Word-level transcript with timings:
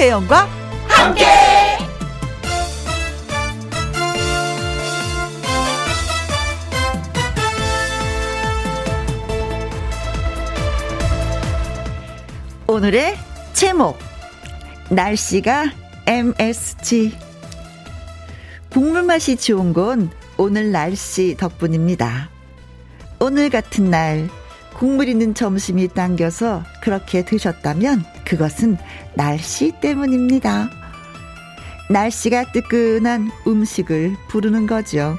김혜영과 0.00 0.48
함께. 0.88 1.26
오늘의 12.66 13.18
제목 13.52 13.98
날씨가 14.88 15.70
MSG 16.06 17.12
국물 18.70 19.02
맛이 19.02 19.36
좋은 19.36 19.74
건 19.74 20.10
오늘 20.38 20.72
날씨 20.72 21.36
덕분입니다. 21.36 22.30
오늘 23.18 23.50
같은 23.50 23.90
날 23.90 24.30
국물 24.80 25.08
있는 25.08 25.34
점심이 25.34 25.88
당겨서 25.88 26.64
그렇게 26.80 27.22
드셨다면 27.22 28.02
그것은 28.24 28.78
날씨 29.14 29.72
때문입니다. 29.80 30.70
날씨가 31.90 32.52
뜨끈한 32.52 33.30
음식을 33.46 34.16
부르는 34.28 34.66
거죠. 34.66 35.18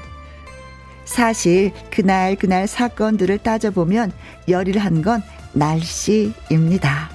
사실 1.04 1.72
그날 1.90 2.36
그날 2.36 2.66
사건들을 2.66 3.38
따져보면 3.38 4.12
열일한 4.48 5.02
건 5.02 5.22
날씨입니다. 5.52 7.10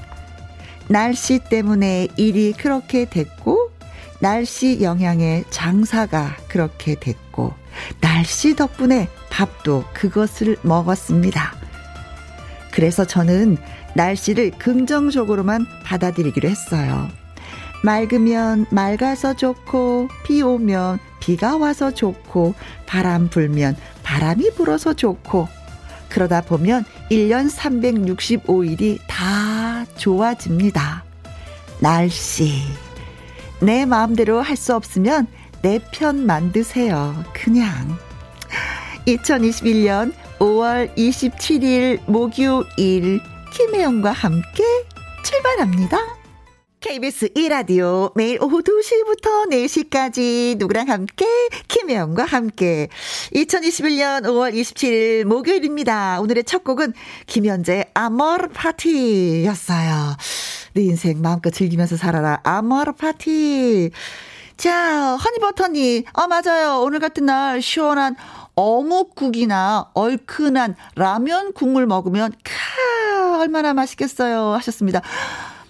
날씨 0.88 1.40
때문에 1.40 2.08
일이 2.18 2.54
그렇게 2.54 3.06
됐고, 3.06 3.72
날씨 4.20 4.82
영향에 4.82 5.44
장사가 5.50 6.38
그렇게 6.48 6.96
됐고, 6.96 7.54
날씨 8.00 8.56
덕분에 8.56 9.08
밥도 9.30 9.86
그것을 9.94 10.58
먹었습니다. 10.62 11.56
그래서 12.72 13.06
저는 13.06 13.58
날씨를 13.98 14.52
긍정적으로만 14.52 15.66
받아들이기로 15.84 16.48
했어요. 16.48 17.10
맑으면 17.84 18.68
맑아서 18.70 19.34
좋고, 19.36 20.08
비 20.24 20.42
오면 20.42 21.00
비가 21.20 21.58
와서 21.58 21.92
좋고, 21.92 22.54
바람 22.86 23.28
불면 23.30 23.76
바람이 24.04 24.52
불어서 24.56 24.94
좋고, 24.94 25.48
그러다 26.10 26.42
보면 26.42 26.86
1년 27.12 27.50
365일이 27.52 29.00
다 29.08 29.86
좋아집니다. 29.98 31.04
날씨. 31.80 32.62
내 33.60 33.86
마음대로 33.86 34.42
할 34.42 34.56
수 34.56 34.76
없으면 34.76 35.28
내 35.62 35.80
편 35.92 36.26
만드세요. 36.26 37.24
그냥. 37.34 37.98
2021년 39.08 40.14
5월 40.40 40.96
27일 40.96 42.00
목요일 42.06 43.20
김혜영과 43.58 44.12
함께 44.12 44.64
출발합니다. 45.24 45.98
KBS 46.80 47.30
1라디오 47.30 48.12
매일 48.14 48.38
오후 48.40 48.62
2시부터 48.62 49.50
4시까지 49.50 50.60
누구랑 50.60 50.88
함께 50.90 51.26
김혜영과 51.68 52.24
함께 52.26 52.88
2021년 53.34 54.26
5월 54.26 54.54
27일 54.54 55.24
목요일입니다. 55.24 56.22
오늘의 56.22 56.44
첫 56.44 56.64
곡은 56.64 56.94
김현재 57.26 57.86
아머르 57.96 58.50
파티였어요. 58.50 60.18
내 60.74 60.84
인생 60.84 61.20
마음껏 61.24 61.50
즐기면서 61.50 61.98
살아라 61.98 62.42
아머르 62.44 62.92
파티. 62.92 63.90
자, 64.56 65.16
허니버터님. 65.16 66.04
아, 66.14 66.28
맞아요. 66.28 66.82
오늘 66.82 67.00
같은 67.00 67.26
날 67.26 67.62
시원한 67.62 68.16
어묵국이나 68.58 69.92
얼큰한 69.94 70.76
라면 70.96 71.54
국물 71.54 71.86
먹으면 71.86 72.32
캬 72.44 73.40
얼마나 73.40 73.74
맛있겠어요 73.74 74.54
하셨습니다. 74.56 75.02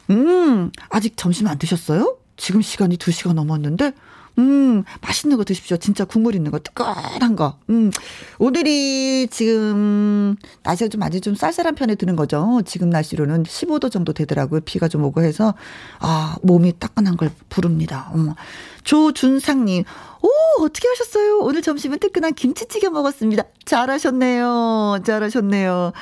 음, 0.09 0.71
아직 0.89 1.17
점심 1.17 1.47
안 1.47 1.59
드셨어요? 1.59 2.17
지금 2.37 2.61
시간이 2.61 2.97
2시가 2.97 3.33
넘었는데, 3.33 3.91
음, 4.39 4.83
맛있는 5.01 5.35
거 5.35 5.43
드십시오. 5.43 5.77
진짜 5.77 6.05
국물 6.05 6.35
있는 6.35 6.51
거, 6.51 6.59
뜨끈한 6.59 7.35
거. 7.35 7.57
음, 7.71 7.91
오늘이 8.37 9.27
지금, 9.31 10.35
날씨가 10.63 10.89
좀 10.89 11.01
아직 11.01 11.21
좀 11.21 11.35
쌀쌀한 11.35 11.75
편에 11.75 11.95
드는 11.95 12.15
거죠. 12.15 12.61
지금 12.65 12.89
날씨로는 12.91 13.43
15도 13.43 13.91
정도 13.91 14.13
되더라고요. 14.13 14.61
비가 14.61 14.87
좀 14.87 15.03
오고 15.03 15.23
해서, 15.23 15.55
아, 15.99 16.37
몸이 16.43 16.73
따끈한 16.79 17.17
걸 17.17 17.31
부릅니다. 17.49 18.09
어머. 18.13 18.35
조준상님, 18.83 19.83
오, 20.21 20.29
어떻게 20.63 20.87
하셨어요? 20.87 21.39
오늘 21.39 21.61
점심은 21.61 21.99
뜨끈한 21.99 22.33
김치찌개 22.33 22.89
먹었습니다. 22.89 23.43
잘하셨네요. 23.65 24.99
잘하셨네요. 25.05 25.93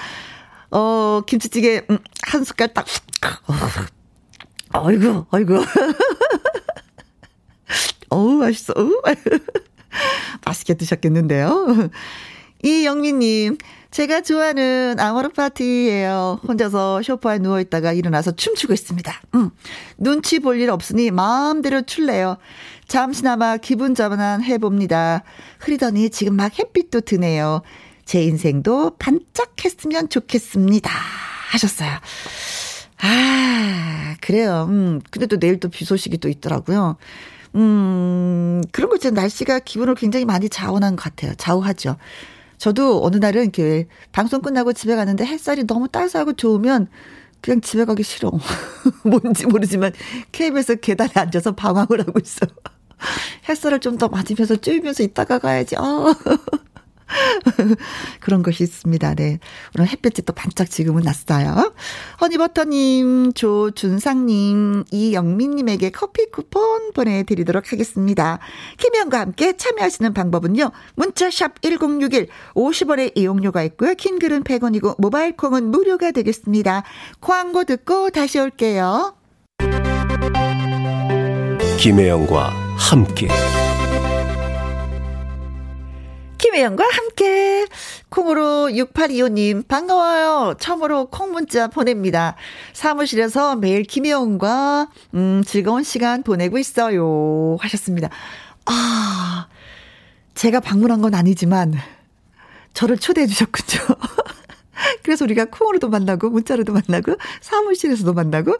어, 0.71 1.21
김치찌개, 1.25 1.83
음, 1.89 1.97
한 2.23 2.43
숟갈 2.43 2.73
딱, 2.73 2.85
어이구, 4.73 5.25
어이구. 5.31 5.63
어우, 8.09 8.33
맛있어. 8.35 8.73
어우, 8.75 9.01
맛있게 10.45 10.73
드셨겠는데요. 10.75 11.89
이영미님, 12.63 13.57
제가 13.95 14.19
좋아하는 14.19 14.99
아모르 14.99 15.29
파티예요. 15.29 16.41
혼자서 16.45 17.01
쇼파에 17.01 17.39
누워 17.39 17.61
있다가 17.61 17.93
일어나서 17.93 18.33
춤추고 18.33 18.73
있습니다. 18.73 19.21
음, 19.35 19.51
눈치 19.97 20.39
볼 20.39 20.59
일 20.59 20.69
없으니 20.69 21.11
마음대로 21.11 21.81
출래요. 21.81 22.35
잠시나마 22.89 23.55
기분 23.55 23.95
전환 23.95 24.43
해봅니다. 24.43 25.23
흐리더니 25.59 26.09
지금 26.09 26.35
막 26.35 26.59
햇빛도 26.59 27.01
드네요. 27.01 27.61
제 28.03 28.21
인생도 28.21 28.97
반짝했으면 28.99 30.09
좋겠습니다. 30.09 30.91
하셨어요. 31.51 31.91
아, 33.01 34.15
그래요. 34.19 34.67
음, 34.69 34.99
근데 35.09 35.25
또 35.25 35.39
내일 35.39 35.57
또 35.61 35.69
비 35.69 35.85
소식이 35.85 36.17
또 36.17 36.27
있더라고요. 36.27 36.97
음, 37.55 38.61
그런 38.73 38.89
거 38.89 38.97
있잖아요. 38.97 39.21
날씨가 39.21 39.59
기분을 39.59 39.95
굉장히 39.95 40.25
많이 40.25 40.49
좌우한 40.49 40.97
것 40.97 41.03
같아요. 41.03 41.33
좌우하죠. 41.37 41.95
저도 42.57 43.03
어느 43.05 43.17
날은 43.17 43.43
이렇게 43.43 43.87
방송 44.11 44.41
끝나고 44.41 44.73
집에 44.73 44.95
가는데 44.95 45.25
햇살이 45.25 45.65
너무 45.65 45.87
따스하고 45.87 46.33
좋으면 46.33 46.87
그냥 47.41 47.61
집에 47.61 47.85
가기 47.85 48.03
싫어. 48.03 48.31
뭔지 49.03 49.45
모르지만 49.45 49.93
KBS 50.31 50.79
계단에 50.79 51.11
앉아서 51.15 51.53
방황을 51.55 52.01
하고 52.01 52.19
있어. 52.19 52.45
햇살을 53.49 53.79
좀 53.79 53.97
더 53.97 54.07
맞으면서 54.07 54.55
쬐면서 54.55 55.03
있다가 55.03 55.39
가야지. 55.39 55.75
어. 55.77 56.13
그런 58.19 58.43
것이 58.43 58.63
있습니다. 58.63 59.15
네. 59.15 59.39
오늘 59.77 59.89
햇볕이 59.89 60.21
또 60.23 60.33
반짝 60.33 60.69
지금은 60.69 61.03
났어요. 61.03 61.73
허니버터님, 62.21 63.33
조준상님, 63.33 64.85
이영민님에게 64.91 65.91
커피 65.91 66.29
쿠폰 66.31 66.91
보내드리도록 66.93 67.71
하겠습니다. 67.71 68.39
김혜영과 68.77 69.19
함께 69.19 69.55
참여하시는 69.55 70.13
방법은요. 70.13 70.71
문자샵 70.95 71.61
1061, 71.61 72.27
50원의 72.55 73.17
이용료가 73.17 73.63
있고요. 73.63 73.93
킹글은 73.95 74.43
100원이고, 74.43 74.95
모바일 74.99 75.35
콩은 75.35 75.71
무료가 75.71 76.11
되겠습니다. 76.11 76.83
광고 77.21 77.63
듣고 77.63 78.09
다시 78.09 78.39
올게요. 78.39 79.15
김혜영과 81.77 82.49
함께. 82.77 83.27
김혜영과 86.55 86.85
함께 86.89 87.67
콩으로 88.07 88.69
6825님 88.69 89.67
반가워요. 89.67 90.55
처음으로 90.57 91.07
콩 91.07 91.33
문자 91.33 91.67
보냅니다. 91.67 92.37
사무실에서 92.71 93.57
매일 93.57 93.83
김혜영과 93.83 94.87
음, 95.15 95.43
즐거운 95.45 95.83
시간 95.83 96.23
보내고 96.23 96.57
있어요. 96.57 97.57
하셨습니다. 97.59 98.09
아, 98.67 99.47
제가 100.33 100.61
방문한 100.61 101.01
건 101.01 101.13
아니지만 101.13 101.73
저를 102.73 102.99
초대해 102.99 103.27
주셨군요. 103.27 103.81
그래서 105.03 105.25
우리가 105.25 105.45
콩으로도 105.45 105.89
만나고 105.89 106.29
문자로도 106.29 106.73
만나고 106.73 107.15
사무실에서도 107.41 108.13
만나고 108.13 108.57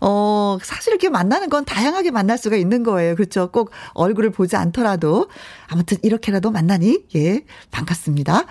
어 0.00 0.58
사실 0.62 0.92
이렇게 0.92 1.08
만나는 1.08 1.48
건 1.48 1.64
다양하게 1.64 2.10
만날 2.10 2.38
수가 2.38 2.56
있는 2.56 2.82
거예요. 2.82 3.14
그렇죠? 3.16 3.50
꼭 3.50 3.70
얼굴을 3.94 4.30
보지 4.30 4.56
않더라도 4.56 5.28
아무튼 5.68 5.98
이렇게라도 6.02 6.50
만나니 6.50 7.04
예 7.16 7.44
반갑습니다. 7.70 8.46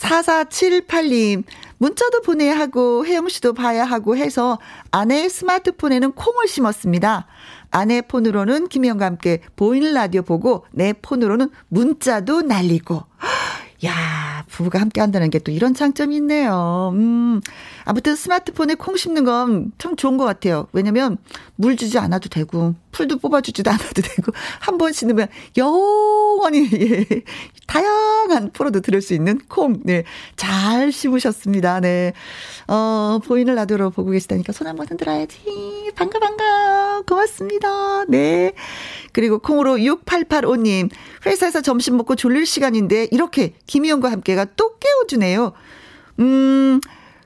4478님, 0.00 1.44
문자도 1.76 2.22
보내야 2.22 2.58
하고, 2.58 3.04
혜영 3.04 3.28
씨도 3.28 3.52
봐야 3.52 3.84
하고 3.84 4.16
해서 4.16 4.58
아내의 4.90 5.28
스마트폰에는 5.28 6.12
콩을 6.12 6.48
심었습니다. 6.48 7.26
아내 7.70 8.00
폰으로는 8.00 8.68
김혜영과 8.68 9.04
함께 9.04 9.40
보이는 9.56 9.92
라디오 9.92 10.22
보고, 10.22 10.64
내 10.72 10.94
폰으로는 10.94 11.50
문자도 11.68 12.42
날리고. 12.42 13.04
야, 13.84 14.44
부부가 14.48 14.78
함께 14.80 15.00
한다는 15.00 15.30
게 15.30 15.38
또 15.40 15.50
이런 15.52 15.72
장점이 15.74 16.16
있네요. 16.16 16.90
음, 16.94 17.40
아무튼 17.84 18.14
스마트폰에 18.14 18.74
콩 18.74 18.96
심는 18.96 19.24
건 19.24 19.72
참 19.78 19.96
좋은 19.96 20.18
것 20.18 20.24
같아요. 20.26 20.66
왜냐면 20.72 21.16
물 21.56 21.76
주지 21.76 21.98
않아도 21.98 22.28
되고, 22.28 22.74
풀도 22.92 23.18
뽑아주지도 23.18 23.70
않아도 23.72 24.02
되고, 24.02 24.32
한 24.60 24.76
번 24.76 24.92
심으면 24.92 25.28
영원히, 25.56 26.68
예, 26.74 27.06
다양한 27.66 28.50
프로도 28.52 28.80
들을 28.80 29.00
수 29.00 29.14
있는 29.14 29.38
콩, 29.48 29.80
네, 29.84 30.04
잘 30.36 30.92
심으셨습니다. 30.92 31.80
네. 31.80 32.12
어, 32.68 33.18
보이는 33.24 33.54
라디오로 33.54 33.90
보고 33.90 34.10
계시다니까 34.10 34.52
손 34.52 34.66
한번 34.66 34.86
흔들어야지. 34.88 35.90
반가, 35.96 36.18
반가. 36.18 37.02
고맙습니다. 37.06 38.04
네. 38.08 38.52
그리고 39.12 39.38
콩으로 39.38 39.76
6885님, 39.76 40.90
회사에서 41.26 41.60
점심 41.60 41.96
먹고 41.96 42.16
졸릴 42.16 42.46
시간인데 42.46 43.08
이렇게 43.10 43.54
김희영과 43.66 44.10
함께가 44.10 44.46
또 44.56 44.76
깨워주네요. 44.78 45.52
음, 46.20 46.80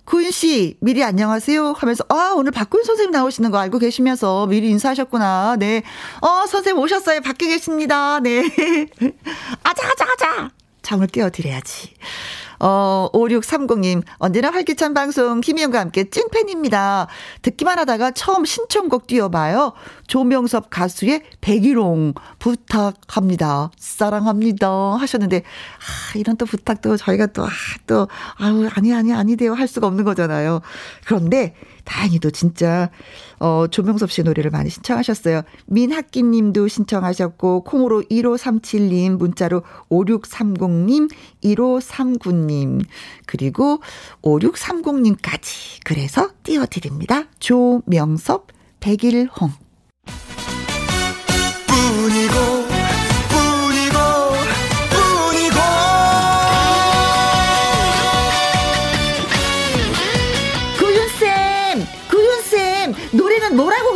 구윤 0.04 0.31
씨, 0.31 0.76
미리 0.81 1.02
안녕하세요 1.02 1.72
하면서, 1.72 2.04
아, 2.08 2.34
오늘 2.36 2.52
박구윤 2.52 2.84
선생님 2.84 3.10
나오시는 3.10 3.50
거 3.50 3.58
알고 3.58 3.78
계시면서 3.78 4.46
미리 4.46 4.69
인사하셨구나. 4.70 5.56
네. 5.58 5.82
어, 6.20 6.46
선생님 6.46 6.82
오셨어요. 6.82 7.20
밖에 7.22 7.48
계십니다. 7.48 8.20
네. 8.20 8.40
아자, 9.64 9.88
아자, 9.88 10.04
아자! 10.12 10.50
잠을 10.82 11.06
깨워드려야지. 11.06 11.94
어, 12.60 13.08
5630님, 13.12 14.02
언제나 14.18 14.50
활기찬 14.50 14.94
방송, 14.94 15.40
김희영과 15.40 15.80
함께 15.80 16.04
찐팬입니다. 16.04 17.08
듣기만 17.42 17.78
하다가 17.78 18.12
처음 18.12 18.44
신청곡 18.44 19.06
띄워봐요. 19.06 19.72
조명섭 20.06 20.70
가수의 20.70 21.22
백일홍 21.40 22.14
부탁합니다. 22.38 23.70
사랑합니다. 23.78 24.68
하셨는데, 24.98 25.38
아, 25.38 26.18
이런 26.18 26.36
또 26.36 26.46
부탁도 26.46 26.96
저희가 26.96 27.26
또, 27.26 27.44
아, 27.44 27.50
또, 27.86 28.08
아유, 28.36 28.68
아니, 28.74 28.94
아니, 28.94 29.12
아니 29.12 29.36
돼요. 29.36 29.54
할 29.54 29.68
수가 29.68 29.86
없는 29.86 30.04
거잖아요. 30.04 30.60
그런데, 31.04 31.54
다행히도 31.84 32.31
진짜 32.31 32.90
어 33.38 33.66
조명섭 33.70 34.10
씨 34.10 34.22
노래를 34.22 34.50
많이 34.50 34.70
신청하셨어요. 34.70 35.42
민학기 35.66 36.22
님도 36.22 36.69
신청하셨고 36.69 37.64
콩으로 37.64 38.02
1537 38.08 38.88
님 38.88 39.19
문자로 39.19 39.62
5630 39.90 40.70
님 40.86 41.08
1539 41.42 42.32
님 42.32 42.81
그리고 43.26 43.81
5630 44.22 45.00
님까지 45.02 45.81
그래서 45.84 46.31
띄워 46.42 46.66
드립니다. 46.66 47.25
조명섭 47.38 48.48
백일홍 48.80 49.63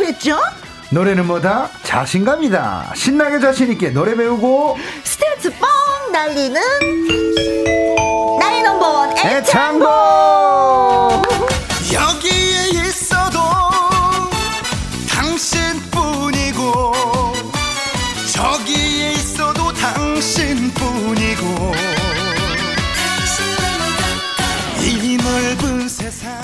그랬죠? 0.09 0.37
노래는 0.91 1.27
뭐다? 1.27 1.69
자신감이다. 1.83 2.93
신나게 2.95 3.39
자신있게 3.39 3.91
노래 3.91 4.15
배우고 4.15 4.77
스트레스 5.03 5.51
뻥 5.51 6.11
날리는 6.11 6.59
나의 8.39 8.63
넘버원 8.63 9.15
애창곡 9.17 9.89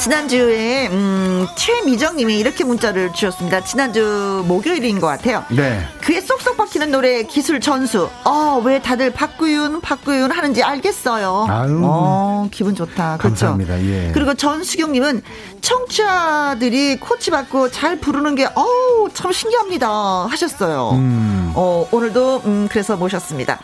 지난주에 0.06 0.88
음, 0.90 1.48
최미정님이 1.56 2.38
이렇게 2.38 2.64
문자를 2.64 3.12
주셨습니다. 3.12 3.62
지난주 3.64 4.44
목요일인 4.48 5.00
것 5.00 5.08
같아요. 5.08 5.44
네. 5.50 5.84
그에 6.02 6.22
쏙쏙 6.22 6.58
박히는 6.58 6.92
노래 6.92 7.24
기술 7.24 7.60
전수. 7.60 8.08
어, 8.24 8.62
왜 8.64 8.80
다들 8.80 9.10
박구윤 9.12 9.82
박구윤 9.82 10.30
하는지 10.30 10.62
알겠어요. 10.62 11.48
아유. 11.50 11.82
어, 11.84 12.48
기분 12.52 12.76
좋다. 12.76 13.18
그렇죠? 13.18 13.48
감사합니다. 13.48 13.82
예. 13.84 14.12
그리고 14.14 14.36
전수경님은 14.36 15.24
청취자들이 15.62 17.00
코치 17.00 17.32
받고 17.32 17.72
잘 17.72 18.00
부르는 18.00 18.36
게 18.36 18.48
어우 18.54 19.10
참 19.12 19.32
신기합니다 19.32 19.90
하셨어요. 20.30 20.92
음. 20.92 21.52
어, 21.56 21.88
오늘도 21.92 22.44
음, 22.46 22.68
그래서 22.70 22.96
모셨습니다. 22.96 23.60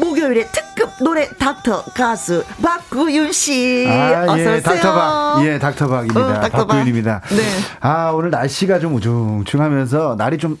목요일에 0.00 0.46
특급 0.46 0.90
노래 1.00 1.28
닥터 1.28 1.84
가수 1.94 2.42
박구윤 2.62 3.32
씨. 3.32 3.86
아, 3.88 4.24
어서 4.24 4.38
예, 4.38 4.42
오세요. 4.46 4.62
닥터박. 4.62 5.44
예, 5.46 5.58
닥터박입니다. 5.58 6.20
어, 6.20 6.32
닥터박. 6.40 6.66
박구윤입니다. 6.68 7.20
네. 7.30 7.42
아, 7.80 8.10
오늘 8.10 8.30
날씨가 8.30 8.78
좀 8.78 8.94
우중충하면서 8.94 10.16
날이 10.18 10.38
좀, 10.38 10.58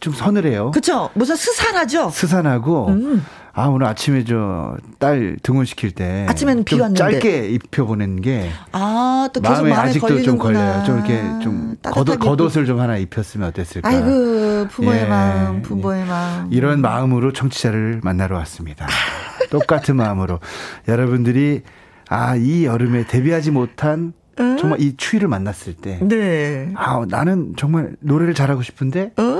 좀 0.00 0.12
서늘해요. 0.12 0.72
그쵸? 0.72 1.10
무슨 1.14 1.36
스산하죠? 1.36 2.10
스산하고. 2.10 2.88
음. 2.88 3.24
아, 3.60 3.68
오늘 3.68 3.86
아침에 3.86 4.24
저 4.24 4.76
딸 4.98 5.36
등원시킬 5.42 5.90
때. 5.92 6.26
아침에는 6.28 6.64
비좀 6.64 6.80
왔는데. 6.82 6.98
짧게 7.20 7.48
입혀 7.50 7.84
보낸 7.84 8.20
게. 8.22 8.50
아, 8.72 9.28
또 9.34 9.40
계속 9.40 9.52
마음에 9.54 9.70
마음에 9.70 9.88
아직도 9.90 10.06
걸리는구나. 10.06 10.24
좀 10.24 10.38
걸려요. 10.38 10.84
좀 10.84 10.96
이렇게 10.96 11.44
좀 11.44 11.76
겉옷, 11.82 12.18
겉옷을 12.18 12.64
좀 12.66 12.80
하나 12.80 12.96
입혔으면 12.96 13.48
어땠을까. 13.48 13.88
아이고, 13.88 14.68
부모의 14.70 15.02
예, 15.02 15.06
마음, 15.06 15.62
부모의 15.62 16.02
예. 16.02 16.04
마음. 16.06 16.48
이런 16.52 16.80
마음으로 16.80 17.32
청취자를 17.32 18.00
만나러 18.02 18.36
왔습니다. 18.38 18.86
똑같은 19.50 19.96
마음으로 19.96 20.40
여러분들이 20.88 21.62
아 22.08 22.34
이 22.36 22.64
여름에 22.64 23.04
데뷔하지 23.06 23.50
못한 23.52 24.12
정말 24.58 24.80
이 24.80 24.96
추위를 24.96 25.28
만났을 25.28 25.74
때, 25.74 25.98
네. 26.02 26.70
아 26.74 27.04
나는 27.08 27.52
정말 27.56 27.94
노래를 28.00 28.32
잘하고 28.34 28.62
싶은데, 28.62 29.12
어? 29.18 29.38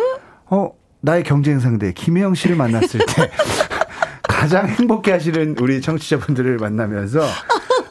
어 0.51 0.73
나의 1.01 1.23
경쟁 1.25 1.59
상대 1.61 1.93
김혜영 1.93 2.35
씨를 2.35 2.57
만났을 2.57 3.01
때 3.07 3.31
가장 4.41 4.67
행복해 4.69 5.13
하시는 5.13 5.55
우리 5.61 5.83
청취자분들을 5.83 6.57
만나면서. 6.57 7.21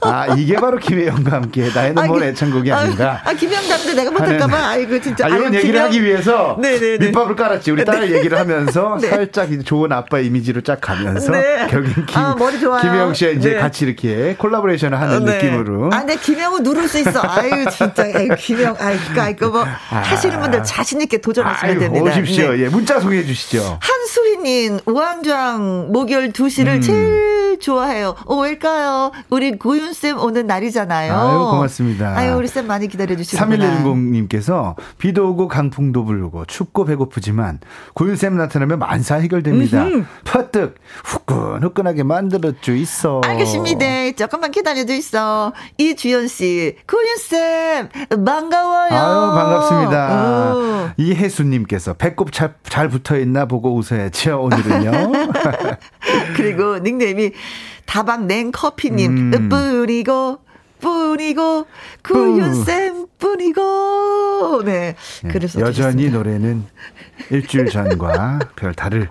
아, 0.02 0.28
이게 0.38 0.56
바로 0.56 0.78
김혜영과 0.78 1.32
함께 1.32 1.70
나의 1.74 1.94
넘버 1.94 2.24
애창곡이 2.24 2.72
아닌가. 2.72 3.22
아, 3.26 3.34
김영담도 3.34 3.94
내가 3.94 4.12
못할까봐. 4.12 4.58
아이고, 4.70 5.02
진짜. 5.02 5.26
아, 5.26 5.30
이런 5.30 5.48
아유, 5.48 5.56
얘기를 5.58 5.80
김영- 5.80 5.84
하기 5.86 6.04
위해서 6.04 6.58
네네네. 6.62 6.98
밑밥을 7.08 7.36
깔았지. 7.36 7.72
우리 7.72 7.84
딸 7.86 8.10
얘기를 8.12 8.38
하면서 8.40 8.98
네. 9.02 9.10
살짝 9.10 9.50
좋은 9.66 9.92
아빠 9.92 10.20
이미지로 10.20 10.62
쫙 10.62 10.80
가면서 10.80 11.32
네. 11.32 11.68
결국엔 11.70 12.06
김, 12.06 12.18
아, 12.18 12.36
머리 12.38 12.60
좋아요. 12.60 12.82
김혜영 12.82 13.14
씨와 13.14 13.32
이제 13.32 13.50
네. 13.52 13.60
같이 13.60 13.86
이렇게 13.86 14.36
collaboration을 14.38 15.00
하는 15.00 15.26
네. 15.26 15.34
느낌으로. 15.36 15.88
아, 15.92 16.00
근데 16.00 16.16
김영우 16.16 16.60
누를 16.60 16.88
수 16.88 17.00
있어. 17.00 17.22
아유, 17.24 17.66
진짜. 17.70 18.04
아유, 18.04 18.30
김영, 18.38 18.76
아유, 18.80 18.98
그거, 19.08 19.22
아유, 19.22 19.36
그거 19.36 19.66
뭐, 19.66 19.68
하시는 19.90 20.40
분들 20.40 20.64
자신있게 20.64 21.18
도전하시면 21.20 21.72
아유, 21.72 21.80
됩니다. 21.80 22.06
오십시오. 22.10 22.52
네. 22.54 22.64
예, 22.66 22.70
문자 22.70 23.00
소개해 23.00 23.24
주시죠. 23.26 23.80
한수희님, 23.82 24.80
우왕좌왕 24.86 25.92
목요일 25.92 26.32
2시를 26.32 26.68
음. 26.76 26.82
제일 26.82 27.58
좋아해요. 27.60 28.16
어, 28.26 28.36
왜일까요? 28.38 29.12
우리 29.30 29.58
고윤 29.58 29.89
쌤 29.94 30.18
오는 30.20 30.48
날이잖아요. 30.48 31.14
아유, 31.14 31.40
고맙습니다. 31.52 32.16
아유, 32.18 32.36
우리 32.36 32.48
쌤 32.48 32.68
많이 32.68 32.88
기다려주시는구나. 32.88 33.84
3110님께서 33.84 34.76
비도 34.98 35.30
오고 35.30 35.48
강풍도 35.48 36.06
불고 36.06 36.46
춥고 36.46 36.86
배고프지만 36.86 37.60
고윤쌤 37.94 38.38
나타나면 38.38 38.80
만사 38.80 39.16
해결됩니다. 39.16 39.86
퍼뜩 40.26 40.76
후끈후끈하게 41.04 42.04
만들어주 42.04 42.76
있어. 42.78 43.22
알겠습니다. 43.26 44.12
조금만 44.18 44.52
기다려줘 44.52 44.94
있어. 44.96 45.54
이주연 45.78 46.28
씨, 46.28 46.76
고윤쌤, 46.88 47.90
반가워요. 48.26 48.92
아유, 48.92 49.32
반갑습니다. 49.36 50.56
오. 50.56 50.90
이혜수님께서 50.98 51.94
배꼽 51.94 52.32
잘, 52.32 52.54
잘 52.64 52.90
붙어 52.90 53.18
있나 53.18 53.46
보고 53.46 53.76
웃어야죠, 53.76 54.42
오늘은요. 54.42 55.12
그리고 56.36 56.80
닉네임이 56.80 57.32
다방 57.90 58.28
냉커피님, 58.28 59.34
음. 59.34 59.50
뿌리고, 59.50 60.38
뿌리고, 60.80 61.66
구윤쌤 62.04 63.08
뿌리고. 63.18 64.62
네. 64.64 64.96
그래서 65.32 65.60
여전히. 65.60 66.12
노래는 66.12 66.66
일주일 67.32 67.66
전과 67.66 68.40
별 68.56 68.76
다를 68.76 69.10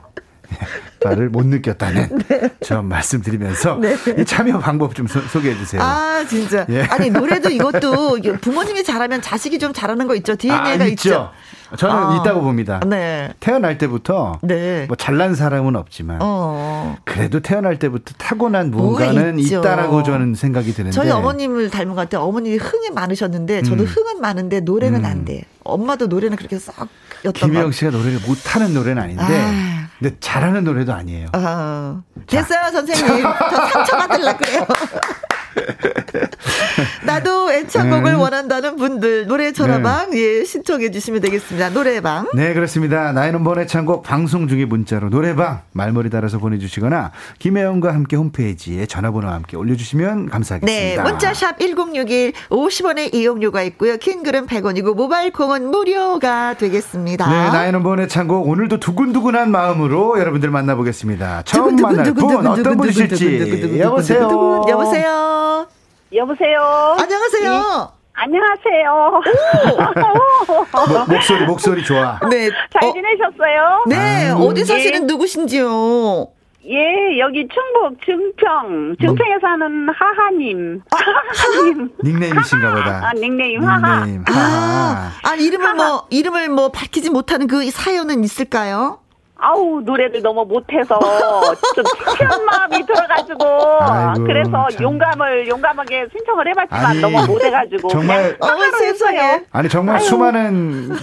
바를 1.00 1.28
못 1.28 1.47
느꼈다는 1.47 2.09
점 2.64 2.87
말씀드리면서 2.87 3.81
이 4.19 4.25
참여 4.25 4.59
방법 4.59 4.95
좀 4.95 5.07
소, 5.07 5.21
개해 5.40 5.57
주세요. 5.57 5.81
네. 5.81 5.87
아, 5.87 6.25
진짜. 6.28 6.67
예. 6.69 6.83
아니, 6.83 7.11
노래도 7.11 7.50
이것도 7.50 8.19
부모님이 8.40 8.85
잘하면 8.85 9.23
자식이 9.23 9.59
좀 9.59 9.73
잘하는 9.73 10.07
거 10.07 10.14
있죠. 10.17 10.35
DNA가 10.37 10.85
아, 10.85 10.87
있죠. 10.88 11.31
저는 11.76 11.95
아. 11.95 12.17
있다고 12.21 12.40
봅니다. 12.40 12.81
네. 12.87 13.33
태어날 13.40 13.76
때부터 13.76 14.38
네. 14.43 14.87
뭐 14.87 14.97
잘난 14.97 15.35
사람은 15.35 15.76
없지만 15.76 16.19
어. 16.23 16.97
그래도 17.05 17.40
태어날 17.40 17.78
때부터 17.78 18.14
타고난 18.17 18.71
무언가는 18.71 19.38
있죠. 19.40 19.59
있다라고 19.59 20.02
저는 20.02 20.35
생각이 20.35 20.73
드는데 20.73 20.95
저희 20.95 21.11
어머님을 21.11 21.71
닮은 21.71 21.95
것 21.95 21.97
같아요. 21.97 22.23
어머님이 22.23 22.57
흥이 22.57 22.90
많으셨는데 22.90 23.62
저도 23.62 23.83
음. 23.83 23.87
흥은 23.87 24.21
많은데 24.21 24.61
노래는 24.61 25.00
음. 25.00 25.05
안 25.05 25.25
돼. 25.25 25.43
엄마도 25.64 26.07
노래는 26.07 26.38
그렇게 26.38 26.59
썩 26.59 26.88
김혜영 27.35 27.67
것 27.67 27.75
씨가 27.75 27.90
노래를 27.90 28.21
못하는 28.26 28.73
노래는 28.73 29.02
아닌데 29.02 29.23
아. 29.23 29.78
근데 29.99 30.17
잘하는 30.21 30.64
노래도 30.64 30.93
아니에요. 30.93 31.28
아, 31.33 32.02
됐어요, 32.26 32.71
선생님. 32.71 33.25
저 33.50 33.67
상처 33.67 33.97
받으려 33.97 34.37
그래요. 34.37 34.67
나도 37.09 37.53
애창곡을 37.53 38.15
음. 38.15 38.21
원한다는 38.21 38.77
분들 38.77 39.27
노래 39.27 39.53
전화방 39.53 40.15
예 40.15 40.45
신청해 40.45 40.91
주시면 40.91 41.21
되겠습니다. 41.23 41.71
노래방. 41.71 42.29
네, 42.35 42.53
그렇습니다. 42.55 43.12
나이는 43.12 43.43
번의 43.45 43.67
창곡 43.67 44.03
방송 44.03 44.47
중에 44.47 44.65
문자로 44.67 45.09
노래방 45.11 45.62
말머리 45.73 46.11
달아서 46.11 46.38
보내주시거나 46.38 47.12
김혜영과 47.38 47.95
함께 47.95 48.17
홈페이지에 48.17 48.87
전화번호와 48.87 49.35
함께 49.35 49.57
올려주시면 49.57 50.27
네, 50.27 50.31
감사하겠습니다. 50.31 51.03
문자샵 51.03 51.59
1061 51.59 52.33
50원의 52.50 53.15
이용료가 53.15 53.62
있고요. 53.62 53.97
킹글은 53.97 54.47
100원이고 54.47 54.95
모바일 54.95 55.33
콩은 55.33 55.71
무료가 55.71 56.55
되겠습니다. 56.55 57.29
네, 57.29 57.50
나이는 57.50 57.83
번의 57.83 58.09
창곡 58.09 58.49
오늘도 58.49 58.81
두근두근한 58.81 59.50
마음으로 59.50 60.19
여러분들 60.19 60.50
만나보겠습니다. 60.50 61.43
처음 61.45 61.77
만날 61.77 62.12
분 62.12 62.47
어떤 62.47 62.77
분이실지 62.77 63.79
여보세요. 63.79 64.65
여보세요. 64.69 65.78
여보세요. 66.15 66.97
안녕하세요. 66.99 67.93
안녕하세요. 68.15 69.21
목- 70.88 71.09
목소리 71.12 71.45
목소리 71.47 71.85
좋아. 71.85 72.19
네. 72.31 72.50
잘 72.73 72.88
어, 72.88 72.93
지내셨어요? 72.93 73.85
네, 73.87 73.97
아이고. 74.31 74.49
어디 74.49 74.65
사시는 74.65 75.07
누구신지요? 75.07 76.29
예, 76.65 77.19
여기 77.21 77.47
충북 77.49 77.99
증평, 78.05 78.97
증평에 79.00 79.38
사는 79.41 79.88
하하님. 79.95 80.83
하하님. 80.91 81.91
닉네임이신가 82.05 82.75
보다. 82.75 83.09
아, 83.09 83.12
닉네임 83.15 83.62
하하. 83.65 84.05
닉네임 84.05 84.25
아, 84.29 84.33
하하. 84.33 85.11
아 85.23 85.35
이름을 85.37 85.75
뭐 85.75 86.07
이름을 86.11 86.49
뭐 86.49 86.71
밝히지 86.71 87.11
못하는 87.11 87.47
그 87.47 87.71
사연은 87.71 88.23
있을까요? 88.25 88.99
아우, 89.40 89.80
노래를 89.85 90.21
너무 90.21 90.45
못해서 90.45 90.99
좀 91.75 91.85
창피한 91.85 92.45
마음이 92.45 92.85
들어가지고. 92.85 93.45
아이고, 93.80 94.25
그래서 94.25 94.66
참. 94.73 94.83
용감을, 94.83 95.49
용감하게 95.49 96.07
신청을 96.12 96.49
해봤지만 96.49 96.85
아니, 96.85 97.00
너무 97.00 97.25
못해가지고. 97.26 97.88
정말- 97.88 98.37
하나로 98.40 98.75
어, 98.75 98.78
세상에. 98.78 99.42
아니 99.52 99.68
정말 99.68 99.97
아유. 99.97 100.04
수많은 100.04 100.97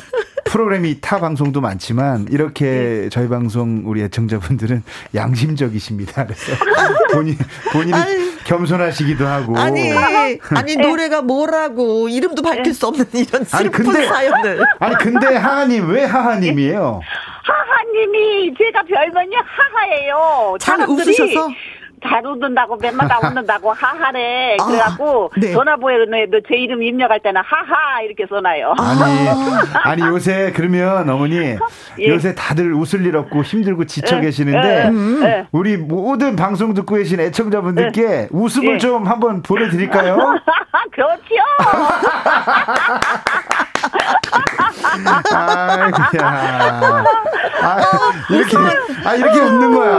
프로그램이 0.46 1.00
타 1.02 1.20
방송도 1.20 1.62
많지만 1.62 2.28
이렇게 2.30 3.08
저희 3.12 3.28
방송 3.30 3.84
우리 3.86 4.04
애청자분들은 4.04 4.84
양심적이십니다. 5.16 6.26
그래서 6.26 6.52
본인 7.14 7.38
본인이 7.72 7.94
아유. 7.94 8.32
겸손하시기도 8.46 9.26
하고. 9.26 9.58
아니, 9.58 9.92
아니 9.94 10.76
노래가 10.76 11.22
뭐라고 11.22 12.10
이름도 12.10 12.42
밝힐 12.44 12.74
수 12.74 12.88
없는 12.88 13.06
이런 13.14 13.46
아니, 13.52 13.64
슬픈 13.66 13.86
근데- 13.86 14.08
사연을. 14.08 14.62
아니 14.80 14.96
근데 14.96 15.36
하하님 15.36 15.90
왜 15.90 16.04
하하님이에요? 16.04 17.00
하하 17.44 17.75
님이 17.96 18.54
제가 18.58 18.84
별명이 18.84 19.36
하하예요. 19.36 20.58
잘 20.60 20.82
웃으셔서? 20.82 21.48
잘 22.08 22.26
웃는다고 22.26 22.76
맨마다 22.78 23.20
웃는다고 23.24 23.74
하하래. 23.74 24.58
아, 24.60 24.66
그래갖고 24.66 25.32
네. 25.38 25.52
전화번호에도 25.54 26.42
제 26.48 26.56
이름 26.56 26.84
입력할 26.84 27.20
때는 27.22 27.42
하하 27.44 28.02
이렇게 28.02 28.26
써놔요. 28.28 28.76
아니 28.78 29.28
아니 30.04 30.06
요새 30.14 30.52
그러면 30.56 31.10
어머니 31.10 31.38
예. 31.38 31.58
요새 32.08 32.36
다들 32.36 32.74
웃을 32.74 33.06
일 33.06 33.18
없고 33.18 33.44
힘들고 33.44 33.86
지쳐 33.86 34.18
예, 34.18 34.22
계시는데 34.22 34.68
예, 34.68 35.26
예. 35.26 35.48
우리 35.52 35.78
모든 35.78 36.36
방송 36.36 36.74
듣고 36.74 36.96
계신 36.96 37.20
애청자분들께 37.20 38.30
웃음을 38.32 38.76
예. 38.76 38.78
좀 38.78 39.08
한번 39.08 39.42
보내드릴까요? 39.42 40.16
그렇지요. 40.92 41.42
아이고야. 45.36 47.04
아, 47.62 47.78
이렇게, 48.30 48.58
아, 49.06 49.16
이렇게 49.16 49.40
웃는 49.40 49.74
거야. 49.76 49.94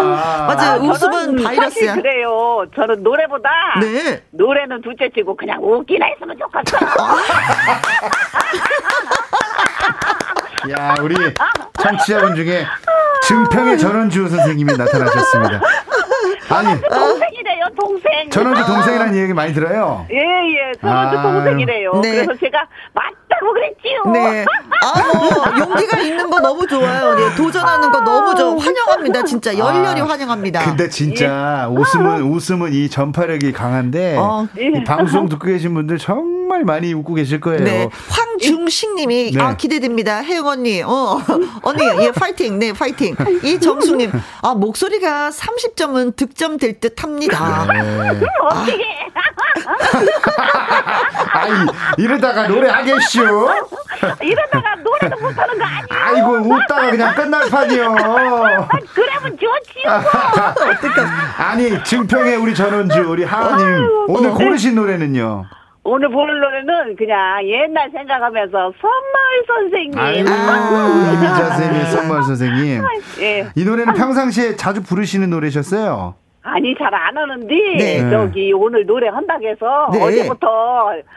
맞아요. 0.46 0.80
웃음은 0.82 1.24
저는 1.36 1.44
바이러스야. 1.44 1.92
사실 1.92 2.02
그래요. 2.02 2.64
저는 2.74 3.02
노래보다 3.02 3.48
네. 3.80 4.22
노래는 4.30 4.80
둘째 4.82 5.08
치고 5.10 5.36
그냥 5.36 5.62
웃기나 5.62 6.06
했으면 6.06 6.36
좋겠어요. 6.38 6.80
야, 10.76 10.95
우리 11.00 11.14
청취자분 11.80 12.35
중에 12.35 12.66
증평의 13.23 13.78
전원주 13.78 14.28
선생님이 14.28 14.76
나타나셨습니다. 14.76 15.61
아니, 16.49 16.80
동생이래요, 16.80 17.64
동생. 17.78 18.30
전원주 18.30 18.64
동생이라는 18.64 19.16
얘기 19.16 19.33
많이 19.33 19.52
들어요. 19.52 20.06
예, 20.11 20.16
예. 20.16 20.73
전원주 20.80 21.18
아. 21.18 21.23
동생이래요. 21.23 21.92
네. 22.02 22.11
그래서 22.12 22.33
제가 22.40 22.66
맞다고 22.92 23.52
그랬지요. 23.52 24.12
네. 24.12 24.45
아, 24.83 25.12
뭐, 25.12 25.59
용기가 25.59 25.99
있는 25.99 26.30
거 26.30 26.40
너무 26.40 26.66
좋아요. 26.66 27.14
네, 27.14 27.35
도전하는 27.37 27.90
거 27.90 28.00
너무 28.00 28.35
저 28.37 28.54
환영합니다. 28.54 29.25
진짜 29.25 29.56
열렬히 29.56 30.00
아, 30.00 30.04
환영합니다. 30.06 30.64
근데 30.64 30.88
진짜 30.88 31.68
웃음은, 31.71 32.23
웃음은 32.23 32.73
이 32.73 32.88
전파력이 32.88 33.52
강한데, 33.52 34.16
어. 34.16 34.47
이 34.59 34.85
방송 34.85 35.28
듣고 35.28 35.47
계신 35.47 35.75
분들 35.75 35.99
정말 35.99 36.45
많이 36.64 36.92
웃고 36.94 37.14
계실 37.14 37.40
거예요. 37.40 37.64
네. 37.64 37.88
황중식 38.08 38.94
님이, 38.94 39.32
네. 39.32 39.42
아, 39.42 39.56
기대됩니다. 39.56 40.22
혜영 40.22 40.46
언니, 40.46 40.82
어, 40.82 41.20
언니, 41.62 41.82
예, 42.04 42.10
파이팅, 42.12 42.58
네, 42.58 42.72
파이팅. 42.72 43.14
이정숙 43.42 43.96
님, 43.96 44.12
아, 44.42 44.54
목소리가 44.54 45.30
30점은 45.30 46.16
득점 46.16 46.58
될 46.58 46.76
듯 46.80 47.02
합니다. 47.02 47.66
네. 47.72 48.20
어떻게? 48.42 48.84
아이, 51.32 51.50
이러다가 51.98 52.46
노래 52.48 52.68
하겠슈? 52.68 53.20
이러다가 54.22 54.75
노래도 54.76 55.16
못하는 55.20 55.58
거 55.58 55.64
아니에요? 55.64 55.86
아이고, 55.90 56.54
웃다가 56.54 56.90
그냥 56.90 57.14
끝날 57.14 57.48
판이요. 57.48 57.94
그러면 58.94 59.38
좋지요. 59.38 59.86
아니 61.38 61.82
증평의 61.84 62.36
우리 62.36 62.54
전원주 62.54 63.00
우리 63.08 63.25
아유, 63.25 64.04
오늘 64.08 64.30
어. 64.30 64.34
고르신 64.34 64.75
노래는요. 64.75 65.46
오늘 65.86 66.08
부를 66.10 66.40
노래는 66.40 66.96
그냥 66.96 67.46
옛날 67.46 67.90
생각하면서 67.92 68.72
선마을 68.80 69.44
선생님. 69.46 69.98
아유 69.98 70.18
이미자 70.18 71.50
쌤의 71.56 71.86
선물 71.86 72.22
선생님. 72.24 72.82
예. 73.20 73.46
이 73.54 73.64
노래는 73.64 73.94
평상시에 73.94 74.56
자주 74.56 74.82
부르시는 74.82 75.30
노래셨어요. 75.30 76.14
아니 76.42 76.74
잘 76.78 76.94
안 76.94 77.16
하는데 77.16 77.54
네. 77.76 78.08
저기 78.10 78.52
오늘 78.52 78.86
노래 78.86 79.08
한다고 79.08 79.44
해서 79.46 79.88
네. 79.92 80.00
어제부터 80.02 80.46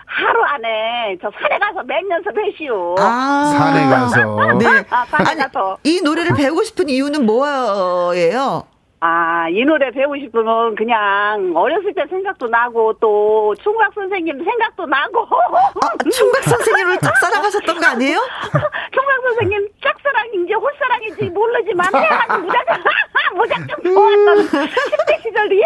하루 0.05 0.43
안에 0.43 1.17
저 1.21 1.29
산에 1.39 1.57
가서 1.59 1.83
몇 1.83 1.97
연습 2.09 2.31
했시오. 2.37 2.95
아. 2.97 3.53
산에 3.57 3.85
가서. 3.89 4.53
네. 4.57 4.65
아, 4.89 5.05
산에 5.05 5.29
아니, 5.29 5.39
가서. 5.41 5.77
이 5.83 6.01
노래를 6.03 6.35
배우고 6.35 6.63
싶은 6.63 6.89
이유는 6.89 7.25
뭐예요? 7.27 8.63
아, 9.01 9.47
이 9.49 9.63
노래 9.63 9.89
배우고 9.91 10.17
싶으면 10.17 10.75
그냥 10.75 11.53
어렸을 11.55 11.93
때 11.93 12.03
생각도 12.09 12.47
나고 12.47 12.91
또 12.99 13.55
총각 13.63 13.93
선생님 13.93 14.43
생각도 14.43 14.85
나고 14.85 15.21
아, 15.21 16.09
총각 16.11 16.43
선생님을 16.43 16.97
짝사랑하셨던 17.01 17.79
거 17.79 17.85
아니에요? 17.87 18.17
총각 18.91 19.21
선생님 19.23 19.69
짝사랑인지 19.81 20.53
홀사랑인지 20.53 21.29
모르지만 21.29 21.87
해가지고 21.95 22.37
무작정 22.39 22.75
무작정 23.35 23.83
좋았던 23.83 24.47
10대 24.49 25.21
시절이 25.23 25.61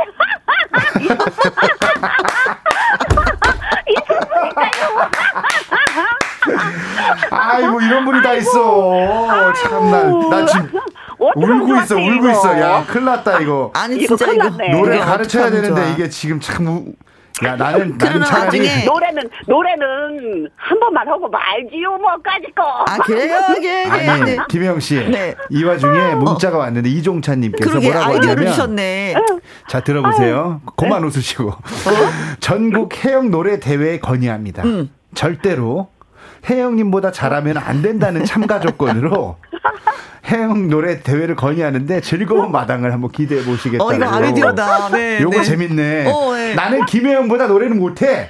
있었으니까요. 1.00 1.24
아이고 7.32 7.82
이런 7.82 8.06
분이 8.06 8.22
다 8.22 8.34
있어. 8.34 9.54
참나 9.54 10.04
나 10.30 10.46
지금 10.46 10.80
울고 11.36 11.75
있어 11.77 11.86
좋았지, 11.88 11.94
울고 11.94 12.13
이거. 12.15 12.32
있어. 12.32 12.60
야 12.60 12.86
큰일 12.88 13.06
났다 13.06 13.39
이거. 13.39 13.72
아니, 13.75 13.96
이거 13.98 14.15
진짜 14.15 14.25
큰일 14.32 14.36
이거. 14.46 14.50
났네. 14.50 14.72
노래 14.77 14.96
이거 14.98 15.06
가르쳐야 15.06 15.50
되는데 15.50 15.82
좋아. 15.82 15.89
이게 15.94 16.10
지금 16.10 16.39
참. 16.39 16.68
우- 16.68 16.94
야 17.44 17.56
나는 17.56 17.98
나는 17.98 18.24
차라리 18.24 18.60
노래는 18.86 19.24
노래는 19.48 20.48
한 20.56 20.80
번만 20.80 21.08
하고 21.08 21.27
말지요 21.27 21.89
뭐까지 21.98 22.46
거. 22.56 22.86
아, 22.88 22.98
그래요? 23.00 23.39
네, 23.60 23.86
네, 23.86 24.08
아니 24.08 24.24
네. 24.24 24.38
김혜영 24.50 24.80
씨. 24.80 24.96
네. 25.10 25.34
이 25.50 25.63
와중에 25.63 26.13
문자가 26.13 26.60
왔는데 26.60 26.89
이종찬님께서 26.92 27.80
뭐라고 27.80 28.06
아이디어를 28.06 28.30
하냐면 28.30 28.48
주셨네. 28.51 29.15
자 29.68 29.80
들어보세요. 29.80 30.62
그만 30.77 31.03
웃으시고 31.06 31.53
전국 32.39 33.03
해영 33.03 33.32
노래 33.32 33.60
대회에 33.60 34.00
건의합니다. 34.00 34.63
음. 34.63 34.92
절대로 35.15 35.89
해영님보다 36.50 37.12
잘하면 37.12 37.58
안 37.58 37.82
된다는 37.82 38.25
참가 38.25 38.60
조건으로 38.60 39.38
해영 40.32 40.70
노래 40.70 41.01
대회를 41.01 41.36
건의하는데 41.36 42.00
즐거운 42.00 42.51
마당을 42.51 42.93
한번 42.93 43.12
기대해 43.12 43.43
보시겠다고. 43.43 43.89
어, 43.89 43.93
이거 43.93 44.05
아이디어다. 44.05 44.89
네. 44.93 45.20
요거 45.22 45.38
네. 45.39 45.43
재밌네. 45.43 46.05
어, 46.08 46.34
네. 46.34 46.55
나는 46.55 46.86
김혜영보다 46.86 47.48
노래는 47.48 47.77
못해. 47.77 48.29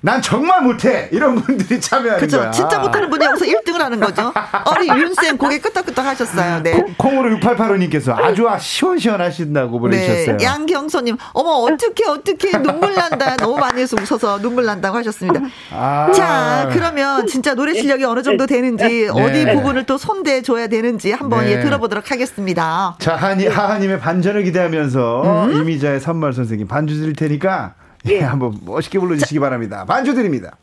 난 0.00 0.22
정말 0.22 0.62
못해. 0.62 1.08
이런 1.10 1.34
분들이 1.34 1.80
참여하는 1.80 2.18
그렇죠. 2.18 2.38
거야. 2.38 2.50
진짜 2.52 2.78
못하는 2.78 3.10
분이 3.10 3.24
여기서 3.24 3.46
1등을 3.46 3.78
하는 3.78 3.98
거죠. 3.98 4.32
우리 4.76 4.88
윤쌤 4.88 5.36
고개 5.36 5.58
끄덕끄덕 5.58 6.04
하셨어요. 6.06 6.62
네. 6.62 6.72
콩- 6.72 6.94
콩으로 7.14 7.36
6885님께서 7.40 8.16
아주 8.16 8.46
시원시원하신다고 8.60 9.80
보내주셨어요. 9.80 10.36
네, 10.36 10.44
양경선님, 10.44 11.16
어머 11.32 11.50
어떻게 11.50 12.04
어떻게 12.08 12.52
눈물 12.58 12.94
난다. 12.94 13.36
너무 13.36 13.58
많이 13.58 13.80
해서 13.82 13.96
웃어서 14.00 14.38
눈물 14.40 14.66
난다고 14.66 14.96
하셨습니다. 14.98 15.40
아. 15.72 16.10
자, 16.14 16.68
그러면 16.72 17.26
진짜 17.26 17.54
노래 17.54 17.74
실력이 17.74 18.04
어느 18.04 18.22
정도 18.22 18.46
되는지 18.46 18.84
네. 18.84 19.08
어디 19.08 19.44
부분을 19.52 19.84
또 19.84 19.98
손대 19.98 20.42
줘야 20.42 20.63
되는지 20.68 21.12
한번 21.12 21.44
네. 21.44 21.52
예, 21.52 21.60
들어보도록 21.60 22.10
하겠습니다. 22.10 22.96
자, 22.98 23.16
하니, 23.16 23.46
하하님의 23.46 24.00
반전을 24.00 24.44
기대하면서 24.44 25.46
음? 25.46 25.52
이미자의 25.56 26.00
선물 26.00 26.32
선생님 26.32 26.66
반주 26.68 26.98
드릴 26.98 27.14
테니까 27.14 27.74
예, 28.06 28.20
한번 28.20 28.58
멋있게 28.64 28.98
불러주시기 28.98 29.38
바랍니다. 29.40 29.84
반주 29.86 30.14
드립니다. 30.14 30.56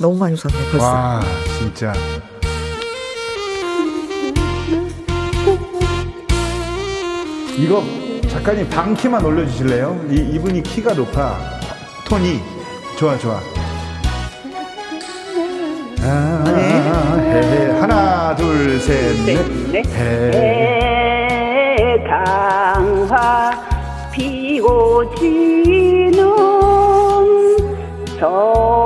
너무 0.00 0.18
많이 0.18 0.34
웃었네, 0.34 0.70
벌써. 0.70 0.86
와, 0.86 1.22
진짜. 1.58 1.92
이거 7.56 7.82
작가님 8.28 8.68
방키만 8.70 9.24
올려주실래요? 9.24 10.06
이, 10.10 10.14
이분이 10.34 10.62
키가 10.62 10.94
높아. 10.94 11.38
톤이. 12.06 12.40
좋아, 12.96 13.16
좋아. 13.18 13.40
아, 16.02 16.44
해, 17.18 17.40
해. 17.40 17.59
하나, 17.80 18.36
둘, 18.36 18.78
셋, 18.78 19.16
넷. 19.24 19.86
해. 19.96 21.00
해당화 22.04 23.52
피고 24.12 25.14
지는 25.14 26.20
섬 28.18 28.79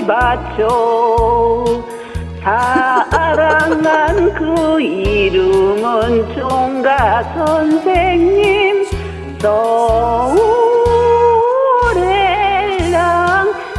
순정을 0.00 0.06
바쳐 0.06 1.82
사랑한 2.42 4.32
그 4.34 4.80
이름은 4.80 6.34
종가 6.34 7.22
선생님 7.34 8.86
서울에랑 9.40 10.32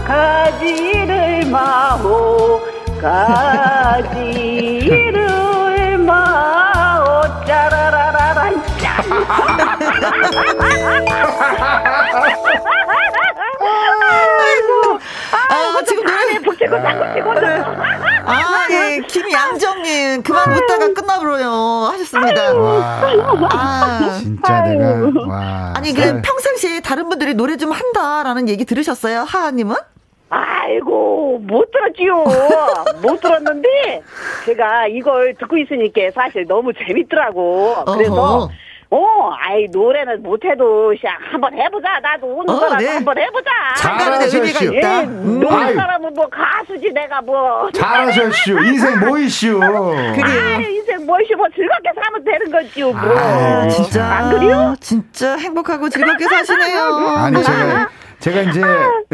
가지를 0.06 1.46
마오 1.50 2.62
가지를 3.02 4.38
마오. 5.98 7.22
짜라라라란 7.46 8.62
짠 8.80 8.92
아, 15.82 15.84
지금 15.84 16.04
노래 16.06 16.40
북치고 16.40 16.82
자꾸 16.82 17.14
치고 17.16 17.32
아, 18.24 18.68
예, 18.70 19.00
김양정님, 19.08 20.22
그만 20.24 20.52
웃다가 20.54 20.94
끝나버려요. 20.94 21.50
하셨습니다. 21.92 22.54
와, 22.54 23.00
아. 23.52 24.18
진짜 24.22 24.62
내가, 24.62 25.12
와. 25.28 25.74
아니, 25.76 25.94
그 25.94 26.02
살- 26.02 26.22
평상시에 26.22 26.82
다른 26.82 27.10
분들이 27.10 27.34
노래 27.34 27.58
좀 27.58 27.72
한다라는 27.72 28.48
얘기 28.50 28.64
들으셨어요? 28.66 29.22
하하님은? 29.22 29.76
아이고 30.34 31.40
못 31.42 31.70
들었지요 31.72 32.24
못 33.02 33.20
들었는데 33.20 34.02
제가 34.46 34.88
이걸 34.88 35.36
듣고 35.38 35.58
있으니까 35.58 36.02
사실 36.16 36.46
너무 36.48 36.72
재밌더라고 36.74 37.76
그래서 37.94 38.14
어허. 38.14 38.50
어 38.94 39.32
아이 39.40 39.68
노래는 39.72 40.22
못해도 40.22 40.94
그냥 41.00 41.16
한번 41.32 41.54
해보자 41.54 42.00
나도 42.02 42.28
오는 42.28 42.50
어, 42.50 42.60
거라도 42.60 42.78
네. 42.84 42.90
한번 42.90 43.18
해보자 43.18 43.50
데 44.20 44.38
의미가. 44.38 44.66
있다. 44.66 45.02
예, 45.02 45.06
음. 45.06 45.40
노래 45.40 45.56
아유. 45.56 45.76
사람은 45.76 46.14
뭐 46.14 46.28
가수지 46.28 46.92
내가 46.94 47.22
뭐 47.22 47.70
잘하셨슈. 47.72 48.52
인생 48.68 49.00
뭐 49.00 49.18
이슈. 49.18 49.60
그래요. 49.60 50.58
아유, 50.58 50.70
인생 50.72 51.06
뭐시 51.06 51.34
뭐 51.36 51.48
즐겁게 51.56 51.90
사면 51.96 52.24
되는 52.26 52.52
거지요 52.52 52.92
뭐 52.92 53.18
아유, 53.18 53.70
진짜. 53.70 54.06
안 54.06 54.32
그래요? 54.38 54.76
진짜 54.82 55.38
행복하고 55.38 55.88
즐겁게 55.88 56.26
사시네요. 56.26 56.84
아니 57.18 57.42
제가 57.44 57.90
제가 58.22 58.42
이제 58.44 58.62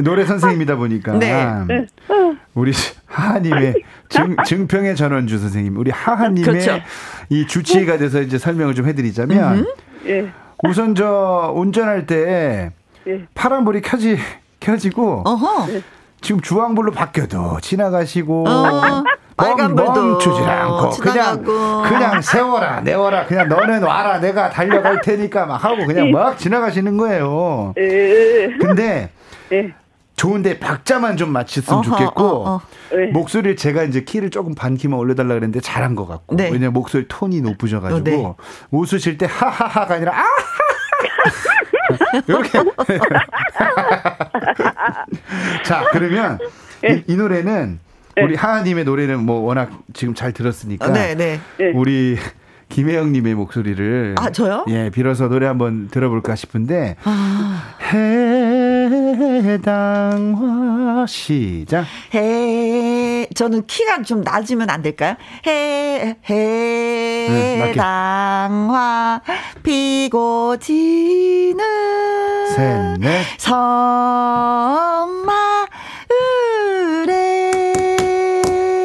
노래 0.04 0.26
선생님이다 0.26 0.76
보니까 0.76 1.14
네. 1.14 1.88
우리 2.54 2.72
하하님의 3.06 3.76
증, 4.10 4.36
증평의 4.46 4.96
전원주 4.96 5.38
선생님 5.40 5.78
우리 5.78 5.92
하하님의 5.92 6.44
그렇죠. 6.44 6.80
이 7.30 7.48
주치의가 7.48 7.98
돼서 7.98 8.22
이제 8.22 8.38
설명을 8.38 8.76
좀 8.76 8.86
해드리자면 8.88 9.66
예. 10.08 10.32
우선 10.64 10.94
저 10.94 11.52
운전할 11.56 12.06
때 12.06 12.72
예. 13.08 13.26
파란불이 13.34 13.82
켜지 13.82 14.18
켜지고 14.60 15.24
어허. 15.26 15.68
지금 16.22 16.42
주황불로 16.42 16.92
바뀌어도 16.92 17.60
지나가시고 17.62 18.48
어, 18.48 19.04
빨간불도 19.38 19.94
멈추질 19.94 20.44
않고 20.44 20.90
그냥 20.92 21.44
지나가고. 21.44 21.84
그냥 21.84 22.22
세워라 22.22 22.82
내워라 22.82 23.26
그냥 23.26 23.48
너는 23.48 23.84
와라 23.84 24.20
내가 24.20 24.50
달려갈 24.50 25.02
테니까 25.02 25.46
막 25.46 25.64
하고 25.64 25.86
그냥 25.86 26.12
막 26.12 26.38
지나가시는 26.38 26.98
거예요. 26.98 27.74
예. 27.78 28.50
근데 28.60 29.10
예. 29.52 29.74
좋은데 30.16 30.58
박자만 30.58 31.16
좀 31.16 31.30
맞췄으면 31.32 31.80
어허, 31.80 31.90
좋겠고 31.90 32.24
어, 32.24 32.50
어. 32.56 32.62
네. 32.92 33.06
목소리를 33.12 33.56
제가 33.56 33.84
이제 33.84 34.02
키를 34.02 34.32
조금 34.32 34.56
반 34.56 34.76
키만 34.76 34.98
올려달라 34.98 35.30
그랬는데 35.36 35.60
잘한 35.62 35.94
것 35.96 36.08
같고 36.08 36.36
네. 36.36 36.46
왜냐면 36.46 36.74
목소리 36.74 37.06
톤이 37.08 37.42
높으셔가지고 37.42 38.26
어, 38.26 38.36
네. 38.36 38.46
웃으실 38.72 39.20
때 39.20 39.28
하하하가 39.30 39.94
아니라 39.94 40.14
아하하 40.14 41.57
이렇게. 42.28 42.60
자 45.64 45.86
그러면 45.92 46.38
이, 46.84 47.04
이 47.08 47.16
노래는 47.16 47.80
우리 48.22 48.36
하하님의 48.36 48.84
노래는 48.84 49.24
뭐 49.24 49.42
워낙 49.42 49.72
지금 49.94 50.14
잘 50.14 50.32
들었으니까 50.32 50.90
네, 50.90 51.16
네. 51.16 51.40
우리 51.74 52.18
김혜영님의 52.70 53.34
목소리를 53.36 54.16
아, 54.18 54.30
저요? 54.30 54.66
예 54.68 54.90
빌어서 54.90 55.30
노래 55.30 55.48
한번 55.48 55.88
들어볼까 55.88 56.36
싶은데 56.36 56.98
아, 57.06 57.76
해 57.94 58.57
당화 59.64 61.06
시작 61.08 61.86
해, 62.14 63.28
저는 63.36 63.66
키가 63.68 64.04
좀 64.04 64.22
낮으면 64.22 64.70
안 64.70 64.82
될까요? 64.82 65.16
해, 65.46 66.18
응, 66.30 67.60
맞게. 67.60 67.72
해당화 67.72 69.22
피고 69.64 70.58
지는 70.58 71.58
셋넷 72.56 73.26
섬마을에 73.38 73.68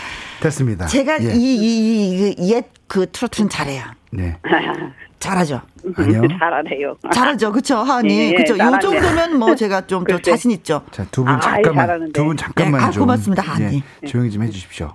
됐습니다 0.40 0.86
제가 0.86 1.18
예. 1.22 1.32
이이 1.34 2.36
옛 2.52 2.64
그 2.92 3.10
트로트는 3.10 3.48
잘해요. 3.48 3.84
네 4.10 4.36
잘하죠. 5.18 5.62
아니요 5.96 6.20
잘하네요. 6.38 6.94
잘하죠. 7.10 7.52
그쵸, 7.52 7.78
하은이. 7.78 8.18
예, 8.18 8.28
예, 8.28 8.34
그쵸. 8.34 8.52
요. 8.58 8.78
정도면 8.82 9.38
뭐 9.38 9.54
제가 9.56 9.86
좀 9.86 10.04
더. 10.04 10.18
자신 10.18 10.50
있죠. 10.50 10.82
자 10.90 11.06
두분 11.10 11.32
아이, 11.36 11.40
잠깐만. 11.40 12.12
두 12.12 12.24
분 12.26 12.36
잠깐만 12.36 12.80
네, 12.82 12.86
아, 12.86 12.90
좀 12.90 13.00
고맙습니다, 13.04 13.42
하은이. 13.42 13.82
예, 14.02 14.06
조용히 14.06 14.30
좀 14.30 14.42
해주십시오 14.42 14.92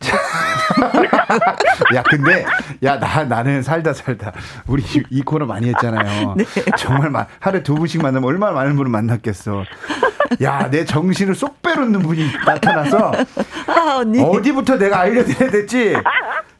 자. 0.00 0.16
야 1.94 2.02
근데 2.02 2.44
야 2.82 2.96
나 2.98 3.24
나는 3.24 3.62
살다 3.62 3.92
살다 3.92 4.32
우리 4.66 4.82
이, 4.82 5.02
이 5.10 5.22
코너 5.22 5.46
많이 5.46 5.68
했잖아요 5.68 6.34
네. 6.38 6.44
정말 6.78 7.10
마, 7.10 7.26
하루에 7.40 7.62
두 7.62 7.74
분씩 7.74 8.02
만나면 8.02 8.26
얼마나 8.28 8.52
많은 8.52 8.76
분을 8.76 8.90
만났겠어 8.90 9.64
야 10.42 10.68
내 10.70 10.84
정신을 10.84 11.34
쏙 11.34 11.62
빼놓는 11.62 12.00
분이 12.00 12.26
나타나서 12.46 13.12
아, 13.66 13.96
언니. 13.98 14.20
어디부터 14.20 14.76
내가 14.78 15.00
알려드려야 15.00 15.50
될지 15.50 15.94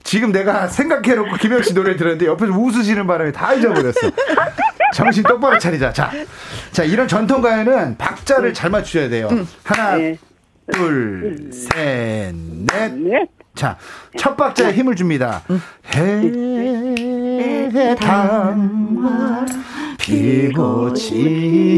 지금 0.05 0.31
내가 0.31 0.69
생각해놓고 0.69 1.37
김영 1.37 1.63
씨 1.63 1.75
노래 1.75 1.97
들었는데 1.97 2.27
옆에서 2.27 2.53
웃으시는 2.53 3.09
바람에 3.09 3.33
다 3.33 3.53
잊어버렸어. 3.55 3.95
정신 4.95 5.25
똑바로 5.25 5.59
차리자. 5.59 5.93
자, 5.93 6.13
자 6.71 6.85
이런 6.85 7.09
전통 7.09 7.41
가요는 7.43 7.97
박자를 7.99 8.55
잘 8.55 8.71
맞추셔야 8.71 9.09
돼요. 9.09 9.29
하나, 9.65 9.97
네. 9.97 10.17
둘, 10.73 11.51
셋, 11.53 12.33
넷. 12.37 13.29
네. 13.57 13.61
자, 13.61 13.77
첫 14.19 14.37
박자에 14.37 14.73
힘을 14.75 14.95
줍니다. 14.95 15.43
해당화 17.95 19.47
피고 19.99 20.93
지는 20.93 21.73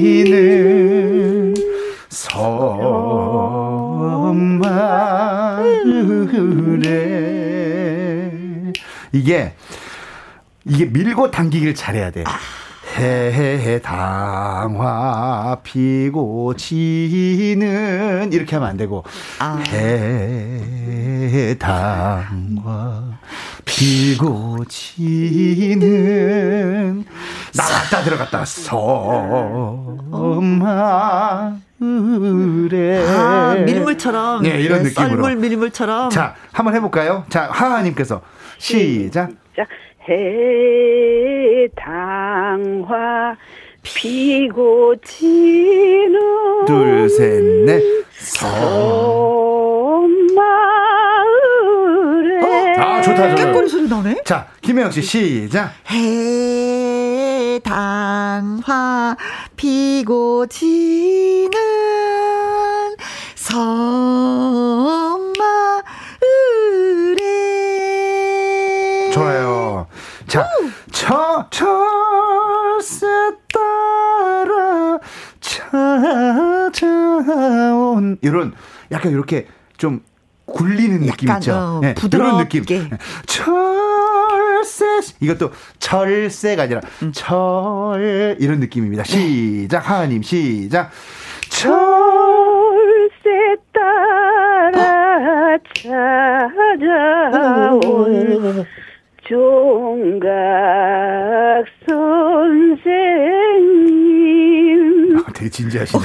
섬마을에 7.79 8.73
이게 9.13 9.55
이게 10.65 10.85
밀고 10.85 11.31
당기기를 11.31 11.75
잘해야 11.75 12.11
돼. 12.11 12.25
해당화 13.81 15.59
피고 15.63 16.55
지는 16.55 18.31
이렇게 18.33 18.57
하면 18.57 18.69
안 18.71 18.77
되고 18.77 19.05
아. 19.39 19.63
해당화 21.69 23.03
피고 23.65 24.65
지는 24.69 25.85
나갔다 27.55 28.03
들어갔다 28.03 28.45
섬마을에 31.79 33.07
아, 33.09 33.55
밀물처럼. 33.65 34.43
네, 34.43 34.61
이런 34.61 34.83
느낌으로. 34.83 35.09
썰물 35.11 35.37
밀물처럼. 35.37 36.11
자 36.11 36.35
한번 36.53 36.75
해볼까요? 36.75 37.25
자 37.29 37.49
하하님께서 37.51 38.21
시작 38.59 39.31
자, 39.57 39.65
해당화 42.09 43.37
피고 43.83 44.95
지는 45.05 46.19
둘셋넷. 46.67 47.83
엄마을에. 48.45 50.09
아 52.79 53.01
좋다 53.03 53.31
좋다. 53.31 53.45
꾀꼬리 53.47 53.69
소리 53.69 53.89
나네? 53.89 54.23
자 54.25 54.49
김혜영 54.63 54.91
씨 54.91 55.03
시작. 55.03 55.73
해당화 57.61 59.17
피고 59.57 60.47
지는 60.47 61.51
섬마을에 67.39 69.11
좋아요. 69.13 69.87
자, 70.29 70.47
저, 70.93 71.49
철새 71.51 73.07
따라 73.53 74.99
찾아온, 76.71 78.19
이런, 78.21 78.53
약간 78.93 79.13
이렇게 79.13 79.47
좀 79.79 80.03
굴리는 80.45 81.01
느낌 81.01 81.31
있죠. 81.35 81.55
어, 81.55 81.81
네. 81.83 81.95
이런 82.13 82.39
느낌. 82.39 82.63
철새, 83.27 85.15
이것도 85.21 85.51
철새가 85.79 86.65
아니라 86.65 86.83
음. 87.03 87.13
철, 87.13 88.37
이런 88.39 88.61
느낌입니다. 88.61 89.05
시작, 89.05 89.89
하하님, 89.89 90.23
시작. 90.23 90.91
철, 91.49 91.73
철새 93.19 93.57
따라 93.73 95.59
찾아온 97.81 98.67
종각 99.29 100.29
선생님 103.89 105.19
아, 105.19 105.25
되게 105.35 105.51
진지하시네. 105.51 106.05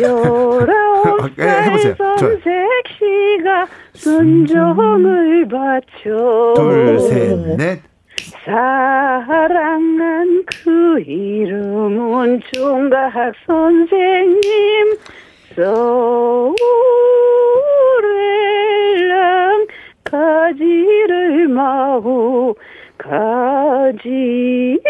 열아홉 0.00 1.30
예, 1.38 1.42
해보세요. 1.64 1.94
살. 1.98 2.18
선색시가 2.18 3.66
순종을 3.94 5.48
바쳐 5.48 6.54
둘, 6.56 6.98
셋, 7.00 7.56
넷. 7.56 7.80
사랑한 8.44 10.44
그 10.46 11.00
이름은 11.00 12.40
총각 12.52 13.12
선생님 13.46 14.96
서울에랑 15.56 16.54
가지를 20.10 21.48
마고 21.48 22.56
가지를 22.98 24.80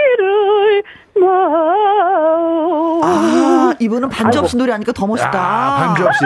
마오 1.21 3.01
아, 3.05 3.75
이분은 3.79 4.09
반주 4.09 4.39
없이 4.39 4.57
노래하니까 4.57 4.93
더 4.93 5.07
멋있다. 5.07 5.31
아, 5.33 5.87
반주 5.87 6.07
없이. 6.07 6.25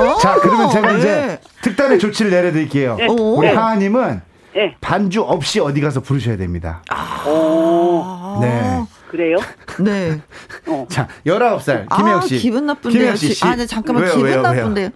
어, 0.00 0.16
자, 0.20 0.36
그러면 0.40 0.70
제가 0.70 0.92
네. 0.92 0.98
이제 0.98 1.38
특단의 1.62 1.98
조치를 1.98 2.30
내려드릴게요. 2.30 2.96
네. 2.96 3.06
우리 3.08 3.48
네. 3.48 3.54
하하님은 3.54 4.22
네. 4.54 4.76
반주 4.80 5.22
없이 5.22 5.58
어디 5.60 5.80
가서 5.80 6.00
부르셔야 6.00 6.36
됩니다. 6.36 6.82
오 7.26 8.38
네. 8.40 8.84
그래요? 9.08 9.36
네. 9.80 10.20
자, 10.88 11.08
19살, 11.26 11.88
김혜영 11.96 12.20
씨. 12.22 12.36
아, 12.36 12.38
기분 12.38 12.66
나쁜데요. 12.66 12.92
김혜영 12.92 13.16
씨. 13.16 13.34
지- 13.34 13.44
아, 13.44 13.56
네, 13.56 13.66
잠깐만. 13.66 14.04
왜요, 14.04 14.12
기분 14.14 14.26
왜요, 14.28 14.40
왜요? 14.42 14.42
나쁜데요. 14.54 14.90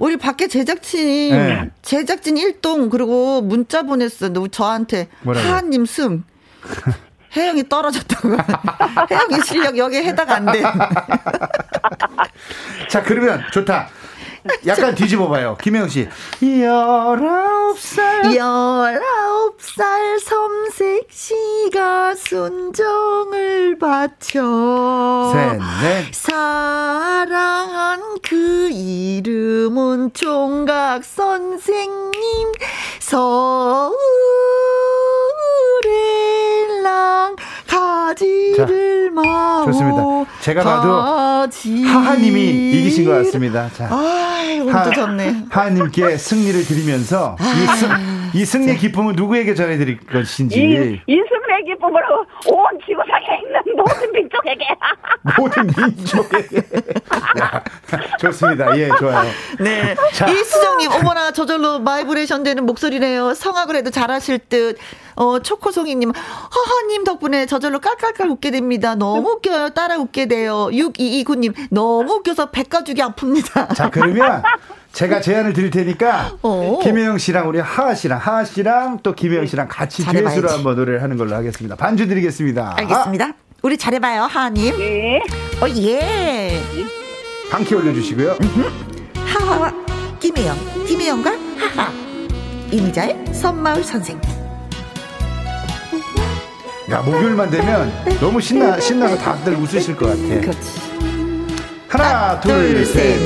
우리 0.00 0.16
밖에 0.16 0.48
제작진, 0.48 1.30
네. 1.30 1.70
제작진 1.82 2.36
일동 2.36 2.90
그리고 2.90 3.40
문자 3.40 3.82
보냈어. 3.82 4.28
너 4.28 4.46
저한테. 4.48 5.08
뭐라고요? 5.22 5.50
하하님 5.50 5.86
승. 5.86 6.24
혜영이 7.36 7.68
떨어졌다고. 7.68 8.28
혜영이 9.10 9.42
실력 9.44 9.76
여기에 9.76 10.04
해당 10.04 10.30
안 10.30 10.46
돼. 10.46 10.62
자, 12.88 13.02
그러면 13.02 13.42
좋다. 13.52 13.88
약간 14.66 14.94
뒤집어 14.94 15.28
봐요. 15.28 15.56
김혜영 15.60 15.88
씨. 15.88 16.08
19살. 16.40 18.36
열아홉 18.36 19.56
살 19.60 20.18
섬색 20.20 21.08
씨가 21.10 22.14
순정을 22.14 23.78
바쳐 23.78 25.32
셋, 25.32 25.58
넷. 25.82 26.14
사랑한 26.14 28.18
그 28.22 28.68
이름은 28.70 30.12
총각 30.12 31.04
선생님 31.04 32.12
서울에 33.00 33.94
랑 36.84 37.34
가지를 37.66 39.10
마오 39.10 39.64
좋습니다. 39.64 40.02
제가 40.42 40.62
봐도 40.62 40.92
하하님이 40.92 42.40
이기신 42.78 43.06
것 43.06 43.12
같습니다. 43.24 43.70
자. 43.74 43.88
아이 43.90 44.60
오늘도 44.60 44.92
졌네 44.92 45.44
하하님께 45.48 46.18
승리를 46.18 46.64
드리면서 46.66 47.36
이, 47.40 47.76
승, 47.78 47.88
이 48.34 48.44
승리 48.44 48.76
기쁨을 48.76 49.14
누구에게 49.14 49.54
전해드릴 49.54 49.98
것인지 50.06 50.58
이, 50.58 51.00
이승의 51.06 51.64
기쁨으로 51.66 52.26
온 52.48 52.66
지구상에 52.84 53.40
있는 53.42 53.76
모든 53.76 54.12
민족에게 54.12 54.64
모든 55.38 55.66
민족에게 55.66 56.56
야, 57.40 57.62
좋습니다. 58.18 58.76
예, 58.76 58.88
좋아요. 58.98 59.30
네. 59.60 59.94
자. 60.12 60.28
이수정님, 60.28 60.90
어머나, 60.90 61.30
저절로 61.32 61.82
바이브레이션 61.84 62.42
되는 62.42 62.66
목소리네요. 62.66 63.34
성악을 63.34 63.76
해도 63.76 63.90
잘하실 63.90 64.40
듯. 64.48 64.78
어, 65.16 65.38
초코송이님, 65.38 66.10
허허님 66.10 67.04
덕분에 67.04 67.46
저절로 67.46 67.78
깔깔깔 67.78 68.28
웃게 68.28 68.50
됩니다. 68.50 68.96
너무 68.96 69.30
웃겨요. 69.30 69.70
따라 69.70 69.96
웃게 69.96 70.26
돼요. 70.26 70.68
6229님, 70.72 71.54
너무 71.70 72.14
웃겨서 72.14 72.50
배 72.50 72.64
가죽이 72.64 73.00
아픕니다. 73.00 73.74
자, 73.76 73.90
그러면 73.90 74.42
제가 74.94 75.20
제안을 75.20 75.52
드릴 75.52 75.70
테니까 75.70 76.38
어. 76.42 76.78
김혜영 76.82 77.18
씨랑 77.18 77.48
우리 77.48 77.58
하하 77.58 77.94
씨랑 77.94 78.18
하하 78.20 78.44
씨랑 78.44 79.00
또 79.02 79.12
김혜영 79.12 79.46
씨랑 79.46 79.66
같이. 79.68 80.04
듀엣으로 80.04 80.48
한번 80.50 80.76
노래를 80.76 81.02
하는 81.02 81.16
걸로 81.16 81.34
하겠습니다. 81.34 81.74
반주 81.74 82.06
드리겠습니다. 82.06 82.74
알겠습니다. 82.78 83.32
우리 83.62 83.76
잘해봐요, 83.76 84.22
하하님. 84.22 84.78
네. 84.78 85.20
어, 85.60 85.68
예. 85.78 86.60
아, 87.50 87.56
한키 87.56 87.74
올려주시고요. 87.74 88.36
하하와 89.16 89.72
김혜영, 90.20 90.56
김혜영과 90.86 91.30
하하. 91.58 91.92
이미자의 92.70 93.24
선마을 93.34 93.82
선생님. 93.82 94.22
야, 96.90 97.00
목요일만 97.00 97.50
되면 97.50 97.92
너무 98.20 98.40
신나, 98.40 98.78
신나서 98.78 99.16
다들 99.18 99.54
웃으실 99.56 99.96
것 99.96 100.06
같아. 100.06 100.40
그렇지. 100.40 100.93
하나, 101.94 102.40
둘, 102.40 102.84
셋. 102.84 103.20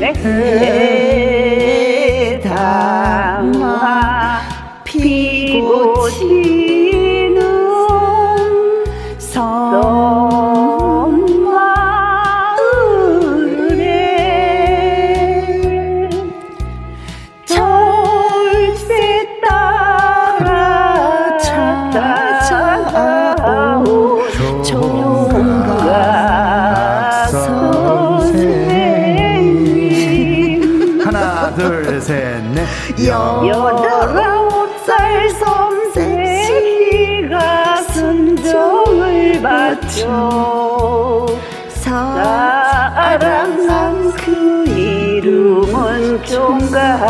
네. 0.00 0.12
해당화 2.42 4.40
피고 4.82 6.10
지 6.10 6.47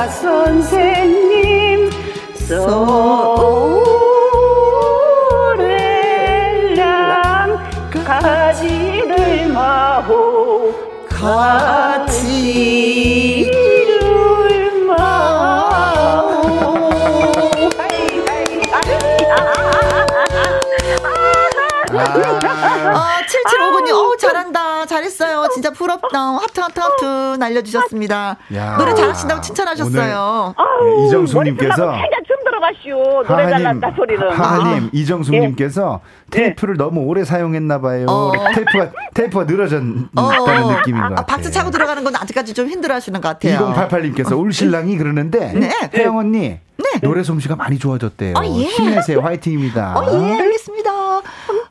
선생님 0.07 1.91
서 2.35 3.08
진짜 25.59 25.71
부럽다. 25.73 26.37
하트, 26.37 26.61
하트, 26.61 26.79
하트 26.79 27.37
날려주셨습니다. 27.41 28.37
야. 28.55 28.77
노래 28.77 28.95
잘하신다고 28.95 29.41
칭찬하셨어요. 29.41 30.55
네, 30.57 31.07
이정숙님께서 31.07 31.87
머리 31.87 31.99
살짝 31.99 32.21
좀 32.29 32.37
들어봤슈. 32.45 33.25
노래 33.27 33.49
잘났다 33.51 33.97
소리는. 33.97 34.31
하하님, 34.31 34.85
아. 34.85 34.91
이정숙님께서 34.93 36.01
테이프를 36.31 36.77
너무 36.77 37.01
오래 37.01 37.25
사용했나봐요. 37.25 38.07
어. 38.09 38.33
테이프가, 38.55 38.91
테이프가 39.15 39.45
늘어졌다는 39.47 40.09
어. 40.17 40.73
느낌인 40.77 41.01
것 41.01 41.07
아, 41.07 41.09
같아요. 41.09 41.27
박수 41.27 41.51
차고 41.51 41.73
들어가는 41.73 42.05
건 42.05 42.15
아직까지 42.15 42.55
좀 42.55 42.69
힘들어 42.69 42.95
하시는 42.95 43.21
것 43.21 43.29
같아요. 43.29 43.75
2088님께서 43.75 44.39
울 44.39 44.53
신랑이 44.53 44.97
그러는데 44.97 45.55
네. 45.55 45.71
혜영 45.93 46.19
언니 46.19 46.61
노래 47.03 47.25
솜씨가 47.25 47.57
많이 47.57 47.79
좋아졌대요. 47.79 48.35
어, 48.37 48.45
예. 48.45 48.65
힘내세요. 48.65 49.21
화이팅입니다. 49.21 49.99
어, 49.99 50.07
예, 50.13 50.41
알겠습니다. 50.41 50.91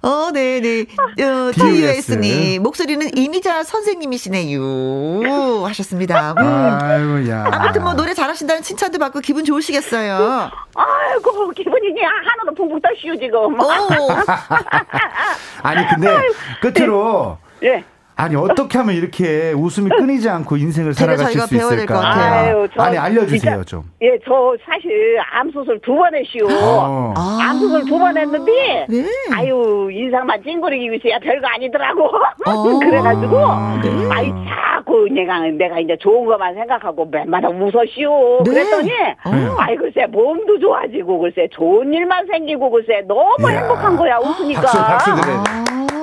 어, 0.01 0.29
네 0.33 0.59
네. 0.61 0.85
어, 1.23 1.51
DUS. 1.53 2.05
TUS님, 2.17 2.63
목소리는 2.63 3.15
이미자 3.17 3.63
선생님이시네요. 3.63 5.63
하셨습니다. 5.65 6.33
음. 6.37 6.79
아이고 6.81 7.29
야. 7.29 7.45
아무튼 7.51 7.83
뭐 7.83 7.93
노래 7.93 8.13
잘하신다는 8.13 8.61
칭찬도 8.63 8.99
받고 8.99 9.19
기분 9.21 9.43
좋으시겠어요. 9.45 10.49
아이고, 10.75 11.49
기분이 11.51 11.93
그냥 11.93 12.11
하나도 12.25 12.53
붕붕 12.55 12.79
떠시오, 12.81 13.15
지금. 13.17 13.59
오, 13.59 13.67
아니 15.63 15.87
근데 15.87 16.17
끝으로 16.61 17.37
예. 17.63 17.83
아니 18.19 18.35
어떻게 18.35 18.79
하면 18.79 18.95
이렇게 18.95 19.51
웃음이 19.53 19.89
끊이지 19.91 20.27
않고 20.27 20.57
인생을 20.57 20.93
살아가실 20.95 21.39
수 21.41 21.55
있을까? 21.55 21.99
같아요. 21.99 22.57
아유, 22.57 22.67
저 22.75 22.81
아니 22.81 22.97
알려주세요 22.97 23.37
진짜- 23.39 23.63
좀. 23.63 23.83
예, 24.01 24.17
저 24.25 24.55
사실 24.65 25.17
암 25.33 25.51
수술 25.51 25.79
두 25.81 25.95
번 25.95 26.13
했시오. 26.15 26.47
어. 26.49 27.13
아. 27.15 27.37
암 27.41 27.57
수술 27.59 27.85
두 27.85 27.99
번 27.99 28.17
했는데, 28.17 28.85
네. 28.89 29.05
아유, 29.35 29.87
인상만 29.91 30.41
찡그리기 30.43 30.89
위해서야 30.89 31.19
별거 31.19 31.47
아니더라고. 31.47 32.05
어. 32.47 32.79
그래가지고, 32.79 33.37
아, 33.39 33.79
네. 33.83 33.89
아이, 34.11 34.31
자꾸 34.49 35.07
내가, 35.11 35.39
내가 35.41 35.79
이제 35.79 35.95
좋은 35.99 36.25
것만 36.25 36.55
생각하고 36.55 37.05
맨마다 37.05 37.49
웃었시오. 37.49 38.41
네. 38.43 38.49
그랬더니, 38.51 38.91
어. 39.25 39.55
아이, 39.59 39.75
글쎄, 39.75 40.07
몸도 40.07 40.59
좋아지고, 40.59 41.19
글쎄, 41.19 41.47
좋은 41.51 41.93
일만 41.93 42.25
생기고, 42.27 42.69
글쎄, 42.71 43.03
너무 43.07 43.35
이야. 43.51 43.59
행복한 43.59 43.95
거야, 43.95 44.17
웃으니까. 44.17 44.61
박수 44.61 44.77
박수 44.79 45.15
드려요. 45.21 45.43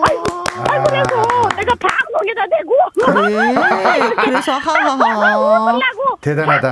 아이고, 0.06 0.22
아이고, 0.70 0.84
그래서 0.88 1.16
내가 1.56 1.74
방 1.80 1.90
송에다 2.24 2.46
대고. 2.50 2.74
네. 3.28 4.24
그래서 4.24 4.52
하하하. 4.56 5.78
대단하다. 6.20 6.68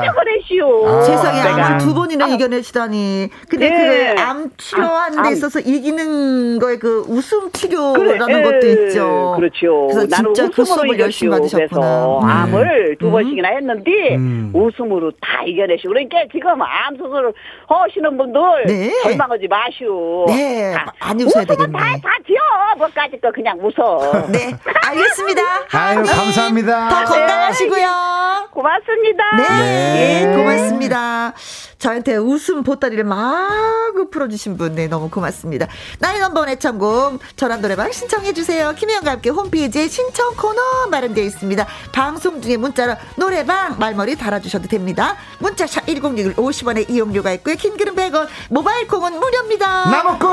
아. 0.87 1.03
세상에 1.03 1.43
내가. 1.43 1.67
암을 1.67 1.79
두 1.79 1.95
번이나 1.95 2.27
이겨내시다니. 2.29 3.29
근데 3.49 3.69
네. 3.71 3.77
그걸 4.15 4.19
암 4.19 4.51
치료하는 4.57 5.19
암, 5.19 5.23
데 5.25 5.29
암. 5.29 5.33
있어서 5.35 5.61
이기는 5.61 6.59
거에 6.59 6.79
그 6.79 7.05
웃음 7.09 7.51
치료라는 7.53 8.19
그래, 8.27 8.43
것도 8.43 8.67
예, 8.67 8.73
있죠. 8.73 9.35
그렇죠. 9.37 9.89
그래서 9.89 10.07
진짜 10.07 10.49
그 10.49 10.63
웃음으로 10.63 10.65
수업을 10.65 11.01
열심히. 11.01 11.31
받으셨구나. 11.33 11.69
그래서 11.69 12.19
음. 12.21 12.25
암을 12.29 12.97
두 12.99 13.07
음. 13.07 13.13
번씩이나 13.13 13.49
했는데 13.49 14.17
음. 14.17 14.51
웃음으로 14.55 15.11
다 15.21 15.43
이겨내시고 15.47 15.89
그러니까 15.89 16.19
지금 16.33 16.51
암 16.63 16.97
수술 16.97 17.33
하시는 17.69 18.17
분들 18.17 18.41
네. 18.67 18.91
절망하지 19.03 19.49
마시오. 19.49 20.25
네, 20.29 20.73
다 20.75 20.93
많이 21.01 21.25
웃어야 21.25 21.45
되겠네. 21.45 21.73
다, 21.79 21.85
다 22.03 22.11
지어. 22.27 22.39
뭐까지 22.79 23.21
거 23.21 23.31
그냥 23.33 23.59
웃어. 23.61 24.29
네, 24.31 24.53
알겠습니다. 24.89 25.42
아유 25.73 26.03
감사합니다. 26.05 26.89
더 26.89 27.05
건강하시고요. 27.05 28.13
고맙습니다. 28.53 29.25
네. 29.37 30.27
네, 30.27 30.37
고맙습니다. 30.37 31.33
저한테 31.79 32.17
웃음 32.17 32.63
보따리를 32.63 33.03
마구 33.03 34.09
풀어주신 34.11 34.57
분, 34.57 34.75
네, 34.75 34.87
너무 34.87 35.11
고맙습니다. 35.11 35.67
나의 35.99 36.21
넘버원 36.21 36.49
애창곡, 36.51 37.19
저랑 37.37 37.61
노래방 37.61 37.91
신청해주세요. 37.91 38.75
김혜영과 38.77 39.13
함께 39.13 39.31
홈페이지에 39.31 39.89
신청 39.89 40.35
코너 40.37 40.87
마련되어 40.91 41.25
있습니다. 41.25 41.67
방송 41.93 42.41
중에 42.41 42.57
문자로 42.57 42.95
노래방 43.17 43.79
말머리 43.79 44.17
달아주셔도 44.17 44.69
됩니다. 44.69 45.17
문자샵 45.39 45.87
1061 45.87 46.35
50원의 46.37 46.89
이용료가 46.91 47.33
있고요. 47.33 47.57
킹글은 47.57 47.97
100원, 47.97 48.29
모바일 48.51 48.87
콩은 48.87 49.19
무료입니다. 49.19 49.91
나무꾼 49.91 50.29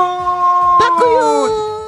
박구윤. 0.78 1.79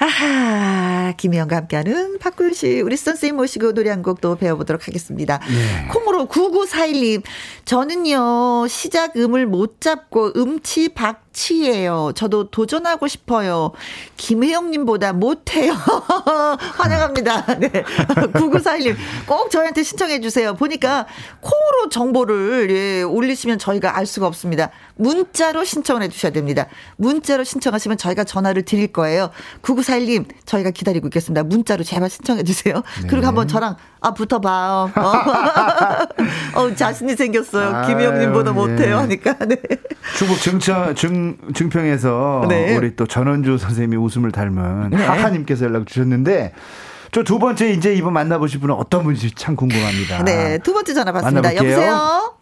아하, 0.00 1.12
김혜영과 1.16 1.56
함께하는 1.56 2.18
박구윤 2.18 2.54
씨, 2.54 2.80
우리 2.80 2.96
선생님 2.96 3.36
모시고 3.36 3.72
노래 3.74 3.90
한곡또 3.90 4.36
배워보도록 4.36 4.86
하겠습니다. 4.86 5.38
네. 5.38 5.88
콩으로 5.88 6.26
9941님, 6.26 7.22
저는요, 7.64 8.68
시작 8.68 9.16
음을 9.16 9.46
못 9.46 9.80
잡고 9.80 10.32
음치 10.36 10.90
박 10.90 11.27
치예요. 11.38 12.10
저도 12.16 12.50
도전하고 12.50 13.06
싶어요. 13.06 13.70
김혜영님보다 14.16 15.12
못해요. 15.12 15.72
환영합니다. 16.74 17.58
네. 17.60 17.68
9941님, 18.34 18.96
꼭 19.24 19.48
저희한테 19.48 19.84
신청해주세요. 19.84 20.54
보니까 20.54 21.06
콩으로 21.40 21.90
정보를 21.90 22.70
예, 22.70 23.02
올리시면 23.02 23.60
저희가 23.60 23.96
알 23.96 24.04
수가 24.04 24.26
없습니다. 24.26 24.70
문자로 24.96 25.62
신청을 25.64 26.02
해주셔야 26.02 26.32
됩니다. 26.32 26.66
문자로 26.96 27.44
신청하시면 27.44 27.98
저희가 27.98 28.24
전화를 28.24 28.62
드릴 28.64 28.88
거예요. 28.88 29.30
9941님, 29.62 30.26
저희가 30.44 30.72
기다리고 30.72 31.06
있겠습니다. 31.06 31.44
문자로 31.44 31.84
제발 31.84 32.10
신청해주세요. 32.10 32.82
그리고 33.08 33.26
한번 33.28 33.46
저랑, 33.46 33.76
아, 34.00 34.12
붙어봐요. 34.14 34.90
어, 34.94 35.12
어, 36.60 36.74
자신이 36.74 37.14
생겼어요. 37.16 37.76
아유, 37.76 37.86
김혜영님보다 37.88 38.50
예. 38.50 38.54
못해요. 38.54 38.98
하니까. 38.98 39.34
네. 39.46 39.56
중국 40.16 40.36
증천 40.40 40.94
증 40.94 41.36
증평에서 41.54 42.46
네. 42.48 42.76
우리 42.76 42.94
또 42.96 43.06
전원주 43.06 43.58
선생님이 43.58 43.96
웃음을 43.96 44.30
닮은 44.32 44.90
네. 44.90 45.04
하하님께서 45.04 45.64
연락 45.66 45.86
주셨는데 45.86 46.52
저 47.10 47.22
두 47.22 47.38
번째 47.38 47.70
이제 47.70 47.94
이번 47.94 48.12
만나보실 48.12 48.60
분은 48.60 48.74
어떤 48.74 49.02
분인지 49.02 49.34
참 49.34 49.56
궁금합니다. 49.56 50.24
네, 50.24 50.58
두 50.58 50.72
번째 50.72 50.92
전화 50.94 51.10
받습니다. 51.12 51.40
만나볼게요. 51.48 51.70
여보세요? 51.72 52.34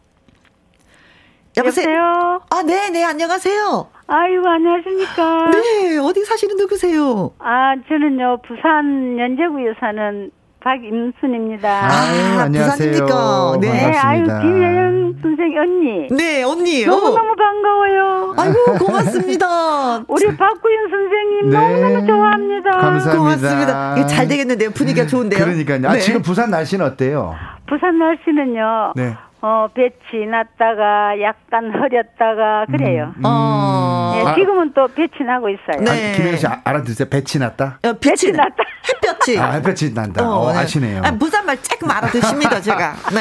여보세요? 1.57 1.88
여보세요? 1.88 2.40
아, 2.51 2.62
네, 2.62 2.90
네, 2.90 3.05
안녕하세요. 3.05 3.88
아이고, 4.09 4.49
안녕하십니까? 4.49 5.51
네, 5.53 5.99
어디 5.99 6.25
사시는 6.25 6.57
누구세요? 6.57 7.33
아, 7.38 7.75
저는요, 7.88 8.42
부산 8.47 9.19
연제구에 9.19 9.75
사는 9.81 10.31
박임순입니다. 10.66 11.68
아유, 11.68 12.38
아, 12.38 12.42
안녕하세요. 12.42 12.90
부산입니까? 12.90 13.59
네, 13.61 13.70
네, 13.70 13.96
아유. 13.98 14.24
김혜영 14.24 15.14
선생 15.22 15.57
언니. 15.57 16.09
네, 16.11 16.42
언니. 16.42 16.85
어. 16.85 16.90
너무 16.90 17.14
너무 17.14 17.37
반가워요. 17.37 18.35
아이고, 18.37 18.85
고맙습니다. 18.85 19.98
우리 20.09 20.37
박구윤 20.37 20.90
선생님 20.90 21.50
네. 21.50 21.57
너무 21.57 21.81
너무 21.81 22.07
좋아합니다. 22.07 22.70
감사합니다. 22.70 23.16
고맙습니다. 23.16 24.07
잘 24.09 24.26
되겠는데요. 24.26 24.70
분위기가 24.70 25.07
좋은데요. 25.07 25.44
그러니까요. 25.44 25.88
아, 25.88 25.92
네. 25.92 26.00
지금 26.00 26.22
부산 26.22 26.50
날씨는 26.50 26.85
어때요? 26.85 27.37
부산 27.68 27.96
날씨는요, 28.00 28.94
네. 28.96 29.14
어, 29.46 29.68
배치 29.72 30.26
났다가 30.28 31.20
약간 31.20 31.70
흐렸다가 31.72 32.66
그래요. 32.66 33.14
어. 33.24 34.14
예, 34.16 34.26
아. 34.28 34.35
지금은 34.35 34.72
또 34.74 34.88
배치 34.88 35.22
나고 35.22 35.48
있어요. 35.50 35.85
네. 35.85 36.11
아, 36.14 36.16
김혜영 36.16 36.37
씨 36.37 36.46
아- 36.48 36.61
알아들으세요? 36.64 37.09
배치 37.09 37.38
났다? 37.38 37.78
어, 37.85 37.92
배치 37.92 38.32
났다. 38.32 38.56
햇볕이. 38.92 39.38
아, 39.38 39.52
햇볕이 39.52 39.94
난다. 39.94 40.28
어, 40.28 40.50
네. 40.52 40.59
아시네요. 40.59 41.02
아, 41.04 41.12
부산말 41.12 41.59
조금 41.62 41.88
알아듣습니다, 41.92 42.61
제가. 42.61 42.94
네. 43.14 43.20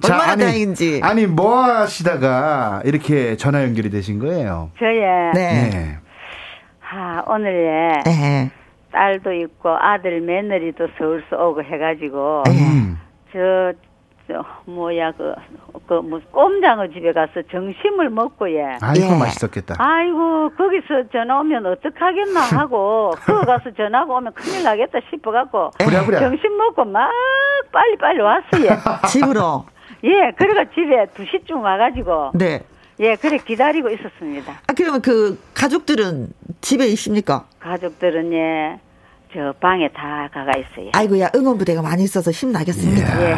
자, 0.00 0.12
얼마나 0.14 0.32
아니, 0.34 0.44
다행인지. 0.44 1.00
아니, 1.02 1.26
뭐 1.26 1.60
하시다가 1.64 2.82
이렇게 2.84 3.36
전화 3.36 3.64
연결이 3.64 3.90
되신 3.90 4.20
거예요? 4.20 4.70
저의, 4.78 5.00
네. 5.34 5.98
아, 6.88 7.24
오늘에 7.26 8.02
네. 8.04 8.50
딸도 8.92 9.32
있고 9.32 9.70
아들 9.76 10.20
며느리도 10.20 10.86
서울서 10.98 11.36
오고 11.48 11.64
해가지고 11.64 12.44
네. 12.46 12.52
음. 12.62 12.98
저, 13.32 13.38
저 13.72 13.93
뭐야 14.66 15.12
그 15.12 15.34
그 15.86 16.00
뭐 16.02 16.20
꼼장어 16.32 16.86
집에 16.88 17.12
가서 17.12 17.42
점심을 17.50 18.08
먹고 18.10 18.50
예. 18.50 18.78
아이고, 18.80 19.06
예. 19.14 19.18
맛있었겠다. 19.18 19.74
아이고 19.78 20.50
거기서 20.56 21.10
전화 21.12 21.40
오면 21.40 21.66
어떡하겠나 21.66 22.40
하고 22.40 23.12
그거 23.26 23.44
가서 23.44 23.70
전화가 23.76 24.14
오면 24.14 24.32
큰일 24.34 24.62
나겠다 24.62 24.98
싶어 25.10 25.30
갖고 25.30 25.70
부랴부랴. 25.78 26.20
점심 26.20 26.56
먹고 26.56 26.84
막 26.86 27.10
빨리 27.72 27.96
빨리 27.98 28.20
왔어요. 28.20 28.78
집으로. 29.08 29.66
예, 30.04 30.32
그래가 30.38 30.64
집에 30.70 31.06
2시쯤 31.06 31.60
와 31.62 31.76
가지고 31.76 32.30
네. 32.34 32.62
예, 33.00 33.16
그래 33.16 33.38
기다리고 33.38 33.90
있었습니다. 33.90 34.52
아, 34.66 34.72
그러면 34.76 35.02
그 35.02 35.38
가족들은 35.54 36.28
집에 36.60 36.86
있습니까? 36.86 37.44
가족들은 37.60 38.32
예, 38.32 38.80
저 39.34 39.52
방에 39.60 39.88
다 39.88 40.28
가가 40.32 40.52
있어요. 40.56 40.90
아이고야, 40.94 41.30
응원 41.34 41.58
부대가 41.58 41.82
많이 41.82 42.04
있어서 42.04 42.30
힘 42.30 42.52
나겠습니다. 42.52 43.30
예. 43.30 43.34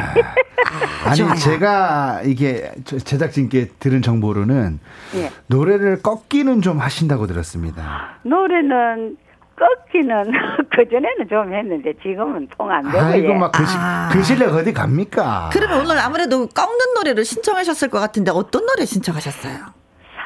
아, 1.06 1.14
좋아요. 1.14 1.34
제가 1.36 2.20
이게 2.24 2.70
저- 2.84 2.98
제작진께 2.98 3.68
들은 3.78 4.02
정보로는 4.02 4.78
예. 5.14 5.30
노래를 5.46 6.02
꺾기는 6.02 6.60
좀 6.60 6.78
하신다고 6.78 7.26
들었습니다. 7.26 8.18
노래는 8.24 9.16
꺾기는 9.58 10.24
그전에는 10.70 11.28
좀 11.30 11.54
했는데 11.54 11.94
지금은 12.02 12.48
통 12.58 12.70
안 12.70 12.82
되고 12.90 12.98
아이고 13.02 13.28
예. 13.30 13.34
막그 13.34 13.64
아. 13.66 14.10
그 14.12 14.22
실력 14.22 14.54
어디 14.54 14.74
갑니까? 14.74 15.48
그러면 15.52 15.80
오늘 15.80 15.98
아무래도 15.98 16.46
꺾는 16.46 16.92
노래를 16.96 17.24
신청하셨을 17.24 17.88
것 17.88 18.00
같은데 18.00 18.30
어떤 18.32 18.66
노래 18.66 18.84
신청하셨어요? 18.84 19.54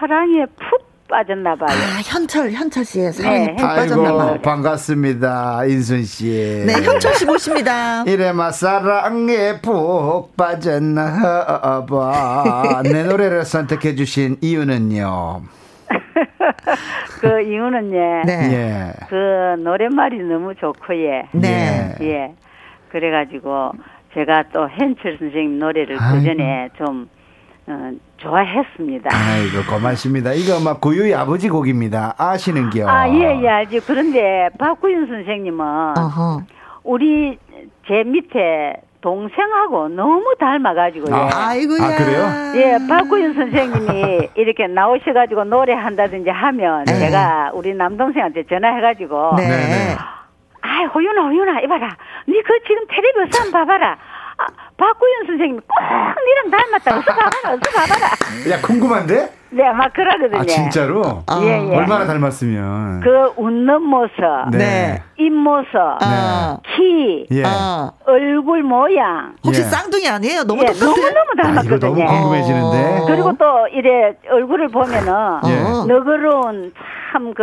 사랑에 0.01 0.47
푹 0.47 0.90
빠졌나 1.11 1.57
봐요. 1.57 1.69
아, 1.69 2.01
현철, 2.05 2.53
현철 2.53 2.85
씨의 2.85 3.13
사랑에 3.13 3.47
네. 3.47 3.57
푹 3.57 3.67
빠졌나 3.67 4.13
봐요. 4.15 4.39
반갑습니다 4.43 5.65
인순 5.67 6.05
씨. 6.05 6.65
네, 6.67 6.73
현철 6.83 7.15
씨 7.15 7.27
모십니다. 7.27 8.05
이래마 8.09 8.51
사랑에 8.53 9.61
푹 9.61 10.37
빠졌나 10.37 11.85
봐. 11.87 12.83
내 12.85 13.03
노래를 13.05 13.45
선택해 13.45 13.95
주신 13.95 14.37
이유는요. 14.41 15.43
그 17.21 17.43
이유는 17.43 17.93
예. 17.93 18.23
네. 18.25 18.53
예. 18.53 18.93
그 19.09 19.61
노랫말이 19.63 20.19
너무 20.23 20.55
좋고 20.55 20.95
예. 20.95 21.29
네. 21.33 21.95
예. 22.01 22.07
예. 22.07 22.35
그래 22.91 23.11
가지고 23.11 23.73
제가 24.15 24.45
또 24.53 24.69
hen철 24.69 25.19
선생님 25.19 25.59
노래를. 25.59 25.97
그 25.97 26.23
전에 26.25 26.69
좀 26.79 27.09
어, 27.67 27.91
좋아했습니다. 28.21 29.11
아이고 29.13 29.65
고맙습니다. 29.75 30.33
이거 30.33 30.61
막 30.63 30.81
구유의 30.81 31.15
아버지 31.15 31.49
곡입니다. 31.49 32.15
아시는겨? 32.19 32.89
아, 32.89 33.09
예, 33.09 33.41
예, 33.43 33.49
알지. 33.49 33.81
그런데 33.87 34.49
박구윤 34.59 35.07
선생님은 35.07 35.65
어허. 35.99 36.43
우리 36.85 37.39
제 37.89 38.03
밑에 38.05 38.75
동생하고 39.01 39.89
너무 39.89 40.35
닮아가지고요. 40.39 41.15
아, 41.15 41.31
아이고야. 41.33 41.83
아, 41.83 41.97
그래요? 41.97 42.27
예, 42.57 42.79
박구윤 42.87 43.33
선생님이 43.35 44.29
이렇게 44.35 44.67
나오셔가지고 44.67 45.45
노래한다든지 45.45 46.29
하면 46.29 46.85
네. 46.85 46.99
제가 46.99 47.53
우리 47.55 47.73
남동생한테 47.75 48.45
전화해가지고 48.45 49.37
네. 49.39 49.49
네네. 49.49 49.97
아이 50.63 50.85
호윤아 50.85 51.23
호윤아 51.29 51.61
이봐라 51.63 51.97
니 52.29 52.35
그 52.43 52.53
지금 52.69 52.85
텔레비 52.89 53.19
어서 53.21 53.43
한번 53.45 53.67
봐봐라 53.67 53.97
아, 54.41 54.47
박구윤 54.77 55.27
선생님이 55.27 55.61
꼭 55.61 55.77
니랑 56.25 56.51
닮았다 56.51 56.99
어서 56.99 57.05
봐봐라 57.15 57.55
어서 57.55 57.61
봐봐라 57.75 58.07
야 58.57 58.61
궁금한데? 58.63 59.33
네 59.53 59.65
막 59.73 59.93
그러거든요 59.93 60.41
아 60.41 60.45
진짜로? 60.45 61.25
예, 61.43 61.47
예. 61.73 61.77
얼마나 61.77 62.07
닮았으면? 62.07 63.01
그 63.01 63.33
웃는 63.37 63.83
모습 63.83 64.15
네. 64.53 65.03
입모습 65.19 65.75
아, 65.75 66.59
키 66.77 67.27
예. 67.33 67.43
아. 67.45 67.91
얼굴 68.07 68.63
모양 68.63 69.35
혹시 69.45 69.61
예. 69.63 69.65
쌍둥이 69.65 70.09
아니에요? 70.09 70.45
너무 70.45 70.63
예, 70.63 70.67
똑같아. 70.67 70.87
너무너무 70.87 71.59
아, 71.59 71.63
이거 71.65 71.79
너무 71.79 71.97
닮았거든요 71.99 72.07
궁금해지는데. 72.07 73.05
그리고 73.09 73.33
또 73.37 73.67
이래 73.73 74.15
얼굴을 74.31 74.69
보면은 74.69 75.09
예. 75.47 75.61
어. 75.65 75.85
너그러운 75.87 76.73
참그 77.13 77.43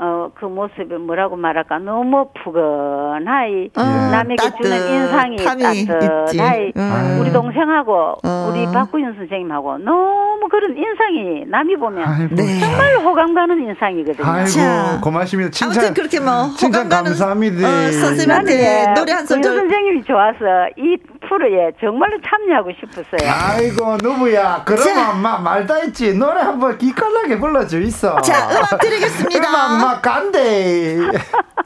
어, 0.00 0.30
그 0.34 0.44
모습이 0.44 0.94
뭐라고 0.94 1.36
말할까 1.36 1.78
너무 1.80 2.28
푸근하이 2.42 3.68
어, 3.76 3.82
남에게 3.82 4.36
주는 4.62 4.70
따뜻함이 4.70 5.34
인상이 5.34 5.86
따뜻하이. 5.86 6.72
음. 6.76 7.18
우리 7.20 7.32
동생하고 7.32 8.14
어. 8.24 8.48
우리 8.50 8.64
박구윤 8.72 9.14
선생님하고 9.16 9.78
너무 9.78 10.48
그런 10.48 10.76
인상이 10.76 11.44
남이 11.48 11.76
보면 11.76 12.04
아이고, 12.06 12.34
네. 12.36 12.60
정말 12.60 12.96
호감 12.98 13.34
가는 13.34 13.60
인상이거든요. 13.60 14.24
아이고 14.26 14.48
자. 14.50 15.00
고맙습니다. 15.02 15.50
칭찬. 15.50 15.78
아무튼 15.84 15.94
그렇게 15.94 16.20
뭐 16.20 16.48
칭찬 16.56 16.84
호감 16.84 16.88
가는, 16.88 17.04
감사합니다. 17.10 17.68
어, 17.68 17.90
선생님한테 17.90 18.82
나는 18.84 18.94
노래 18.94 19.12
한 19.12 19.26
소절. 19.26 19.42
선생님이 19.42 20.04
좋아서 20.04 20.68
이 20.76 20.96
프로에 21.28 21.72
정말로 21.80 22.16
참여하고 22.26 22.70
싶었어요. 22.80 23.30
아이고 23.30 23.96
누구야? 24.02 24.62
그러면 24.64 24.94
자. 24.94 25.12
막 25.12 25.42
말다 25.42 25.74
했지. 25.76 26.14
노래 26.14 26.40
한번 26.40 26.78
기깔나게 26.78 27.38
불러줘 27.38 27.78
있어. 27.80 28.20
자, 28.22 28.48
음악 28.50 28.78
드리겠습니다. 28.80 29.38
음악 29.48 29.80
막 29.80 30.02
간대. 30.02 30.96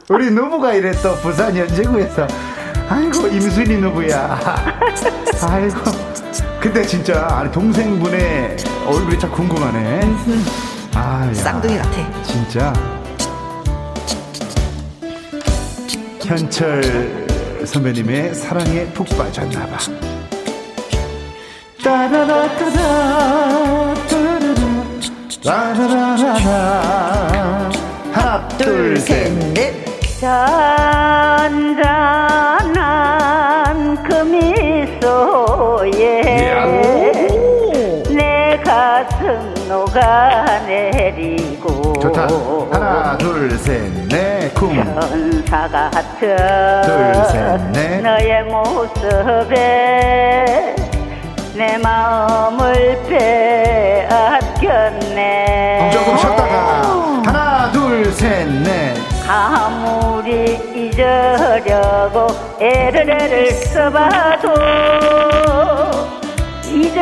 우리 0.09 0.31
누부가 0.31 0.73
이래 0.73 0.91
또 1.01 1.15
부산 1.15 1.55
연제구에서. 1.55 2.27
아이고 2.89 3.27
임순이 3.27 3.77
누구야? 3.77 4.39
아이고. 5.49 5.79
근데 6.59 6.81
진짜 6.83 7.27
아니 7.31 7.51
동생분의 7.51 8.57
얼굴이 8.85 9.19
참 9.19 9.31
궁금하네. 9.31 10.01
아, 10.95 11.25
야. 11.27 11.33
쌍둥이 11.33 11.77
같아. 11.77 12.21
진짜. 12.23 12.73
현철 16.25 17.22
선배님의 17.65 18.33
사랑에 18.35 18.85
푹 18.87 19.07
빠졌나봐. 19.17 19.77
따라라따라, 21.83 23.93
따라라, 24.09 24.53
따라라라라. 25.43 27.71
하나, 28.11 28.47
둘, 28.57 28.97
셋. 28.97 29.31
넷. 29.53 29.81
잔잔한 30.19 31.63
그 34.03 34.13
미소에 34.23 36.21
내 38.09 38.59
가슴 38.63 39.53
녹아내 39.67 41.12
리고 41.63 41.93
좋다. 41.99 42.27
하나, 42.71 43.17
둘, 43.17 43.49
셋, 43.57 43.91
넷, 44.09 44.53
쿵. 44.53 44.75
천사 44.75 45.67
같은 45.69 46.37
둘, 46.83 47.15
셋, 47.31 47.59
넷. 47.71 48.01
너의 48.01 48.43
모습에 48.43 49.55
내 51.55 51.77
마음을 51.77 53.01
빼앗겼네 54.09 55.91
조금 55.93 56.17
쉬었다가. 56.17 56.81
하나, 57.25 57.71
둘, 57.71 58.11
셋, 58.11 58.45
넷. 58.47 58.95
아무리 59.27 60.59
잊으려고 60.75 62.27
애를 62.59 63.09
애를 63.09 63.51
써봐도 63.51 64.51
잊을 66.67 67.01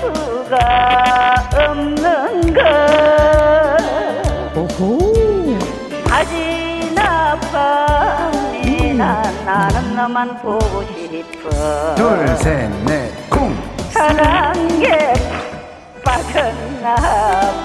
수가 0.00 1.34
없는 1.70 2.52
것 2.52 2.60
오호. 2.60 3.63
낮이나 6.24 7.38
밤이나 7.52 9.22
나는 9.44 9.94
너만 9.94 10.36
보고 10.40 10.82
싶어 10.84 11.94
둘, 11.94 12.36
셋, 12.38 12.70
넷, 12.86 13.28
쿵. 13.28 13.54
사랑에 13.90 15.12
빠졌나 16.04 16.94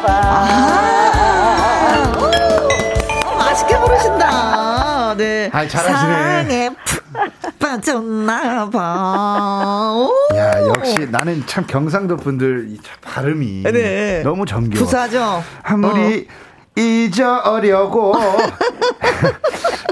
봐 0.01 0.11
아, 0.41 2.13
오, 2.17 3.27
어, 3.29 3.35
맛있게 3.37 3.77
부르신다. 3.79 5.15
네. 5.17 5.49
아이, 5.51 5.67
잘하시네. 5.67 5.95
사랑에 6.13 6.69
푹 6.85 7.59
빠졌나 7.59 8.69
봐. 8.69 9.93
오. 9.95 10.35
야, 10.35 10.51
역시 10.67 11.07
나는 11.09 11.43
참 11.47 11.65
경상도 11.65 12.17
분들 12.17 12.67
이참 12.69 12.83
발음이 13.01 13.63
네. 13.63 14.21
너무 14.23 14.45
정겨워. 14.45 14.83
구수하죠? 14.85 15.43
아무리 15.63 16.27
잊으려고 16.75 18.13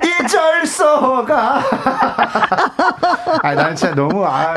잊을 0.04 0.66
수가. 0.66 1.64
아, 3.44 3.54
나는 3.54 3.76
진짜 3.76 3.94
너무 3.96 4.26
아, 4.26 4.54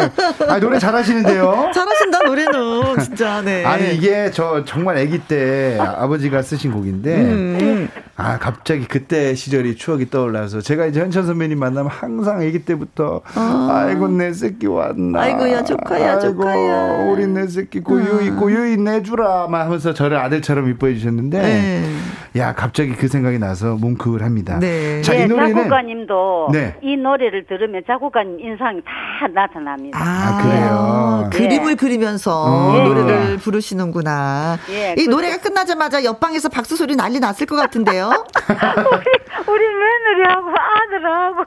아, 0.48 0.58
노래 0.60 0.78
잘하시는데요. 0.78 1.70
잘하신다, 1.74 2.18
노래는. 2.24 2.98
진짜, 3.00 3.40
네. 3.42 3.64
아니 3.64 3.94
이게 3.94 4.30
저 4.30 4.64
정말 4.64 4.96
아기 4.98 5.18
때 5.18 5.78
아버지가 5.80 6.42
쓰신 6.42 6.72
곡인데 6.72 7.14
음. 7.16 7.88
아 8.16 8.38
갑자기 8.38 8.86
그때 8.86 9.34
시절이 9.34 9.76
추억이 9.76 10.10
떠올라서 10.10 10.60
제가 10.60 10.86
이제 10.86 11.00
현천 11.00 11.26
선배님 11.26 11.58
만나면 11.58 11.90
항상 11.90 12.38
아기 12.40 12.64
때부터 12.64 13.22
아. 13.34 13.88
이고내 13.92 14.32
새끼 14.32 14.66
왔나 14.66 15.20
아이고야, 15.20 15.64
조카야, 15.64 16.12
아이고, 16.14 16.20
조카야. 16.20 17.04
우리 17.10 17.26
내 17.26 17.46
새끼 17.46 17.80
고유이 17.80 18.30
고유이 18.30 18.76
내주라만 18.76 19.62
하면서 19.62 19.94
저를 19.94 20.18
아들처럼 20.18 20.68
이뻐해 20.68 20.94
주셨는데 20.94 21.40
네. 21.40 21.90
야 22.36 22.54
갑자기 22.54 22.92
그 22.94 23.08
생각이 23.08 23.38
나서 23.38 23.74
뭉클 23.74 24.22
합니다 24.22 24.58
네. 24.60 25.02
자, 25.02 25.14
예, 25.16 25.24
이 25.24 25.26
노래는 25.26 25.54
작곡가님도 25.54 26.48
네. 26.52 26.76
이 26.82 26.96
노래를 26.96 27.46
들으면 27.46 27.82
작곡가님 27.86 28.38
인상이 28.40 28.80
다 28.82 29.26
나타납니다. 29.32 29.98
아, 30.00 30.40
그래요? 30.42 31.30
그림을 31.32 31.72
예. 31.72 31.74
그리면서 31.74 32.46
음. 32.46 32.84
노래를 32.84 33.38
부르시는구나. 33.38 34.58
예, 34.70 34.94
이 34.98 35.04
그- 35.06 35.10
노래가 35.10 35.38
끝나자마자 35.38 36.04
옆방에서 36.04 36.48
박수 36.48 36.76
소리 36.76 36.96
난리 36.96 37.20
났을 37.20 37.46
것 37.46 37.56
같은데요. 37.56 38.08
우리, 38.50 39.52
우리 39.52 39.64
며느리하고 39.66 40.50
아들하고 40.80 41.44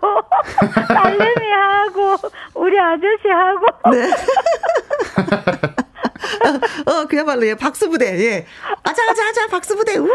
딸내미하고 0.87 2.17
우리 2.55 2.77
아저씨하고 2.79 3.65
네. 3.91 4.13
어, 6.85 7.05
그야말로, 7.07 7.45
예, 7.47 7.55
박수 7.55 7.89
부대, 7.89 8.05
예. 8.19 8.45
아자, 8.83 9.03
아자, 9.09 9.27
아자, 9.27 9.47
박수 9.47 9.75
부대, 9.75 9.97
우! 9.97 10.07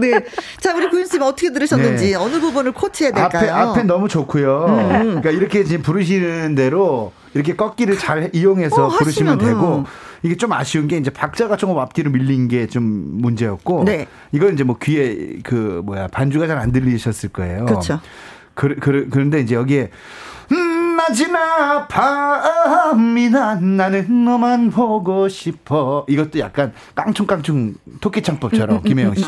네. 0.00 0.24
자, 0.60 0.74
우리 0.74 0.88
구윤씨님 0.88 1.22
어떻게 1.22 1.50
들으셨는지, 1.52 2.10
네. 2.10 2.14
어느 2.14 2.40
부분을 2.40 2.72
코치해야 2.72 3.12
앞에 3.14 3.38
될까요? 3.38 3.70
앞에 3.70 3.82
너무 3.84 4.08
좋고요. 4.08 4.66
음. 4.68 5.02
그러니까 5.20 5.30
이렇게 5.30 5.64
지금 5.64 5.82
부르시는 5.82 6.54
대로 6.54 7.12
이렇게 7.34 7.54
꺾기를 7.56 7.98
잘 7.98 8.30
이용해서 8.32 8.86
어, 8.86 8.88
부르시면 8.88 9.38
하시면, 9.40 9.54
되고 9.60 9.76
음. 9.78 9.84
이게 10.22 10.36
좀 10.36 10.52
아쉬운 10.52 10.86
게 10.86 10.96
이제 10.98 11.10
박자가 11.10 11.56
조금 11.56 11.78
앞뒤로 11.78 12.10
밀린 12.10 12.46
게 12.48 12.66
좀 12.68 12.84
문제였고 13.20 13.84
네. 13.84 14.06
이건 14.30 14.54
이제 14.54 14.62
뭐 14.64 14.76
귀에 14.80 15.38
그 15.42 15.82
뭐야 15.84 16.06
반주가 16.08 16.46
잘 16.46 16.58
안 16.58 16.70
들리셨을 16.72 17.30
거예요. 17.30 17.64
그렇죠. 17.66 18.00
그, 18.54 18.76
그, 18.78 19.08
그런데 19.10 19.40
이제 19.40 19.54
여기에 19.54 19.80
음, 19.82 19.88
낮이나 21.08 21.86
밤이나 21.88 23.56
나는 23.56 24.24
너만 24.24 24.70
보고 24.70 25.28
싶어. 25.28 26.04
이것도 26.08 26.38
약간 26.38 26.72
깡충깡충 26.94 27.74
토끼창법처럼 28.00 28.82
김혜영 28.82 29.14
씨. 29.14 29.24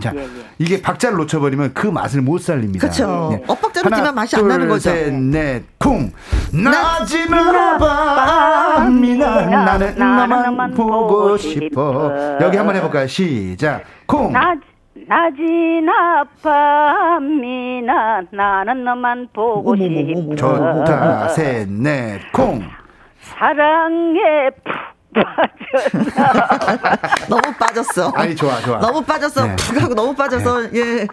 자, 0.00 0.12
예, 0.14 0.20
예. 0.22 0.28
이게 0.58 0.80
박자를 0.80 1.18
놓쳐버리면 1.18 1.74
그 1.74 1.86
맛을 1.86 2.22
못 2.22 2.40
살립니다. 2.40 2.86
그쵸. 2.86 3.28
네. 3.32 3.44
엇박자로 3.46 3.90
뛰면 3.90 4.14
맛이 4.14 4.36
안 4.36 4.42
둘, 4.42 4.48
나는 4.48 4.68
거죠. 4.68 4.90
셋, 4.90 5.12
넷, 5.12 5.64
쿵. 5.78 6.10
낮이나 6.52 7.78
밤이나 7.78 9.46
나는 9.46 9.98
너만 9.98 10.74
보고 10.74 11.36
싶어. 11.36 12.38
여기 12.40 12.56
한번 12.56 12.76
해볼까요? 12.76 13.06
시작. 13.06 13.82
쿵. 14.06 14.32
낮, 14.32 14.58
낮이나 15.10 16.24
밤이나 16.40 18.22
나는 18.30 18.84
너만 18.84 19.26
보고 19.32 19.74
싶어. 19.74 20.36
좋다. 20.36 21.28
셋, 21.30 21.68
넷, 21.68 22.20
콩. 22.32 22.62
사랑에 23.18 24.50
푹. 24.64 24.99
너무 27.28 27.42
빠졌어. 27.58 28.10
아니, 28.14 28.34
좋아, 28.36 28.60
좋아. 28.60 28.78
너무 28.78 29.02
빠졌어. 29.02 29.46
네. 29.46 29.56
푹 29.56 29.82
하고 29.82 29.94
너무 29.94 30.14
빠져서 30.14 30.74
예. 30.74 31.06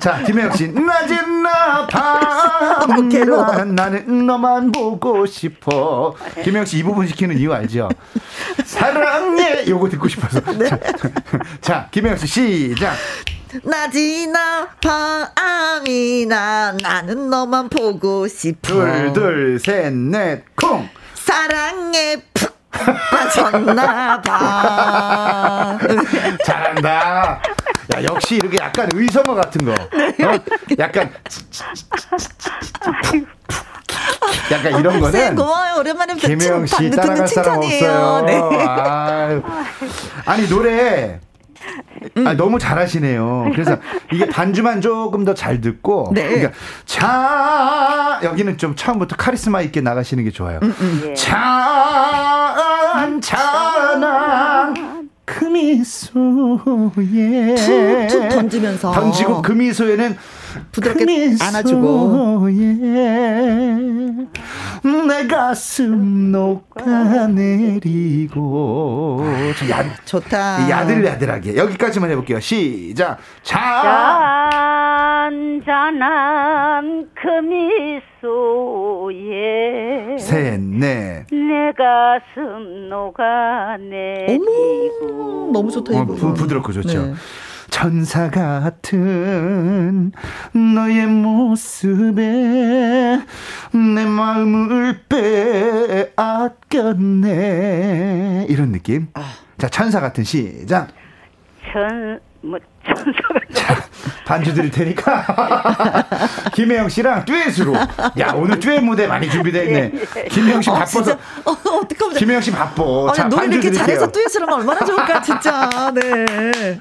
자, 0.00 0.22
김혜영 0.24 0.52
씨. 0.52 0.68
낮은 0.72 1.42
나 1.42 1.86
너무 2.80 3.08
괴로워. 3.08 3.46
밤 3.46 3.74
나는 3.74 4.26
너만 4.26 4.72
보고 4.72 5.26
싶어. 5.26 6.14
김혜영 6.42 6.64
씨 6.64 6.78
이 6.78 6.82
부분 6.82 7.06
시키는 7.08 7.38
이유 7.38 7.52
알죠? 7.52 7.88
사랑해. 8.64 9.66
요거 9.68 9.88
듣고 9.90 10.08
싶어서. 10.08 10.40
네. 10.52 10.68
자, 10.68 10.78
자, 11.60 11.88
김혜영 11.90 12.16
씨 12.18 12.26
시작. 12.26 12.94
낮이나 13.64 14.68
밤이나 14.82 16.72
나는 16.82 17.30
너만 17.30 17.68
보고 17.68 18.28
싶어. 18.28 18.60
둘, 18.68 19.12
둘, 19.12 19.58
셋, 19.58 19.92
넷, 19.92 20.44
콩. 20.54 20.88
사랑에 21.14 22.16
푹 22.34 22.47
빠졌나 22.70 24.20
봐. 24.22 25.78
잘한다. 26.44 27.40
야, 27.94 28.02
역시 28.02 28.36
이렇게 28.36 28.58
약간 28.60 28.88
의성어 28.94 29.34
같은 29.34 29.64
거. 29.64 29.74
네. 29.96 30.24
어? 30.24 30.38
약간. 30.78 31.10
약간 34.52 34.78
이런 34.78 35.00
거는. 35.00 35.12
쌤 35.12 35.34
고마워요. 35.34 35.76
오랜만에 35.78 36.14
김혜영 36.14 36.66
씨 36.66 36.90
따라갈 36.90 37.26
사람 37.28 37.60
칭찬이에요. 37.62 37.90
없어요. 37.90 38.22
네. 38.26 38.66
아유. 38.66 39.42
아니 40.26 40.48
노래 40.48 41.20
아, 42.26 42.34
너무 42.34 42.58
잘하시네요. 42.58 43.50
그래서 43.52 43.78
이게 44.12 44.26
반주만 44.26 44.80
조금 44.80 45.24
더 45.24 45.34
잘 45.34 45.60
듣고, 45.60 46.10
네. 46.14 46.26
그러니까 46.28 46.52
자 46.84 48.20
여기는 48.22 48.58
좀 48.58 48.74
처음부터 48.76 49.16
카리스마 49.16 49.60
있게 49.62 49.80
나가시는 49.80 50.24
게 50.24 50.30
좋아요. 50.30 50.60
음, 50.62 51.02
예. 51.06 51.14
찬찬한 53.78 55.08
그 55.24 55.44
미소에 55.44 57.54
툭툭 58.08 58.28
던지면서. 58.30 58.90
던지고 58.92 59.42
그 59.42 59.52
미소에는 59.52 60.16
부드럽게 60.72 61.04
그 61.04 61.36
안아주고. 61.40 62.48
내 65.08 65.26
가슴 65.26 66.30
녹아내리고 66.30 66.86
좀 69.58 69.70
야, 69.70 69.84
좋다. 70.04 70.70
야들야들하게 70.70 71.56
여기까지만 71.56 72.10
해볼게요. 72.10 72.38
시작. 72.40 73.18
자. 73.42 74.58
잔잔한 75.28 77.08
그 77.14 77.28
미소에 79.08 80.18
셋, 80.18 80.60
넷. 80.60 81.26
내 81.30 81.72
가슴 81.76 82.88
녹아내리고 82.88 84.38
어머, 85.10 85.52
너무 85.52 85.70
좋다 85.70 85.98
어, 85.98 86.02
이거. 86.02 86.14
부, 86.14 86.34
부드럽고 86.34 86.72
좋죠. 86.72 87.06
네. 87.06 87.14
천사 87.78 88.28
같은 88.28 90.10
너의 90.52 91.06
모습에 91.06 92.22
내 93.72 94.04
마음을 94.04 94.98
빼앗겼네. 96.68 98.46
이런 98.48 98.72
느낌. 98.72 99.06
아. 99.14 99.22
자, 99.58 99.68
천사 99.68 100.00
같은 100.00 100.24
시작. 100.24 100.88
천, 101.72 102.18
뭐, 102.40 102.58
천사가 102.86 103.82
반주 104.24 104.54
드릴 104.54 104.70
테니까. 104.70 106.06
김혜영 106.54 106.88
씨랑 106.88 107.24
듀엣으로. 107.24 107.74
야 108.18 108.32
오늘 108.34 108.60
듀엣 108.60 108.82
무대 108.84 109.06
많이 109.06 109.28
준비되어 109.30 109.64
있네. 109.64 109.92
김혜영 110.30 110.62
씨 110.62 110.70
어, 110.70 110.74
바빠서 110.74 111.02
진짜, 111.02 111.18
어, 111.44 111.50
어떡하면. 111.52 112.16
김혜영 112.16 112.40
씨 112.42 112.52
바빠. 112.52 112.82
아니, 113.08 113.14
자 113.16 113.24
노래 113.28 113.46
이렇게 113.46 113.70
드릴게요. 113.70 113.78
잘해서 113.86 114.12
듀엣을 114.12 114.42
하면 114.42 114.54
얼마나 114.60 114.84
좋을까, 114.84 115.22
진짜. 115.22 115.92
네. 115.94 116.78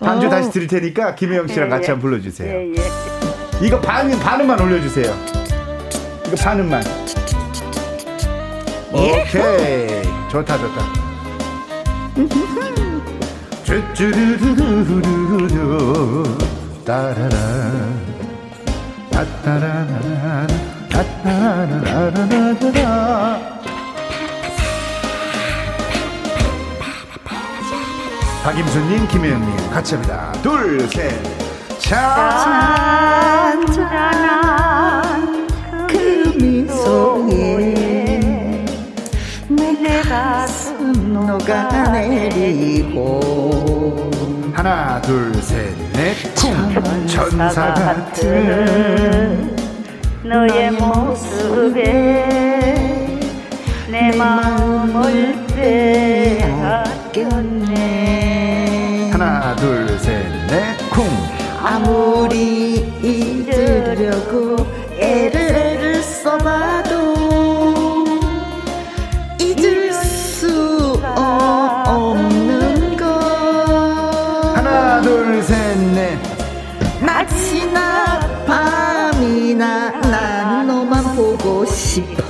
반주 0.00 0.26
어. 0.26 0.30
다시 0.30 0.50
드릴 0.50 0.66
테니까 0.66 1.14
김혜영 1.14 1.48
씨랑 1.48 1.68
같이 1.68 1.84
예, 1.88 1.92
한번 1.92 2.10
불러주세요. 2.10 2.52
예, 2.52 2.72
예. 2.76 3.66
이거 3.66 3.80
반, 3.80 4.10
반음만 4.18 4.58
올려주세요. 4.58 5.14
이거 6.26 6.36
반음만. 6.42 6.82
예? 8.96 9.22
오케이. 9.22 10.02
좋다 10.30 10.58
좋다 10.58 10.82
쭈쭈루루루루루 13.66 14.94
따라라 16.84 17.36
따따라라라 19.10 20.46
따따라라라라라 20.88 22.76
박임수님, 28.44 29.08
김혜영님 29.08 29.70
같이 29.70 29.96
합니다. 29.96 30.30
둘, 30.40 30.88
셋. 30.88 31.20
자, 31.80 33.56
잔잔한 33.66 35.48
그 35.88 36.32
미소에 36.40 37.65
가슴 41.26 41.32
녹아내리고. 41.32 43.10
하나, 44.52 45.00
둘, 45.02 45.34
셋, 45.42 45.76
넷, 45.92 46.14
쿵. 46.36 46.54
천사 47.06 47.74
같은 47.74 49.56
너의 50.22 50.70
모습에 50.72 51.82
내 53.90 54.16
마음을 54.16 55.34
빼앗겼네 56.68 57.50
하나, 59.12 59.54
둘, 59.56 59.98
셋, 59.98 60.24
넷, 60.48 60.76
쿵. 60.90 61.04
아무리 61.62 62.76
잊으려고 63.02 64.64
애를 64.98 65.45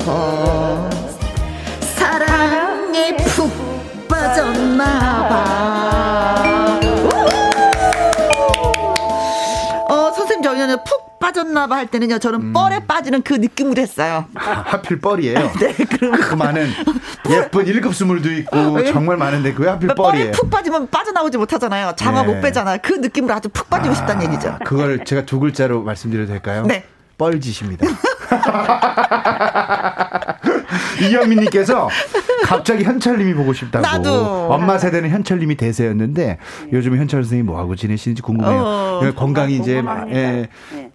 싶어 0.07 0.89
사랑에 1.81 3.17
푹 3.17 3.51
빠졌나봐 4.07 5.35
어 9.91 10.11
선생님 10.13 10.43
저희는 10.45 10.77
푹 10.85 11.19
빠졌나봐 11.19 11.75
할 11.75 11.87
때는요 11.89 12.21
저는 12.21 12.53
뻘에 12.53 12.87
빠지는 12.87 13.23
그 13.23 13.35
느낌으로 13.35 13.83
했어요 13.83 14.27
하- 14.37 14.53
하필 14.65 15.01
뻘이에요. 15.01 15.51
네 15.59 15.75
그럼 15.75 16.13
그 16.21 16.35
많은 16.37 16.69
예쁜 17.29 17.67
일급 17.67 17.93
스물도 17.93 18.31
있고 18.33 18.85
정말 18.93 19.17
많은데 19.17 19.55
그왜 19.55 19.71
하필 19.71 19.89
뻘에 19.89 19.97
뻘이에요? 19.97 20.33
푹 20.33 20.49
빠지면 20.51 20.89
빠져나오지 20.89 21.37
못하잖아요 21.39 21.95
장화 21.97 22.23
네. 22.23 22.33
못 22.33 22.41
빼잖아요 22.43 22.79
그 22.81 22.93
느낌으로 22.93 23.35
아주 23.35 23.49
푹 23.49 23.69
빠지고 23.69 23.93
싶다는 23.97 24.27
얘기죠 24.27 24.57
그걸 24.65 25.05
제가 25.05 25.27
두 25.27 25.41
글자로 25.41 25.83
말씀드려도 25.83 26.29
될까요? 26.31 26.63
네. 26.65 26.85
뻘짓입니다. 27.19 27.87
이현민님께서 31.11 31.89
갑자기 32.45 32.85
현철님이 32.85 33.35
보고 33.35 33.53
싶다고. 33.53 33.83
나도. 33.83 34.53
엄마 34.53 34.79
세대는 34.79 35.11
현철님이 35.11 35.57
대세였는데 35.57 36.39
요즘 36.73 36.97
현철 36.97 37.23
선생님 37.25 37.47
뭐 37.47 37.59
하고 37.59 37.75
지내시는지 37.77 38.23
궁금해요. 38.23 38.63
어. 38.63 39.01
건강이 39.15 39.57
이제 39.57 39.83
막, 39.83 40.11
예, 40.13 40.49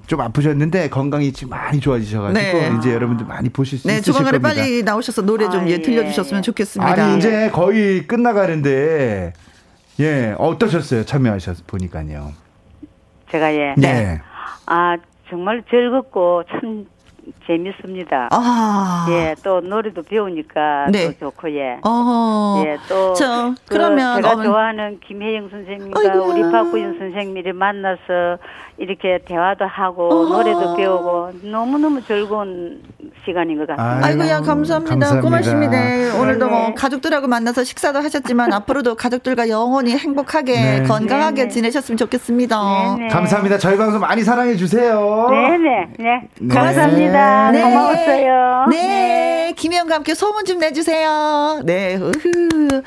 좀 0.08 0.22
아프셨는데 0.22 0.90
건강이 0.90 1.32
지금 1.34 1.52
많이 1.52 1.80
좋아지셔가지고 1.80 2.40
네. 2.42 2.72
이제 2.78 2.94
여러분들 2.94 3.26
많이 3.26 3.50
보실 3.50 3.78
수 3.80 3.88
네, 3.88 3.96
있으실 3.96 4.14
조만간에 4.14 4.40
겁니다. 4.40 4.62
빨리 4.62 4.84
나오셔서 4.84 5.22
노래 5.24 5.50
좀 5.50 5.62
아, 5.62 5.68
예, 5.68 5.72
예. 5.74 5.82
들려주셨으면 5.82 6.42
좋겠습니다. 6.42 6.92
아니 6.92 7.18
이제 7.18 7.50
거의 7.52 8.08
끝나가는데 8.08 9.34
예 10.00 10.36
어떠셨어요 10.38 11.06
참여하셨 11.06 11.68
보니까요. 11.68 12.32
제가 13.32 13.54
예. 13.54 13.76
네. 13.78 14.20
아 14.66 14.96
정말 15.30 15.64
즐겁고 15.70 16.44
참 16.50 16.86
재밌습니다. 17.46 18.30
아, 18.32 19.06
예, 19.10 19.36
또 19.44 19.62
노래도 19.62 20.02
배우니까 20.04 20.88
네. 20.92 21.08
또 21.20 21.32
좋고 21.32 21.52
예. 21.56 21.80
어, 21.86 22.64
예, 22.66 22.78
또 22.90 23.14
저, 23.14 23.54
그 23.68 23.76
그러면 23.76 24.16
제가 24.22 24.34
어느- 24.36 24.44
좋아하는 24.44 25.00
김혜영 25.02 25.50
선생님과 25.50 26.00
아이고야. 26.00 26.22
우리 26.24 26.42
박구윤 26.52 26.98
선생님이 27.00 27.52
만나서 27.54 28.38
이렇게 28.82 29.20
대화도 29.26 29.66
하고 29.66 30.10
어. 30.10 30.26
노래도 30.26 30.76
배우고 30.76 31.32
너무 31.44 31.78
너무 31.78 32.04
즐거운 32.04 32.82
시간인 33.24 33.60
것. 33.60 33.70
아이고, 33.78 34.06
아이고야 34.06 34.42
감사합니다. 34.42 34.96
감사합니다. 34.96 35.22
고맙습니다. 35.22 36.20
오늘도 36.20 36.50
뭐 36.50 36.68
네. 36.70 36.74
가족들하고 36.74 37.28
만나서 37.28 37.64
식사도 37.64 38.00
하셨지만 38.00 38.52
앞으로도 38.54 38.96
가족들과 38.96 39.50
영원히 39.50 39.96
행복하게 39.96 40.54
네. 40.54 40.84
건강하게 40.84 41.36
네, 41.36 41.44
네. 41.44 41.50
지내셨으면 41.50 41.98
좋겠습니다. 41.98 42.96
네네. 42.98 43.10
감사합니다. 43.10 43.60
저희 43.60 43.78
방송 43.78 44.00
많이 44.02 44.24
사랑해 44.24 44.56
주세요. 44.56 45.28
네네, 45.30 45.88
네. 46.00 46.30
네. 46.40 46.54
감사합니다. 46.56 47.52
네. 47.52 47.62
고마웠어요. 47.62 48.66
네, 48.72 49.54
김혜영과 49.56 49.96
함께 49.96 50.16
소문 50.16 50.46
좀 50.46 50.58
내주세요. 50.58 51.62
네, 51.66 51.98
우후. 51.98 52.82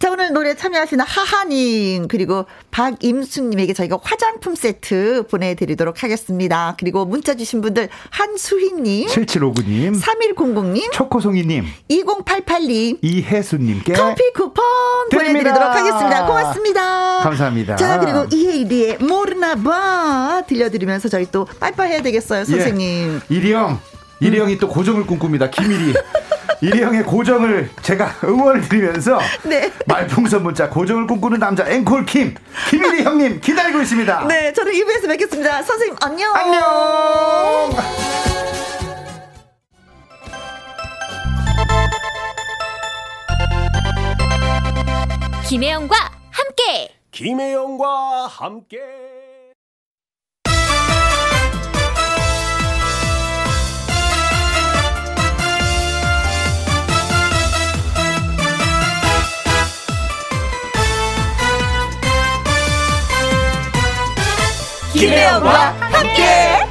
자, 0.00 0.10
오늘 0.10 0.32
노래 0.32 0.54
참여하시는 0.56 1.04
하하님, 1.06 2.08
그리고 2.08 2.46
박임수님에게 2.70 3.74
저희가 3.74 3.98
화장품 4.02 4.54
세트 4.54 5.24
보내드리도록 5.30 6.02
하겠습니다. 6.02 6.74
그리고 6.80 7.04
문자 7.04 7.34
주신 7.34 7.60
분들, 7.60 7.90
한수희님, 8.08 9.08
7759님, 9.08 10.00
3100님, 10.00 10.90
초코송이님, 10.92 11.66
2088님, 11.90 12.98
이혜수님께 13.02 13.92
커피 13.92 14.22
쿠폰 14.32 14.64
드립니다. 15.10 15.32
보내드리도록 15.52 15.68
하겠습니다. 15.74 16.26
고맙습니다. 16.26 17.18
감사합니다. 17.18 17.76
자, 17.76 18.00
그리고 18.00 18.24
이혜일이의 18.32 18.98
모르나봐 19.00 20.44
들려드리면서 20.46 21.10
저희 21.10 21.26
또 21.30 21.44
빠이빠이 21.44 21.90
해야 21.90 22.00
되겠어요, 22.00 22.46
선생님. 22.46 23.20
예. 23.30 23.34
이리영, 23.34 23.78
이리영이 24.20 24.56
또 24.56 24.66
고정을 24.70 25.04
꿈꿉니다. 25.04 25.50
김일이. 25.50 25.92
이리영의 26.60 27.04
고정을 27.04 27.70
제가 27.82 28.16
응원을 28.24 28.68
드리면서 28.68 29.18
네. 29.44 29.72
말풍선 29.86 30.42
문자 30.42 30.68
고정을 30.68 31.06
꿈꾸는 31.06 31.38
남자 31.38 31.68
앵콜 31.68 32.04
김 32.06 32.34
김일이 32.68 33.02
형님 33.02 33.40
기다리고 33.40 33.80
있습니다. 33.80 34.26
네, 34.26 34.52
저는 34.52 34.72
2부에서 34.72 35.08
뵙겠습니다. 35.08 35.62
선생님, 35.62 35.96
안녕. 36.00 36.34
안녕. 36.36 37.70
김혜영과 45.48 45.96
함께 46.30 46.94
김혜영과 47.10 48.28
함께 48.28 48.78
김혜영과 65.00 65.74
함께. 65.80 66.66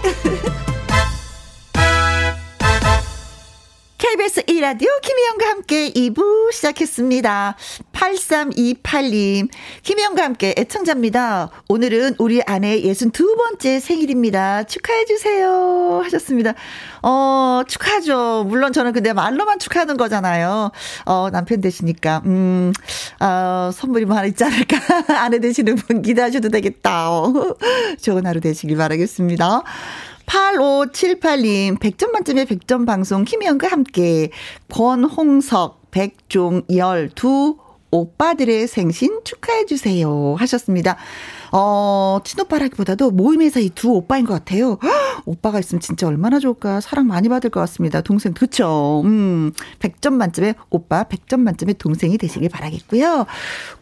KBS 4.09 4.41
1라디오 4.41 4.87
김혜영과 5.03 5.49
함께 5.49 5.91
2부 5.91 6.51
시작했습니다. 6.51 7.55
8328님, 7.93 9.49
김혜영과 9.83 10.23
함께 10.23 10.55
애청자입니다. 10.57 11.51
오늘은 11.67 12.15
우리 12.17 12.41
아내 12.41 12.81
62번째 12.81 13.79
생일입니다. 13.79 14.63
축하해주세요. 14.63 16.01
하셨습니다. 16.05 16.55
어, 17.03 17.61
축하하죠. 17.67 18.45
물론 18.47 18.73
저는 18.73 18.93
근데 18.93 19.13
말로만 19.13 19.59
축하하는 19.59 19.95
거잖아요. 19.95 20.71
어, 21.05 21.29
남편 21.31 21.61
되시니까, 21.61 22.23
음, 22.25 22.73
어, 23.19 23.69
선물이 23.71 24.05
뭐 24.05 24.17
하나 24.17 24.25
있지 24.25 24.43
않을까. 24.43 24.77
아내 25.21 25.37
되시는 25.37 25.75
분 25.75 26.01
기대하셔도 26.01 26.49
되겠다. 26.49 27.11
어, 27.11 27.31
좋은 28.01 28.25
하루 28.25 28.41
되시길 28.41 28.75
바라겠습니다. 28.75 29.61
8578님, 30.29 31.79
100점 31.79 32.11
만점의 32.11 32.45
100점 32.45 32.85
방송, 32.85 33.23
김혜영과 33.23 33.67
함께, 33.67 34.29
권홍석, 34.71 35.89
백종열, 35.89 37.09
두 37.15 37.57
오빠들의 37.91 38.67
생신 38.67 39.21
축하해주세요. 39.23 40.35
하셨습니다. 40.37 40.97
어, 41.51 42.19
친오빠라기보다도 42.23 43.11
모임에서 43.11 43.59
이 43.59 43.69
두 43.69 43.91
오빠인 43.91 44.25
것 44.25 44.33
같아요. 44.33 44.77
헉, 44.83 45.21
오빠가 45.25 45.59
있으면 45.59 45.79
진짜 45.79 46.05
얼마나 46.07 46.39
좋을까. 46.39 46.81
사랑 46.81 47.07
많이 47.07 47.29
받을 47.29 47.49
것 47.49 47.59
같습니다. 47.61 48.01
동생, 48.01 48.33
그쵸? 48.33 49.01
음, 49.05 49.51
100점 49.79 50.13
만점에 50.13 50.55
오빠, 50.69 51.03
100점 51.05 51.39
만점에 51.39 51.73
동생이 51.73 52.17
되시길 52.17 52.49
바라겠고요. 52.49 53.25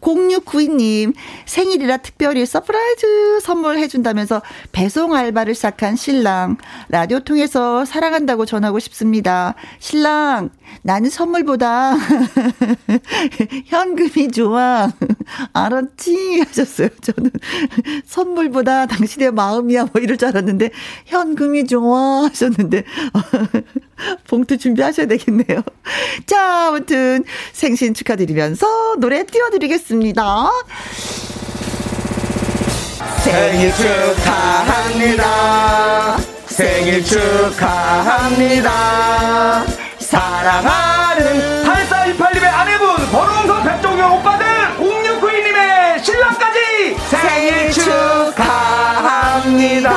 0692님, 0.02 1.14
생일이라 1.46 1.98
특별히 1.98 2.46
surprise 2.46 3.40
선물 3.42 3.78
해준다면서 3.80 4.42
배송 4.72 5.16
알바를 5.16 5.56
시작한 5.56 5.96
신랑. 5.96 6.58
라디오 6.90 7.20
통해서 7.22 7.86
사랑한다고 7.86 8.46
전하고 8.46 8.80
싶습니다. 8.80 9.56
신랑, 9.80 10.50
나는 10.84 11.10
선물보다 11.10 11.96
현금이 13.66 14.32
좋아. 14.32 14.92
알았지? 15.54 16.42
하셨어요. 16.42 16.90
저는 17.02 17.32
선물보다 18.06 18.86
당신의 18.88 19.32
마음이야. 19.32 19.88
뭐 19.94 20.02
이럴 20.02 20.18
줄 20.18 20.28
알았는데 20.30 20.70
현금이 21.06 21.66
좋아. 21.68 22.26
하셨는데 22.26 22.84
봉투 24.28 24.58
준비하셔야 24.58 25.06
되겠네요. 25.08 25.62
자, 26.26 26.68
아무튼 26.68 27.24
생신 27.54 27.94
축하드리면서 27.94 28.96
노래 29.00 29.26
띄워드리겠습니다. 29.26 30.50
생일 33.24 33.72
축하합니다. 33.74 35.28
생일 36.48 37.04
축하합니다. 37.04 38.68
사랑하는 40.00 41.64
8428님의 41.66 42.46
아내분, 42.46 42.96
권홍석 43.12 43.64
백종영 43.64 44.16
오빠들, 44.18 44.47
축하합니다. 48.38 49.90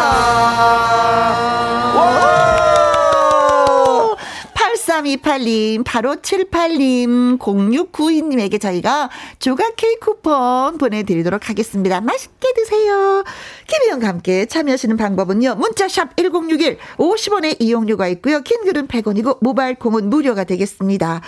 8328님, 4.55 5.85
8578님, 5.85 7.39
0692님에게 7.39 8.61
저희가 8.61 9.11
조각 9.39 9.75
케이크 9.77 10.01
쿠폰 10.01 10.79
보내드리도록 10.79 11.49
하겠습니다. 11.49 12.01
맛있게 12.01 12.53
드세요. 12.55 13.25
김희영과 13.67 14.09
함께 14.09 14.47
참여하시는 14.47 14.97
방법은요. 14.97 15.55
문자샵 15.57 16.17
1061, 16.17 16.79
50원의 16.97 17.57
이용료가 17.59 18.09
있고요. 18.09 18.41
긴 18.43 18.65
글은 18.65 18.89
100원이고 18.89 19.39
모바일 19.41 19.77
콩은 19.77 20.11
무료가 20.11 20.45
되겠습니다. 20.45 21.21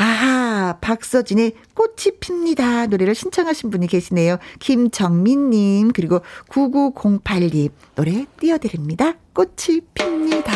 아, 0.00 0.76
박서진의 0.80 1.54
꽃이 1.74 2.18
핍니다. 2.20 2.86
노래를 2.86 3.14
신청하신 3.14 3.70
분이 3.70 3.88
계시네요. 3.88 4.38
김정민님, 4.60 5.90
그리고 5.92 6.20
9908님. 6.50 7.70
노래 7.96 8.24
띄워드립니다. 8.38 9.14
꽃이 9.34 9.80
핍니다. 9.94 10.52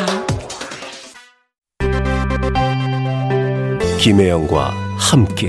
김혜영과 3.99 4.71
함께 4.99 5.49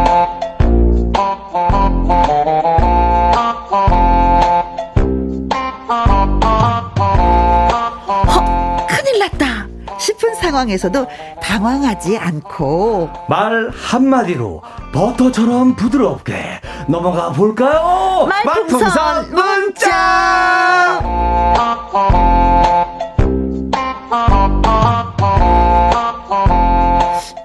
상황에서도 10.51 11.07
당황하지 11.41 12.17
않고. 12.17 13.09
말 13.29 13.71
한마디로 13.73 14.61
버터처럼 14.93 15.75
부드럽게 15.75 16.59
넘어가 16.87 17.31
볼까요? 17.31 18.27
말풍선 18.27 19.31
문자! 19.31 21.01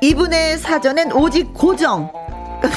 이분의 0.00 0.58
사전엔 0.58 1.12
오직 1.12 1.54
고정. 1.54 2.10
한 2.62 2.70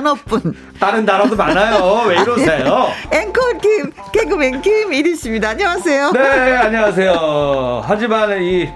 단어뿐 0.00 0.54
다른 0.78 1.06
단어도 1.06 1.34
많아요. 1.36 2.04
왜 2.06 2.16
이러세요? 2.20 2.88
앵콜 3.10 3.58
김 3.62 3.90
개그맨 4.12 4.60
김일희 4.60 5.16
씨입니다 5.16 5.50
안녕하세요 5.50 6.12
네, 6.12 6.20
안녕하세요. 6.56 7.82
하지만 7.86 8.42
이 8.42 8.68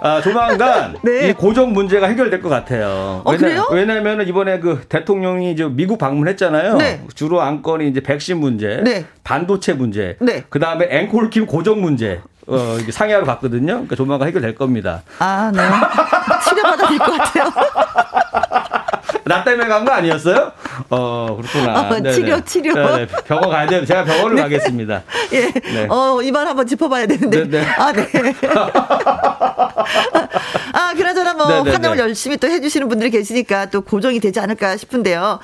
아, 0.00 0.20
조만간 0.20 0.94
네. 1.02 1.30
이 1.30 1.32
고정 1.32 1.72
문제가 1.72 2.06
해결될 2.06 2.40
것 2.40 2.48
같아요. 2.48 3.22
어? 3.24 3.34
왜냐면 3.72 4.24
이번에 4.28 4.60
그 4.60 4.82
대통령이 4.88 5.50
이제 5.50 5.64
미국 5.68 5.98
방문했잖아요. 5.98 6.76
네. 6.76 7.02
주로 7.16 7.40
안건이 7.42 7.88
이제 7.88 8.00
백신 8.00 8.38
문제, 8.38 8.80
네. 8.84 9.06
반도체 9.24 9.72
문제, 9.72 10.16
네. 10.20 10.44
그 10.48 10.60
다음에 10.60 10.86
앵콜킴 10.88 11.46
고정 11.46 11.80
문제. 11.80 12.20
어, 12.46 12.76
이게 12.80 12.92
상의하러 12.92 13.26
갔거든요. 13.26 13.72
그러니까 13.72 13.96
조만간 13.96 14.28
해결될 14.28 14.54
겁니다. 14.54 15.02
아 15.18 15.50
네 15.52 15.60
치료받아야 16.48 16.88
될 16.88 16.98
것 16.98 17.10
같아요 17.18 17.52
나 19.28 19.44
때문에 19.44 19.68
간 19.68 19.84
거 19.84 19.92
아니었어요? 19.92 20.52
어, 20.90 21.38
그렇구나. 21.40 21.80
어, 21.80 21.88
네네. 21.94 22.12
치료, 22.12 22.44
치료. 22.44 22.74
네네. 22.74 23.06
병원 23.26 23.50
가야 23.50 23.66
돼요. 23.66 23.84
제가 23.84 24.04
병원을 24.04 24.36
가겠습니다. 24.42 25.02
예. 25.32 25.50
네. 25.50 25.86
어, 25.88 26.20
이말 26.22 26.46
한번 26.46 26.66
짚어봐야 26.66 27.06
되는데. 27.06 27.44
네, 27.44 27.58
네. 27.60 27.64
아, 27.76 27.92
네. 27.92 28.08
아, 30.72 30.94
그나저나 30.96 31.34
뭐, 31.34 31.46
네, 31.48 31.62
네, 31.62 31.70
환영을 31.70 31.96
네. 31.96 32.02
열심히 32.02 32.36
또 32.36 32.48
해주시는 32.48 32.88
분들이 32.88 33.10
계시니까 33.10 33.66
또 33.66 33.80
고정이 33.82 34.20
되지 34.20 34.40
않을까 34.40 34.76
싶은데요. 34.76 35.38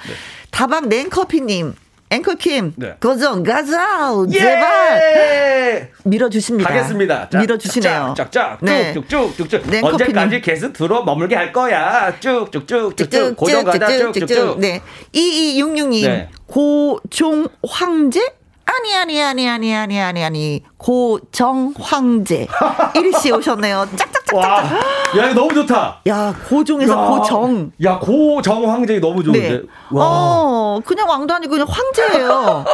다방 0.50 0.88
냉커피님. 0.88 1.74
앵커킴, 2.14 2.74
네. 2.76 2.94
고정, 3.00 3.42
가자! 3.42 4.10
제발! 4.32 4.98
예! 5.16 5.90
밀어주십니다. 6.04 6.68
가겠습니다. 6.68 7.28
자, 7.30 7.38
밀어주시네요. 7.38 8.14
짝짝, 8.16 8.58
네. 8.62 8.92
쭉쭉쭉, 8.94 9.36
쭉쭉. 9.36 9.70
네, 9.70 9.80
언제까지 9.82 10.14
커피님. 10.14 10.40
게스트로 10.42 11.04
머물게 11.04 11.34
할 11.34 11.52
거야? 11.52 12.18
쭉쭉쭉, 12.20 12.96
쭉쭉. 12.96 13.36
고정 13.36 13.64
가자, 13.64 13.88
쭉쭉쭉. 13.98 14.60
네. 14.60 14.80
2266님, 15.12 16.06
네. 16.06 16.28
고종 16.46 17.48
황제? 17.68 18.20
아니, 18.66 18.94
아니, 18.96 19.22
아니, 19.22 19.48
아니, 19.48 19.74
아니, 19.74 20.00
아니, 20.00 20.24
아니. 20.24 20.62
고정 20.78 21.74
황제. 21.78 22.46
이리씨 22.96 23.30
오셨네요. 23.32 23.88
짝 23.96 24.13
짝짝짝. 24.24 24.34
와, 24.34 25.22
야, 25.22 25.30
이거 25.30 25.34
너무 25.34 25.54
좋다. 25.54 26.00
야, 26.06 26.34
고종에서 26.48 26.92
야, 26.92 27.08
고정. 27.08 27.72
야, 27.82 27.98
고정 27.98 28.70
황제이 28.70 29.00
너무 29.00 29.22
좋은데. 29.22 29.48
네. 29.48 29.62
와. 29.90 30.04
어, 30.06 30.80
그냥 30.84 31.08
왕도 31.08 31.34
아니고 31.34 31.50
그냥 31.52 31.66
황제예요. 31.68 32.64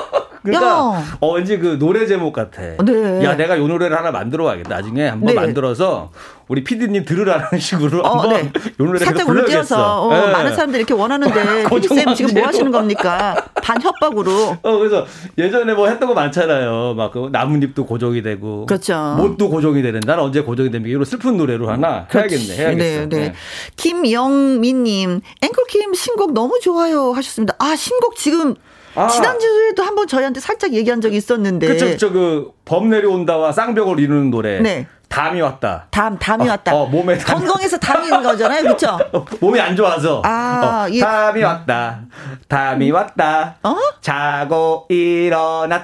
그러니까 0.42 0.66
야. 0.66 1.18
어 1.20 1.32
왠지 1.34 1.58
그 1.58 1.78
노래 1.78 2.06
제목 2.06 2.32
같아. 2.32 2.62
네. 2.82 3.24
야 3.24 3.36
내가 3.36 3.58
요 3.58 3.68
노래를 3.68 3.96
하나 3.96 4.10
만들어 4.10 4.44
와야겠다. 4.44 4.68
나중에 4.74 5.08
한번 5.08 5.26
네. 5.26 5.34
만들어서 5.34 6.10
우리 6.48 6.64
피디님 6.64 7.04
들으라는 7.04 7.46
식으로 7.60 8.00
어, 8.00 8.18
한번 8.20 8.30
네. 8.30 8.46
요 8.46 8.72
노래를 8.78 8.98
살짝 9.06 9.26
불러야겠어. 9.26 10.06
어, 10.06 10.14
네. 10.14 10.32
많은 10.32 10.54
사람들이 10.54 10.80
이렇게 10.80 10.94
원하는데 10.94 11.64
피디쌤 11.68 12.14
지금 12.14 12.34
뭐. 12.34 12.46
하시는 12.46 12.70
겁니까? 12.70 13.36
반 13.62 13.80
협박으로. 13.80 14.56
어 14.62 14.78
그래서 14.78 15.06
예전에 15.36 15.74
뭐 15.74 15.88
했던 15.88 16.08
거 16.08 16.14
많잖아요. 16.14 16.94
막 16.94 17.10
그 17.10 17.28
나뭇잎도 17.32 17.86
고정이 17.86 18.22
되고, 18.22 18.66
그렇죠. 18.66 19.16
못도 19.18 19.50
고정이 19.50 19.82
되는. 19.82 19.98
나는 20.06 20.22
언제 20.22 20.42
고정이 20.42 20.70
됩니까? 20.70 20.90
이런 20.92 21.04
슬픈 21.04 21.36
노래로 21.36 21.68
하나 21.68 22.06
해야겠네. 22.14 22.56
해야겠어. 22.56 22.78
네, 22.78 23.06
네. 23.08 23.34
김영민님, 23.74 25.20
앵콜킴 25.42 25.94
신곡 25.94 26.32
너무 26.32 26.60
좋아요 26.62 27.12
하셨습니다. 27.12 27.54
아, 27.58 27.74
신곡 27.74 28.14
지금 28.16 28.54
아. 28.94 29.06
지난주에도 29.08 29.82
한번 29.82 30.06
저희한테 30.06 30.40
살짝 30.40 30.72
얘기한 30.72 31.00
적이 31.00 31.16
있었는데. 31.16 31.66
그쵸, 31.68 31.96
저그 31.96 32.52
범 32.64 32.90
내려온다와 32.90 33.52
쌍벽을 33.52 34.00
이루는 34.00 34.30
노래. 34.30 34.60
네. 34.60 34.86
담이 35.08 35.40
왔다. 35.40 35.86
담, 35.90 36.16
담이 36.18 36.46
어, 36.48 36.52
왔다. 36.52 36.72
어, 36.74 36.86
몸에 36.86 37.18
담- 37.18 37.38
건강해서 37.40 37.76
담인 37.78 38.10
거잖아요. 38.22 38.62
그쵸? 38.62 38.96
어, 39.12 39.24
몸이 39.40 39.60
안 39.60 39.74
좋아서. 39.74 40.22
아, 40.24 40.86
어, 40.88 40.90
예. 40.92 41.00
담이 41.00 41.42
왔다. 41.42 42.00
담이 42.46 42.90
왔다. 42.92 43.56
어? 43.64 43.76
자고 44.00 44.86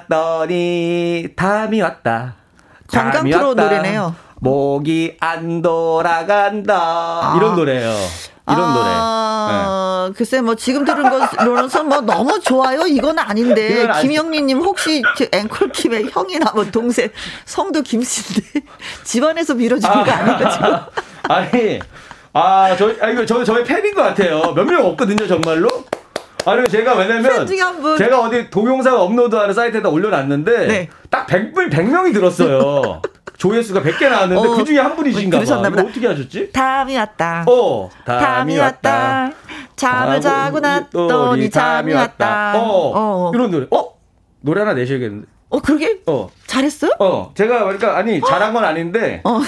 일어났더니 0.07 1.27
담이 1.35 1.81
왔다. 1.81 2.35
건강 2.89 3.11
담이 3.11 3.31
프로 3.31 3.47
왔다. 3.49 3.63
노래네요. 3.63 4.15
목이 4.39 5.17
안 5.19 5.61
돌아간다. 5.61 7.33
이런 7.37 7.55
노래예요. 7.55 7.93
이런 8.49 8.73
노래. 8.73 8.85
네. 8.89 8.95
아, 8.95 10.11
글쎄 10.15 10.41
뭐 10.41 10.55
지금 10.55 10.85
들은 10.85 11.09
것으로서 11.09 11.83
뭐 11.83 12.01
너무 12.01 12.39
좋아요 12.39 12.81
이건 12.87 13.19
아닌데 13.19 13.87
김영민님 14.01 14.59
혹시 14.59 15.01
저 15.17 15.25
앵콜킴의 15.31 16.09
형이나 16.11 16.51
뭐 16.53 16.65
동생 16.65 17.09
성도 17.45 17.81
김씨인데 17.81 18.61
집안에서 19.03 19.53
밀어주는 19.53 20.03
거 20.03 20.11
아니에요 20.11 20.49
지금? 20.49 20.75
아니, 21.29 21.79
아, 22.33 22.75
저, 22.77 22.93
아, 23.01 23.09
이거 23.09 23.25
저, 23.25 23.43
저의 23.43 23.63
팬인 23.65 23.93
것 23.93 24.01
같아요. 24.03 24.53
몇 24.53 24.63
명 24.65 24.85
없거든요, 24.85 25.27
정말로. 25.27 25.67
아니, 26.45 26.65
제가 26.69 26.93
왜냐면. 26.95 27.45
제가 27.97 28.21
어디 28.21 28.49
동영상 28.49 28.95
업로드하는 28.97 29.53
사이트에다 29.53 29.89
올려놨는데, 29.89 30.67
네. 30.67 30.89
딱 31.09 31.27
100분, 31.27 31.69
100명이 31.69 32.13
들었어요. 32.13 33.01
조회수가 33.37 33.81
100개 33.81 34.09
나왔는데, 34.09 34.47
어, 34.47 34.55
그 34.55 34.63
중에 34.65 34.79
한 34.79 34.95
분이신가 34.95 35.39
봐. 35.39 35.81
어떻게 35.81 36.07
하셨지? 36.07 36.51
담이 36.51 36.97
왔다. 36.97 37.45
어, 37.47 37.89
담이 38.05 38.57
왔다. 38.57 39.31
잠을 39.75 40.19
자고 40.19 40.59
났더니 40.59 41.49
잠이 41.49 41.93
왔다. 41.93 42.53
어, 42.57 42.91
어. 42.95 43.31
이런 43.33 43.51
노래. 43.51 43.67
어? 43.71 43.93
노래 44.41 44.61
하나 44.61 44.73
내셔야겠는데. 44.73 45.27
어 45.49 45.59
그러게 45.61 46.01
어. 46.07 46.29
잘했어요? 46.45 46.91
어, 46.99 47.31
제가 47.33 47.63
그러니까 47.63 47.95
아니 47.97 48.19
잘한 48.21 48.53
건 48.53 48.65
아닌데 48.65 49.21
어. 49.23 49.39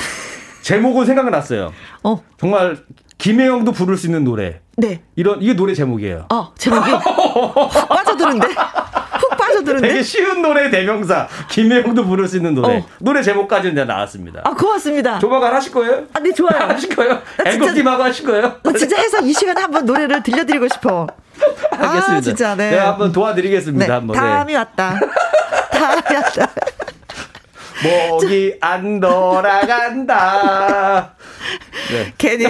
제목은 0.61 1.05
생각났어요. 1.05 1.73
어. 2.03 2.23
정말 2.37 2.77
김혜영도 3.17 3.73
부를 3.73 3.97
수 3.97 4.05
있는 4.07 4.23
노래. 4.23 4.61
네. 4.77 5.01
이런 5.17 5.41
이게 5.41 5.53
노래 5.53 5.73
제목이에요. 5.73 6.27
어, 6.31 6.53
제목이 6.57 6.89
확 6.89 7.03
빠져드는데? 7.89 8.47
훅 9.59 9.65
빠져드는데? 9.65 9.87
되게 9.87 10.01
쉬운 10.03 10.41
노래 10.41 10.69
대명사. 10.69 11.27
김혜영도 11.49 12.05
부를 12.05 12.27
수 12.27 12.37
있는 12.37 12.53
노래. 12.55 12.77
어. 12.77 12.85
노래 12.99 13.21
제목까지는 13.21 13.75
내가 13.75 13.93
나왔습니다. 13.93 14.41
아, 14.43 14.51
고맙습니다. 14.51 15.19
조만간 15.19 15.53
하실 15.53 15.71
거예요? 15.71 16.03
아, 16.13 16.19
네, 16.19 16.33
좋아요. 16.33 16.59
하실 16.69 16.95
거예요? 16.95 17.21
애국김하고 17.45 18.03
하실 18.03 18.25
거예요? 18.25 18.55
나 18.63 18.73
진짜 18.73 18.97
해서 18.97 19.19
이 19.21 19.33
시간에 19.33 19.61
한번 19.61 19.85
노래를 19.85 20.23
들려드리고 20.23 20.67
싶어. 20.69 21.07
알겠습니다. 21.71 22.13
아, 22.17 22.21
진짜, 22.21 22.55
네. 22.55 22.71
제가 22.71 22.89
한번 22.89 23.11
도와드리겠습니다. 23.11 23.85
네, 23.85 23.91
한번. 23.91 24.13
네. 24.15 24.19
다음이 24.21 24.55
왔다. 24.55 24.99
다음이 25.71 26.15
왔다. 26.15 26.49
목이 27.81 28.55
안 28.59 28.99
돌아간다. 28.99 30.17
네. 31.91 32.13
괜히, 32.17 32.43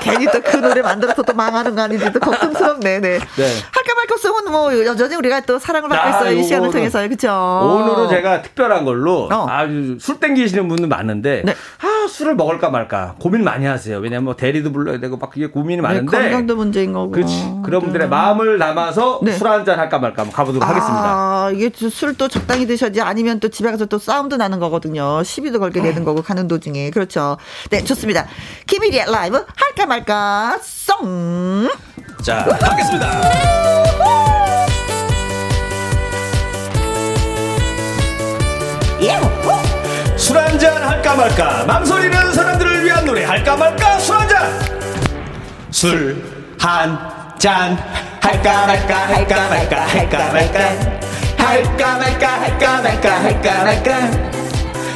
괜히 0.00 0.26
또 0.26 0.42
그 0.42 0.58
노래 0.58 0.82
만들어서 0.82 1.22
또 1.22 1.32
망하는 1.32 1.74
거 1.74 1.80
아닌지 1.82 2.12
또 2.12 2.20
걱정스럽네, 2.20 3.00
네. 3.00 3.12
할까 3.18 3.94
말까 4.06 4.16
송은 4.16 4.50
뭐 4.52 4.84
여전히 4.86 5.16
우리가 5.16 5.40
또 5.40 5.58
사랑을 5.58 5.88
받고 5.88 6.06
아, 6.06 6.10
있어요. 6.10 6.38
이 6.38 6.42
시간을 6.44 6.68
요거는- 6.68 6.72
통해서. 6.72 7.08
그쵸? 7.08 7.28
오늘은 7.30 8.08
제가 8.08 8.42
특별한 8.42 8.84
걸로 8.84 9.28
어. 9.32 9.46
아주 9.48 9.98
술 10.00 10.18
땡기시는 10.20 10.68
분들 10.68 10.86
많은데 10.88 11.42
네. 11.44 11.52
아 11.52 11.95
술을 12.08 12.34
먹을까 12.34 12.70
말까 12.70 13.14
고민 13.20 13.44
많이 13.44 13.66
하세요. 13.66 13.98
왜냐면 13.98 14.24
뭐 14.24 14.36
대리도 14.36 14.72
불러야 14.72 14.98
되고 14.98 15.16
막 15.16 15.30
그게 15.30 15.48
고민이 15.48 15.76
네, 15.76 15.82
많은데 15.82 16.06
건강도 16.06 16.56
문제인 16.56 16.92
거고. 16.92 17.10
그렇지. 17.10 17.34
그런 17.64 17.82
분들의 17.82 18.06
네. 18.06 18.10
마음을 18.10 18.58
담아서 18.58 19.20
네. 19.22 19.32
술 19.32 19.48
한잔 19.48 19.78
할까 19.78 19.98
말까 19.98 20.22
한번 20.22 20.34
가보도록 20.34 20.68
하겠습니다. 20.68 21.04
아, 21.04 21.50
이게 21.54 21.70
술도 21.70 22.28
적당히 22.28 22.66
드셔야지 22.66 23.00
아니면 23.00 23.40
또 23.40 23.48
집에 23.48 23.70
가서 23.70 23.86
또 23.86 23.98
싸움도 23.98 24.36
나는 24.36 24.58
거거든요. 24.58 25.22
시비도 25.22 25.60
걸게 25.60 25.82
되는 25.82 26.04
거고 26.04 26.22
가는 26.22 26.48
도중에. 26.48 26.90
그렇죠. 26.90 27.36
네, 27.70 27.82
좋습니다. 27.84 28.26
김일이의 28.66 29.06
라이브 29.10 29.44
할까 29.56 29.86
말까 29.86 30.58
송. 30.62 31.68
자, 32.22 32.46
하겠습니다. 32.60 33.06
예. 39.02 39.65
술 40.16 40.38
한잔 40.38 40.82
할까 40.82 41.14
말까. 41.14 41.64
망설이는 41.66 42.32
사람들을 42.32 42.84
위한 42.84 43.04
노래. 43.04 43.24
할까 43.24 43.56
말까 43.56 43.98
술 43.98 44.16
한잔. 44.16 44.58
술 45.70 46.24
한잔. 46.58 47.78
할까 48.20 48.66
말까 48.66 48.96
할까 48.96 49.48
말까 49.48 49.86
할까 49.86 50.32
말까. 50.32 50.60
할까 51.36 51.98
말까 51.98 52.28
할까 52.40 52.82
말까 52.82 53.22
할까 53.22 53.64
말까. 53.64 54.10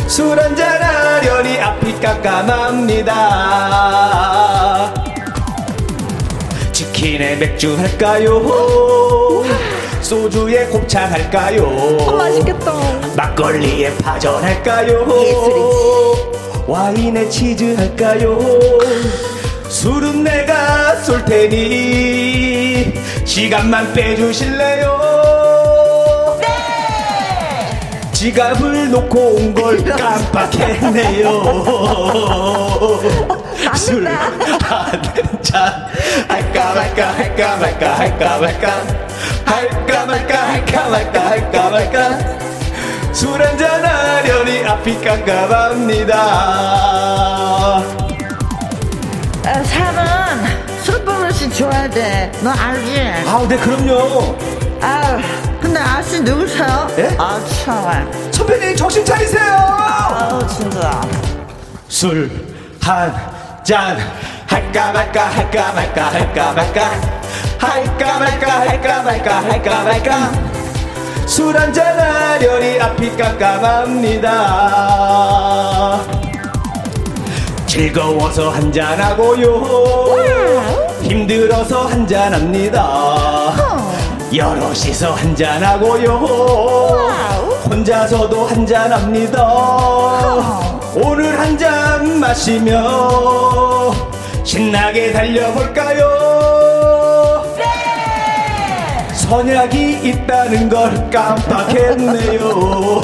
술 0.08 0.40
한잔 0.40 0.82
하려니 0.82 1.60
앞이 1.60 2.00
깜깜합니다. 2.00 3.10
치킨에 6.72 7.36
맥주 7.36 7.76
할까요 7.78 8.40
소주에 10.02 10.66
곱창 10.66 11.10
할까요 11.10 11.66
맛있겠다. 12.16 12.72
막걸리에 13.16 13.94
파전 13.98 14.42
할까요? 14.42 15.06
예술이지. 15.22 16.64
와인에 16.66 17.28
치즈 17.28 17.74
할까요? 17.76 18.38
술은 19.68 20.24
내가 20.24 20.96
쏠 20.96 21.24
테니 21.24 22.92
시간만 23.24 23.92
빼주실래요? 23.92 25.29
네! 28.20 28.26
지갑을 28.32 28.90
놓고 28.90 29.18
온 29.36 29.54
걸 29.54 29.82
깜빡했네요. 29.96 31.42
술 33.74 34.06
한잔 34.06 35.88
할까 36.28 36.74
말까 36.74 37.12
할까 37.14 37.56
말까 37.56 37.98
할까 37.98 38.38
말까 38.38 38.84
할까 39.46 40.06
말까 40.06 40.52
할까 40.52 40.88
말까 40.90 41.30
할까 41.30 41.70
말까 41.70 42.18
술 43.12 43.42
한잔 43.42 43.84
하려니 43.84 44.64
앞이 44.66 45.00
깜깜합니다. 45.00 46.14
아, 49.46 49.62
사는 49.64 50.44
술 50.82 51.02
버릇이 51.04 51.50
좋아야 51.54 51.88
돼. 51.88 52.30
너 52.42 52.50
알지? 52.50 53.00
아, 53.26 53.46
네, 53.48 53.56
그럼요. 53.56 54.36
아, 54.80 55.18
근데 55.60 55.78
아씨 55.80 56.20
누구세요? 56.20 56.88
예? 56.98 57.16
아, 57.18 57.38
참. 57.64 58.10
선배님, 58.32 58.76
정신 58.76 59.04
차리세요! 59.04 59.52
아, 59.52 60.38
진짜. 60.48 61.00
술 61.88 62.30
한 62.82 63.12
잔 63.62 63.98
할까 64.46 64.90
말까 64.92 65.26
할까 65.28 65.72
말까 65.72 66.04
할까 66.12 66.52
말까 66.52 66.90
할까 67.58 68.18
말까 68.18 68.60
할까 68.60 69.02
말까 69.02 69.42
할까 69.42 69.82
말까 69.84 70.32
술 71.26 71.56
한잔 71.56 71.98
하려니 72.00 72.80
앞이 72.80 73.16
깜깜합니다 73.16 74.30
즐거워서 77.66 78.50
한 78.50 78.72
잔하고요 78.72 79.62
힘들어서 81.02 81.86
한 81.86 82.06
잔합니다 82.06 82.80
여럿이서 84.32 85.12
한 85.14 85.34
잔하고요. 85.34 86.10
혼자서도 87.68 88.46
한 88.46 88.64
잔합니다. 88.66 89.42
오늘 90.94 91.36
한 91.38 91.56
잔 91.58 92.18
마시며 92.20 93.92
신나게 94.44 95.12
달려볼까요? 95.12 96.30
선약이 99.12 100.00
있다는 100.08 100.68
걸 100.68 101.10
깜빡했네요. 101.10 102.40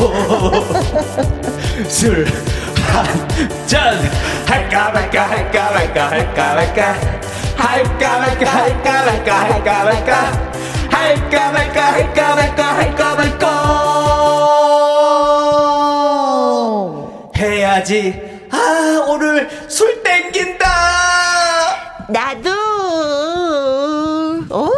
술 1.89 2.25
한잔. 2.93 3.99
할까 4.47 4.91
말까 4.91 5.23
할까 5.29 5.71
말까 5.73 6.11
할까 6.11 6.55
말까. 6.55 6.95
할까 7.57 8.19
말까 8.19 8.51
할까 8.51 9.05
말까 9.05 9.41
할까 9.41 9.85
말까 9.85 10.56
할까 10.97 11.53
말까 11.53 11.93
할까 11.93 12.35
말까 12.35 12.77
할까 12.77 13.15
말까 13.15 13.47
해야지 17.37 18.49
아 18.51 19.05
오늘 19.09 19.49
술 19.69 20.03
땡긴다 20.03 20.67
나도. 22.09 22.51
오. 24.51 24.71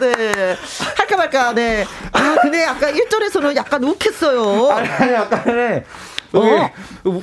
네. 0.00 0.56
할까 0.96 1.16
말까, 1.16 1.52
네. 1.54 1.84
아, 2.12 2.36
근데 2.42 2.64
아까 2.64 2.90
1절에서는 2.90 3.54
약간 3.56 3.84
욱했어요. 3.84 4.70
아니 4.72 4.88
아니 4.88 5.14
아까는 5.14 5.84
어. 6.32 6.70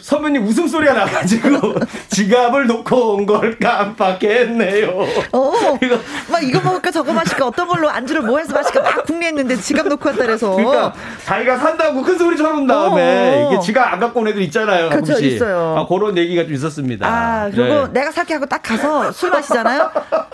선배님 0.01 0.43
웃음소리가 0.45 0.93
나가지고 0.93 1.75
지갑을 2.09 2.67
놓고 2.67 3.15
온 3.15 3.25
걸 3.25 3.57
깜빡했네요 3.59 4.89
어. 5.31 5.53
이거 5.81 5.97
막 6.31 6.43
이거 6.43 6.59
먹을까 6.61 6.91
저거 6.91 7.11
마실까 7.13 7.45
어떤 7.47 7.67
걸로 7.67 7.89
안주를 7.89 8.21
뭐 8.21 8.37
해서 8.39 8.53
마실까 8.53 8.81
막 8.81 9.05
궁리했는데 9.05 9.55
지갑 9.57 9.87
놓고 9.87 10.09
왔다 10.09 10.25
그래서. 10.25 10.51
그러니까 10.55 10.93
자기가 11.25 11.57
산다고 11.57 12.01
큰 12.03 12.17
소리 12.17 12.37
쳐놓은 12.37 12.67
다음에 12.67 13.45
어. 13.45 13.51
이게 13.51 13.61
지가 13.61 13.93
안 13.93 13.99
갖고 13.99 14.19
온 14.21 14.27
애들 14.27 14.41
있잖아요. 14.43 14.89
가끔씩. 14.89 15.23
있어요. 15.23 15.75
아, 15.77 15.87
그런 15.87 16.17
얘기가 16.17 16.43
좀 16.43 16.53
있었습니다. 16.53 17.07
아, 17.07 17.49
그리고 17.49 17.87
네. 17.87 17.93
내가 17.99 18.11
살게 18.11 18.35
하고 18.35 18.45
딱 18.45 18.61
가서 18.61 19.11
술 19.11 19.29
마시잖아요? 19.31 19.91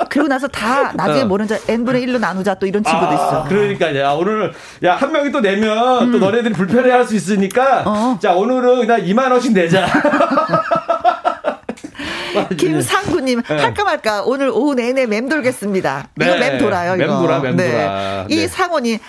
그리고 0.10 0.28
나서 0.28 0.48
다 0.48 0.92
나중에 0.94 1.22
어. 1.22 1.26
모르는 1.26 1.48
줄 1.48 1.60
n분의 1.68 2.06
1로 2.08 2.20
나누자 2.20 2.56
또 2.56 2.66
이런 2.66 2.84
친구도 2.84 3.08
아, 3.08 3.14
있어. 3.14 3.46
그러니까 3.48 3.96
야 3.98 4.12
오늘 4.12 4.52
야한 4.84 5.12
명이 5.12 5.32
또 5.32 5.40
내면 5.40 6.12
또 6.12 6.18
너네들이 6.20 6.54
불편해할 6.54 7.06
수 7.06 7.16
있으니까 7.16 7.82
음. 7.82 7.88
어. 7.88 8.20
자 8.22 8.34
오늘 8.34 8.61
은 8.64 8.80
그냥 8.88 9.02
2만 9.02 9.32
원씩 9.32 9.54
내자. 9.54 9.88
김상구님 12.58 13.42
네. 13.42 13.56
할까 13.58 13.84
말까 13.84 14.24
오늘 14.24 14.50
오후 14.50 14.74
내내 14.74 15.06
맴 15.06 15.28
돌겠습니다. 15.28 16.08
이거 16.20 16.26
네. 16.36 16.40
맴 16.40 16.58
돌아요 16.58 16.96
이거. 16.96 17.06
맴 17.06 17.22
돌아, 17.22 17.40
맴 17.40 17.58
돌아. 17.58 17.68
네. 17.68 18.26
이 18.30 18.48
상원이 18.48 19.00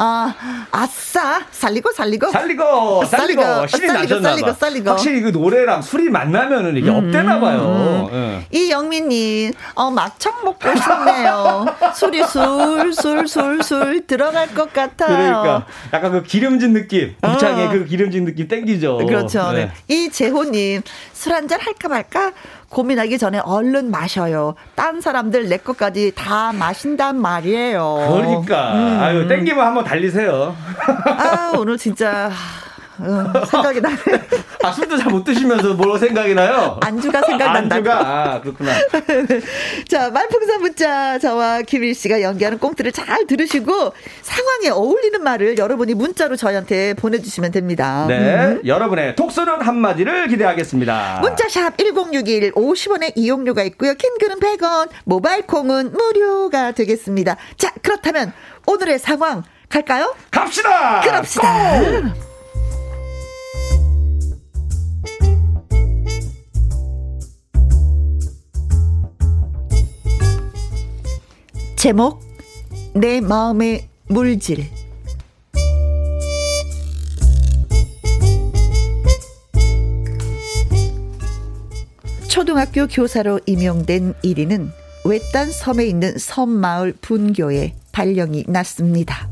아 0.00 0.32
아싸 0.70 1.42
살리고 1.50 1.90
살리고 1.92 2.30
살리고 2.30 3.04
살리고 3.04 3.42
살리고, 3.42 3.66
신이 3.66 3.86
살리고, 3.88 3.92
나셨나 4.14 4.28
살리고, 4.28 4.46
봐. 4.46 4.52
살리고. 4.54 4.90
확실히 4.90 5.20
그 5.22 5.28
노래랑 5.30 5.82
술이 5.82 6.08
만나면은 6.08 6.76
이게 6.76 6.88
업되나 6.88 7.40
봐요. 7.40 8.08
예. 8.12 8.46
이영민님, 8.52 9.52
어, 9.74 9.90
막창 9.90 10.34
먹고 10.44 10.68
싶네요. 10.76 11.66
술이 11.94 12.22
술술술술 12.24 14.06
들어갈 14.06 14.54
것 14.54 14.72
같아요. 14.72 15.08
그러니까 15.16 15.66
약간 15.92 16.12
그 16.12 16.22
기름진 16.22 16.72
느낌, 16.74 17.16
곱창의 17.20 17.66
어. 17.66 17.70
그 17.70 17.84
기름진 17.84 18.24
느낌 18.24 18.46
땡기죠. 18.46 18.98
그렇죠. 18.98 19.50
네. 19.50 19.72
네. 19.88 19.94
이재호님, 19.94 20.82
술 21.12 21.32
한잔 21.32 21.60
할까 21.60 21.88
말까? 21.88 22.32
고민하기 22.70 23.18
전에 23.18 23.38
얼른 23.38 23.90
마셔요. 23.90 24.54
딴 24.74 25.00
사람들 25.00 25.48
내 25.48 25.56
것까지 25.56 26.12
다 26.14 26.52
마신단 26.52 27.20
말이에요. 27.20 28.06
그러니까 28.10 28.74
음. 28.74 29.00
아유 29.00 29.26
땡기면 29.28 29.64
한번 29.64 29.84
달리세요. 29.84 30.54
아, 31.06 31.52
오늘 31.58 31.78
진짜. 31.78 32.30
어, 33.00 33.44
생각이 33.46 33.80
나네. 33.80 33.96
아, 34.62 34.72
술도 34.72 34.96
잘 34.96 35.08
못 35.08 35.24
드시면서 35.24 35.74
뭘 35.74 35.98
생각이 35.98 36.34
나요? 36.34 36.78
안주가 36.82 37.22
생각난다. 37.22 37.76
안주가? 37.76 37.98
아, 38.00 38.40
그렇구나. 38.40 38.72
자, 39.88 40.10
말풍선 40.10 40.60
문자 40.60 41.18
저와 41.18 41.62
김일 41.62 41.94
씨가 41.94 42.20
연기하는 42.22 42.58
꽁트를 42.58 42.92
잘 42.92 43.26
들으시고 43.26 43.92
상황에 44.22 44.68
어울리는 44.70 45.22
말을 45.22 45.56
여러분이 45.58 45.94
문자로 45.94 46.36
저희한테 46.36 46.94
보내주시면 46.94 47.52
됩니다. 47.52 48.04
네. 48.08 48.16
음. 48.18 48.60
여러분의 48.66 49.16
독서는 49.16 49.62
한마디를 49.62 50.28
기대하겠습니다. 50.28 51.20
문자샵 51.22 51.78
1061 51.78 52.52
50원의 52.52 53.12
이용료가 53.16 53.62
있고요. 53.64 53.94
킹글은 53.94 54.40
100원, 54.40 54.88
모바일 55.04 55.46
콩은 55.46 55.92
무료가 55.92 56.72
되겠습니다. 56.72 57.36
자, 57.56 57.72
그렇다면 57.82 58.32
오늘의 58.66 58.98
상황 58.98 59.42
갈까요? 59.68 60.14
갑시다! 60.30 61.00
그럽시다. 61.00 62.27
제목 71.76 72.20
내 72.92 73.20
마음의 73.20 73.88
물질 74.08 74.66
초등학교 82.28 82.86
교사로 82.86 83.40
임용된 83.46 84.14
1위는 84.22 84.70
외딴 85.04 85.50
섬에 85.50 85.86
있는 85.86 86.18
섬마을 86.18 86.94
분교에 87.00 87.74
발령이 87.92 88.44
났습니다. 88.48 89.28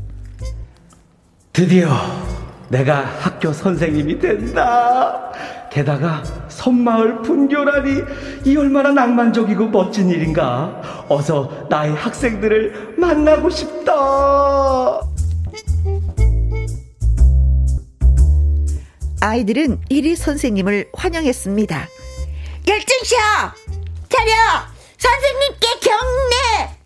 드디어 1.53 1.89
내가 2.69 3.05
학교 3.19 3.53
선생님이 3.53 4.19
된다. 4.19 5.31
게다가 5.71 6.23
섬마을 6.49 7.21
분교라니 7.21 8.03
이 8.45 8.57
얼마나 8.57 8.91
낭만적이고 8.91 9.69
멋진 9.69 10.09
일인가. 10.09 11.05
어서 11.09 11.67
나의 11.69 11.93
학생들을 11.93 12.95
만나고 12.97 13.49
싶다. 13.49 15.01
아이들은 19.21 19.81
1위 19.89 20.15
선생님을 20.15 20.91
환영했습니다. 20.93 21.87
열중쇼! 22.67 23.15
차려! 24.09 24.33
선생님께 24.97 25.67
경례! 25.81 26.76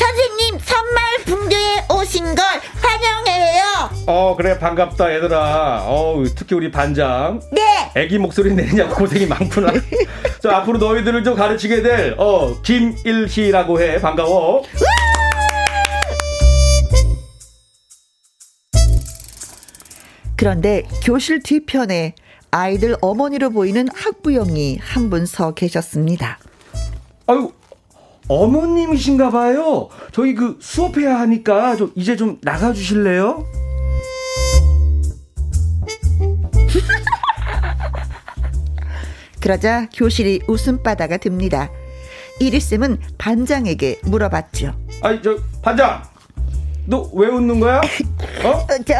선생님 0.00 0.58
선마을 0.58 1.18
분교에 1.26 1.84
오신 1.94 2.24
걸 2.34 2.44
환영해요! 2.80 3.90
어 4.06 4.34
그래 4.34 4.58
반갑다 4.58 5.14
얘들아. 5.14 5.84
어 5.86 6.24
특히 6.34 6.54
우리 6.56 6.70
반장. 6.70 7.40
네! 7.52 7.92
애기 7.94 8.16
목소리 8.18 8.54
내느냐고 8.54 8.94
고생이 8.94 9.26
많구나. 9.26 9.72
자 10.42 10.56
앞으로 10.56 10.78
너희들을 10.78 11.22
좀 11.22 11.34
가르치게 11.36 11.82
될 11.82 12.14
어 12.18 12.56
김일희라고 12.62 13.80
해 13.82 14.00
반가워. 14.00 14.62
그런데 20.36 20.84
교실 21.04 21.42
뒤편에 21.42 22.14
아이들 22.50 22.96
어머니로 23.00 23.50
보이는 23.50 23.86
학부형이 23.94 24.78
한 24.80 25.10
분 25.10 25.26
서 25.26 25.52
계셨습니다. 25.54 26.38
아유 27.26 27.52
어머님이신가 28.30 29.30
봐요. 29.30 29.88
저희 30.12 30.34
그 30.36 30.56
수업해야 30.60 31.18
하니까 31.18 31.74
좀 31.74 31.90
이제 31.96 32.14
좀 32.14 32.38
나가 32.42 32.72
주실래요? 32.72 33.42
그러자 39.40 39.88
교실이 39.92 40.42
웃음바다가 40.46 41.16
듭니다. 41.16 41.70
이리쌤은 42.38 43.00
반장에게 43.18 43.98
물어봤죠. 44.04 44.74
아니 45.02 45.20
저 45.22 45.36
반장 45.60 46.04
너 46.86 47.10
왜 47.12 47.26
웃는 47.28 47.58
거야? 47.60 47.80
어? 48.44 48.48
어, 48.48 48.66
저, 48.86 48.94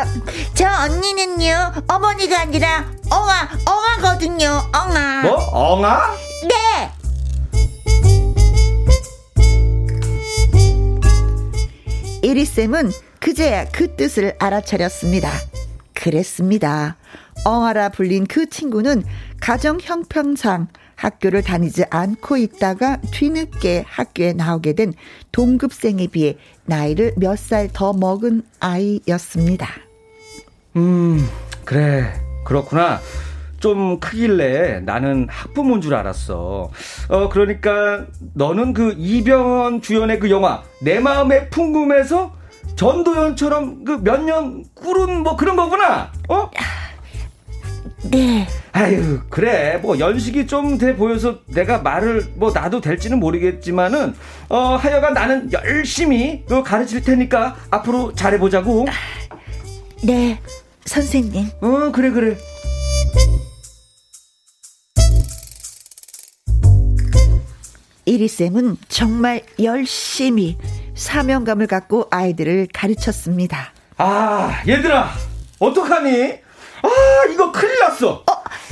저 0.54 0.66
언니는요, 0.84 1.72
어머니가 1.88 2.40
아니라 2.40 2.84
엉아, 3.10 3.48
엉아거든요, 3.64 4.60
엉아. 4.74 5.22
뭐 5.22 5.34
엉아? 5.52 6.14
네! 6.48 6.90
이리쌤은 12.22 12.90
그제야 13.18 13.64
그 13.70 13.94
뜻을 13.96 14.34
알아차렸습니다. 14.38 15.30
그랬습니다. 15.94 16.96
엉아라 17.44 17.88
불린 17.90 18.26
그 18.26 18.48
친구는 18.48 19.04
가정 19.40 19.78
형평상 19.80 20.68
학교를 20.96 21.42
다니지 21.42 21.84
않고 21.88 22.36
있다가 22.36 22.98
뒤늦게 23.10 23.84
학교에 23.86 24.34
나오게 24.34 24.74
된 24.74 24.92
동급생에 25.32 26.08
비해 26.08 26.36
나이를 26.66 27.14
몇 27.16 27.36
살 27.38 27.68
더 27.72 27.92
먹은 27.94 28.42
아이였습니다. 28.60 29.66
음 30.76 31.26
그래 31.64 32.12
그렇구나. 32.44 33.00
좀 33.60 34.00
크길래 34.00 34.80
나는 34.80 35.26
학부모인 35.30 35.80
줄 35.80 35.94
알았어. 35.94 36.70
어 37.08 37.28
그러니까 37.28 38.06
너는 38.34 38.72
그 38.72 38.94
이병헌 38.98 39.82
주연의 39.82 40.18
그 40.18 40.30
영화 40.30 40.62
내 40.82 40.98
마음의 40.98 41.50
풍금에서 41.50 42.32
전도연처럼 42.76 43.84
그 43.84 44.00
몇년 44.02 44.64
꿇은 44.74 45.22
뭐 45.22 45.36
그런 45.36 45.56
거구나. 45.56 46.10
어? 46.28 46.50
네. 48.10 48.46
아유 48.72 49.20
그래 49.28 49.78
뭐 49.82 49.98
연식이 49.98 50.46
좀 50.46 50.78
돼 50.78 50.96
보여서 50.96 51.40
내가 51.46 51.78
말을 51.78 52.32
뭐 52.36 52.50
나도 52.52 52.80
될지는 52.80 53.20
모르겠지만은 53.20 54.14
어 54.48 54.76
하여간 54.76 55.12
나는 55.12 55.52
열심히 55.52 56.44
너 56.48 56.62
가르칠 56.62 57.02
테니까 57.02 57.56
앞으로 57.70 58.14
잘해 58.14 58.38
보자고 58.38 58.86
네, 60.02 60.40
선생님. 60.86 61.46
어 61.60 61.92
그래 61.92 62.10
그래 62.10 62.36
이리쌤은 68.10 68.76
정말 68.88 69.42
열심히 69.62 70.58
사명감을 70.96 71.68
갖고 71.68 72.08
아이들을 72.10 72.66
가르쳤습니다. 72.74 73.72
아 73.98 74.62
얘들아 74.66 75.10
어떡하니? 75.60 76.32
아 76.82 76.88
이거 77.32 77.52
큰일 77.52 77.78
났어. 77.78 78.24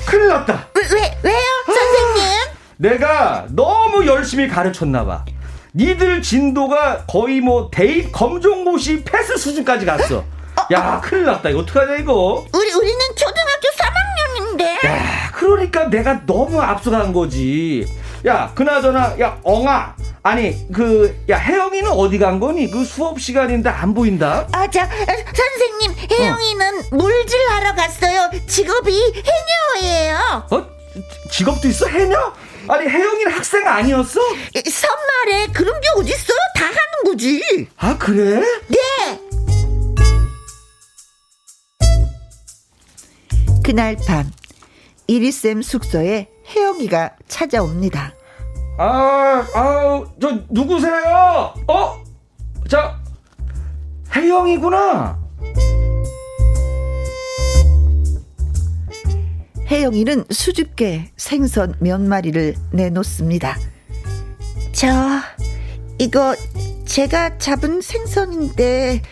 큰일 0.07 0.27
났다. 0.29 0.69
왜, 0.75 0.83
왜, 0.93 1.19
왜요, 1.23 1.39
선생님? 1.67 2.39
내가 2.79 3.47
너무 3.51 4.05
열심히 4.07 4.49
가르쳤나 4.49 5.05
봐. 5.05 5.25
니들 5.73 6.21
진도가 6.21 7.05
거의 7.07 7.41
뭐 7.41 7.71
대입 7.71 8.11
검정고시 8.11 9.05
패스 9.05 9.37
수준까지 9.37 9.87
갔어. 9.87 10.25
야 10.73 11.01
큰일 11.01 11.27
났다. 11.27 11.51
이거 11.51 11.61
어떡하냐 11.61 11.99
이거? 11.99 12.45
우리, 12.53 12.73
우리는 12.73 12.99
초등학교 13.15 13.69
3학년인데. 14.59 14.87
야, 14.89 15.31
그러니까 15.33 15.85
내가 15.89 16.27
너무 16.27 16.61
앞서간 16.61 17.13
거지. 17.13 17.87
야, 18.27 18.53
그나저나, 18.55 19.19
야, 19.21 19.41
엉아. 19.45 19.97
아니, 20.23 20.67
그, 20.73 21.25
야, 21.29 21.39
혜영이는 21.39 21.91
어디 21.91 22.19
간 22.19 22.41
거니? 22.41 22.71
그 22.71 22.85
수업 22.85 23.21
시간인데 23.21 23.69
안 23.71 23.95
보인다? 23.95 24.47
아, 24.53 24.69
자, 24.69 24.85
어, 24.85 24.89
선생님, 24.89 26.09
혜영이는 26.11 26.83
물질 26.93 27.39
하러 27.49 27.75
갔어요. 27.75 28.31
직업이 28.47 28.93
해녀예요. 29.77 30.47
어? 30.51 30.67
직업도 31.31 31.69
있어? 31.69 31.87
해녀? 31.87 32.33
아니, 32.69 32.87
혜영이는 32.89 33.33
학생 33.33 33.67
아니었어? 33.67 34.21
선말에 34.69 35.47
그런 35.53 35.81
게 35.81 35.89
어딨어요? 35.97 36.39
다 36.57 36.65
하는 36.67 37.05
거지. 37.07 37.69
아, 37.77 37.97
그래? 37.97 38.41
네. 38.67 39.21
그날 43.65 43.97
밤 44.07 44.31
이리쌤 45.07 45.61
숙소에 45.63 46.29
혜영이가 46.49 47.17
찾아옵니다. 47.29 48.15
아, 48.79 49.47
아, 49.55 50.05
저, 50.21 50.39
누구세요? 50.49 51.53
어? 51.67 52.03
자, 52.69 52.99
혜영이구나. 54.15 55.19
혜영이는 59.67 60.25
수줍게 60.31 61.11
생선 61.17 61.75
몇 61.81 62.01
마리를 62.01 62.55
내놓습니다. 62.73 63.57
저, 64.73 64.89
이거 65.99 66.35
제가 66.87 67.37
잡은 67.39 67.83
생선인데 67.83 69.03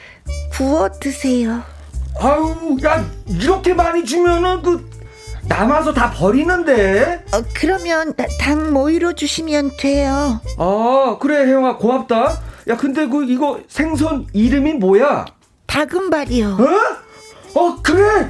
구워 0.52 0.88
드세요. 0.88 1.62
아유, 2.18 2.78
야, 2.84 3.04
이렇게 3.26 3.74
많이 3.74 4.04
주면은 4.04 4.62
그, 4.62 4.88
남아서 5.48 5.92
다 5.94 6.10
버리는데? 6.10 7.24
어, 7.32 7.42
그러면 7.54 8.12
당 8.40 8.72
모이로 8.72 9.14
주시면 9.14 9.72
돼요. 9.78 10.40
아, 10.58 11.16
그래, 11.20 11.46
혜영아, 11.46 11.76
고맙다. 11.76 12.40
야, 12.68 12.76
근데 12.76 13.06
그, 13.06 13.24
이거 13.24 13.60
생선 13.68 14.26
이름이 14.32 14.74
뭐야? 14.74 15.24
다금발이요. 15.66 16.58
어? 17.54 17.60
어, 17.60 17.76
그래! 17.82 18.28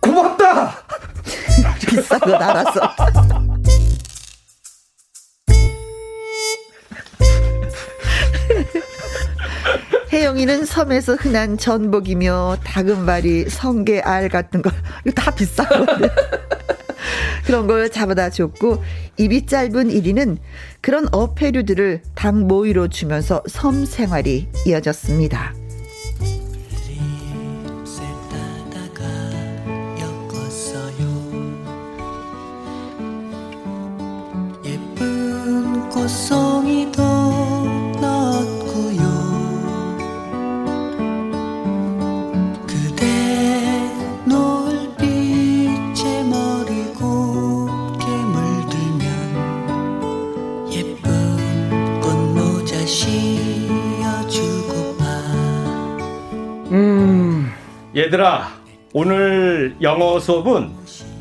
고맙다! 0.00 0.74
비싼 1.88 2.20
거 2.20 2.36
알았어. 2.36 2.80
혜영이는 10.12 10.64
섬에서 10.64 11.14
흔한 11.16 11.58
전복이며 11.58 12.58
다금바리, 12.64 13.48
성게, 13.50 14.00
알 14.00 14.28
같은 14.28 14.62
걸 14.62 14.72
이거 15.04 15.12
다 15.20 15.30
비싼 15.30 15.66
건데 15.68 16.08
그런 17.44 17.66
걸 17.66 17.90
잡아다 17.90 18.30
줬고 18.30 18.82
입이 19.16 19.46
짧은 19.46 19.90
이리는 19.90 20.38
그런 20.80 21.08
어패류들을 21.12 22.02
닭 22.14 22.36
모이로 22.36 22.88
주면서 22.88 23.42
섬 23.46 23.84
생활이 23.84 24.48
이어졌습니다. 24.66 25.54
꽃송이도 35.90 37.37
음, 56.70 57.50
얘들아, 57.96 58.48
오늘 58.92 59.76
영어 59.80 60.18
수업은 60.18 60.70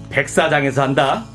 백사장에서 0.10 0.82
한다. 0.82 1.26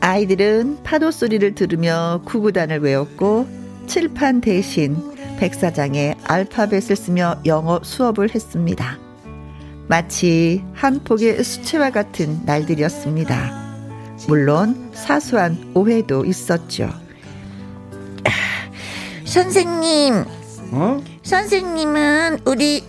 아이들은 0.00 0.82
파도 0.82 1.10
소리를 1.10 1.54
들으며 1.54 2.22
구구단을 2.24 2.80
외웠고 2.80 3.46
칠판 3.86 4.40
대신 4.40 4.96
백사장에 5.38 6.14
알파벳을 6.24 6.96
쓰며 6.96 7.36
영어 7.46 7.80
수업을 7.82 8.34
했습니다. 8.34 8.98
마치 9.88 10.62
한 10.72 11.00
폭의 11.02 11.42
수채화 11.42 11.90
같은 11.90 12.40
날들이었습니다. 12.46 13.60
물론 14.28 14.90
사소한 14.92 15.72
오해도 15.74 16.24
있었죠. 16.24 16.90
선생님, 19.30 20.24
어? 20.72 21.00
선생님은 21.22 22.40
우리 22.46 22.82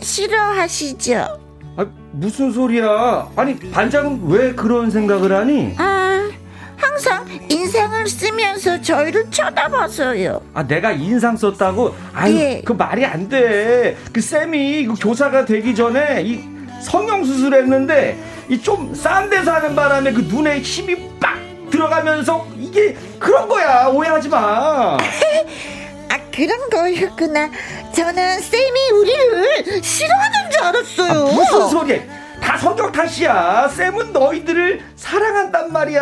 싫어하시죠? 0.00 1.38
아, 1.76 1.86
무슨 2.10 2.50
소리야? 2.50 3.28
아니, 3.36 3.56
반장은 3.70 4.22
왜 4.26 4.52
그런 4.52 4.90
생각을 4.90 5.32
하니? 5.32 5.76
음, 5.78 6.30
항상 6.76 7.24
인상을 7.48 8.04
쓰면서 8.08 8.80
저희를 8.82 9.30
쳐다봐서요. 9.30 10.40
아, 10.54 10.66
내가 10.66 10.90
인상 10.90 11.36
썼다고? 11.36 11.94
아유, 12.14 12.34
예. 12.34 12.62
그 12.64 12.72
말이 12.72 13.04
안 13.06 13.28
돼. 13.28 13.96
그 14.12 14.20
쌤이 14.20 14.86
그 14.86 14.94
교사가 15.00 15.44
되기 15.44 15.72
전에 15.76 16.22
이 16.24 16.40
성형 16.82 17.24
수술했는데 17.24 18.18
이 18.48 18.58
좀 18.60 18.92
싼 18.92 19.30
데서 19.30 19.52
하는 19.52 19.76
바람에 19.76 20.12
그 20.12 20.22
눈에 20.22 20.58
힘이 20.62 20.96
빡 21.20 21.38
들어가면서 21.70 22.44
이게 22.70 22.96
그런 23.18 23.48
거야. 23.48 23.88
오해하지 23.88 24.28
마. 24.28 24.96
아, 26.08 26.18
그런 26.32 26.70
거였구나. 26.70 27.50
저는 27.92 28.40
쌤이 28.40 28.90
우리를 28.92 29.82
싫어하는 29.82 30.50
줄 30.52 30.62
아, 30.62 30.68
알았어요. 30.68 31.24
무슨 31.26 31.68
소리야? 31.68 31.98
다 32.40 32.56
성격 32.56 32.92
탓이야. 32.92 33.68
쌤은 33.68 34.12
너희들을 34.12 34.82
사랑한단 34.96 35.72
말이야. 35.72 36.00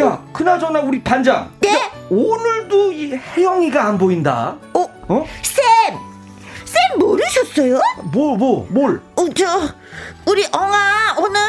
야, 0.00 0.24
그나저나 0.32 0.80
우리 0.80 1.02
반장. 1.02 1.50
네? 1.60 1.72
야, 1.74 1.90
오늘도 2.08 2.92
이 2.92 3.14
혜영이가 3.14 3.84
안 3.84 3.98
보인다. 3.98 4.56
어, 4.72 4.86
어? 5.08 5.26
쌤! 5.42 5.94
쌤 6.64 6.98
모르셨어요? 6.98 7.80
뭐, 8.12 8.36
뭐, 8.36 8.66
뭘? 8.70 9.00
어, 9.16 9.24
저, 9.36 9.46
우리 10.26 10.44
엉아 10.50 11.16
오늘 11.18 11.40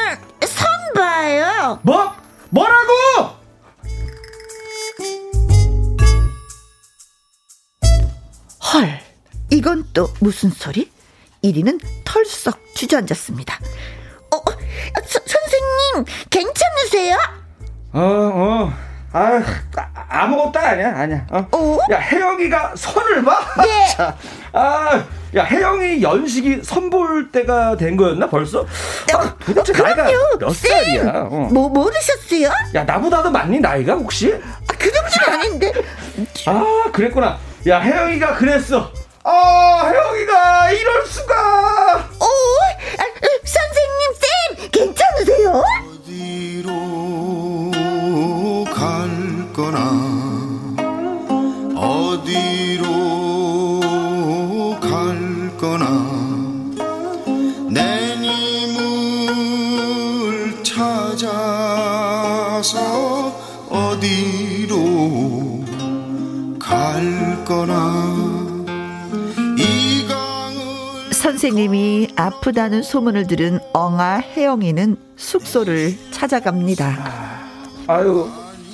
선 0.45 0.67
봐요. 0.93 1.79
뭐? 1.81 2.11
뭐라고? 2.49 2.93
헐, 8.73 8.99
이건 9.51 9.85
또 9.93 10.09
무슨 10.19 10.49
소리? 10.49 10.91
이리는 11.41 11.79
털썩 12.03 12.59
주저앉았습니다. 12.75 13.59
어, 14.33 14.37
서, 15.05 15.19
선생님, 15.25 16.05
괜찮으세요? 16.29 17.17
어, 17.93 17.99
어. 18.01 18.86
아, 19.13 19.41
아, 19.75 20.05
아무것도 20.09 20.59
아니야, 20.59 20.93
아니야. 20.97 21.25
어? 21.31 21.47
어? 21.51 21.77
야, 21.91 21.97
혜영이가 21.99 22.73
선을 22.75 23.23
봐? 23.23 23.39
네. 23.63 23.87
자, 23.95 24.15
아, 24.53 25.03
야, 25.35 25.43
혜영이 25.43 26.01
연식이 26.03 26.61
선볼 26.63 27.31
때가 27.31 27.77
된 27.77 27.95
거였나, 27.95 28.27
벌써? 28.29 28.65
아, 29.13 29.33
도대체 29.39 29.71
나이가 29.71 30.05
그럼요. 30.05 30.37
몇 30.39 30.49
쌤, 30.53 30.71
살이야? 30.71 31.27
어. 31.31 31.49
뭐, 31.51 31.69
모르셨어요? 31.69 32.49
야, 32.75 32.83
나보다도 32.83 33.31
많니, 33.31 33.59
나이가, 33.59 33.93
혹시? 33.93 34.33
아, 34.33 34.73
그 34.77 34.91
정도는 34.91 35.39
아닌데. 35.39 35.71
아, 36.45 36.91
그랬구나. 36.91 37.37
야, 37.67 37.79
혜영이가 37.79 38.35
그랬어. 38.35 38.91
아, 39.23 39.89
혜영이가 39.89 40.71
이럴 40.71 41.05
수가. 41.05 41.33
어, 41.95 42.25
아, 42.99 43.03
어, 43.03 43.27
선생님, 43.43 44.13
쌤, 44.19 44.69
괜찮으세요? 44.71 45.63
어디로 46.03 47.71
갈 48.73 49.09
거나 49.53 49.77
어디로 51.75 52.87
갈 54.79 55.57
거나 55.57 55.85
내 57.69 58.15
님을 58.17 59.43
찾아서 60.63 61.27
어디로 63.69 64.77
갈 66.59 67.43
거나 67.45 68.17
선생님이 71.11 72.09
아프다는 72.15 72.81
소문을 72.83 73.27
들은 73.27 73.59
엉아 73.73 74.19
혜영이는 74.19 74.95
숙소를 75.17 75.97
찾아갑니다. 76.11 77.26
아유, 77.87 78.29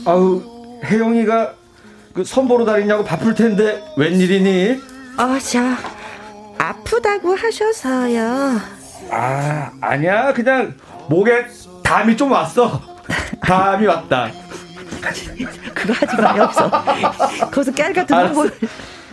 아유, 0.06 0.42
혜영이가 0.84 1.54
그 2.14 2.24
선보러 2.24 2.66
다니냐고 2.66 3.04
바쁠 3.04 3.34
텐데 3.34 3.84
웬일이니? 3.98 4.82
어, 5.18 5.38
저 5.40 5.60
아프다고 6.58 7.36
하셔서요. 7.36 8.60
아, 9.12 9.72
아니야. 9.82 10.34
그냥 10.34 10.74
목에 11.10 11.46
담이 11.84 12.16
좀 12.18 12.32
왔어. 12.32 12.82
담이 13.42 13.86
왔다. 13.86 14.30
그거 15.74 15.94
하지 15.94 16.16
마요, 16.22 16.44
없어. 16.44 16.70
거기서 17.52 17.72
깨알 17.74 17.94
같은 17.94 18.16
알았어. 18.16 18.34
걸. 18.34 18.52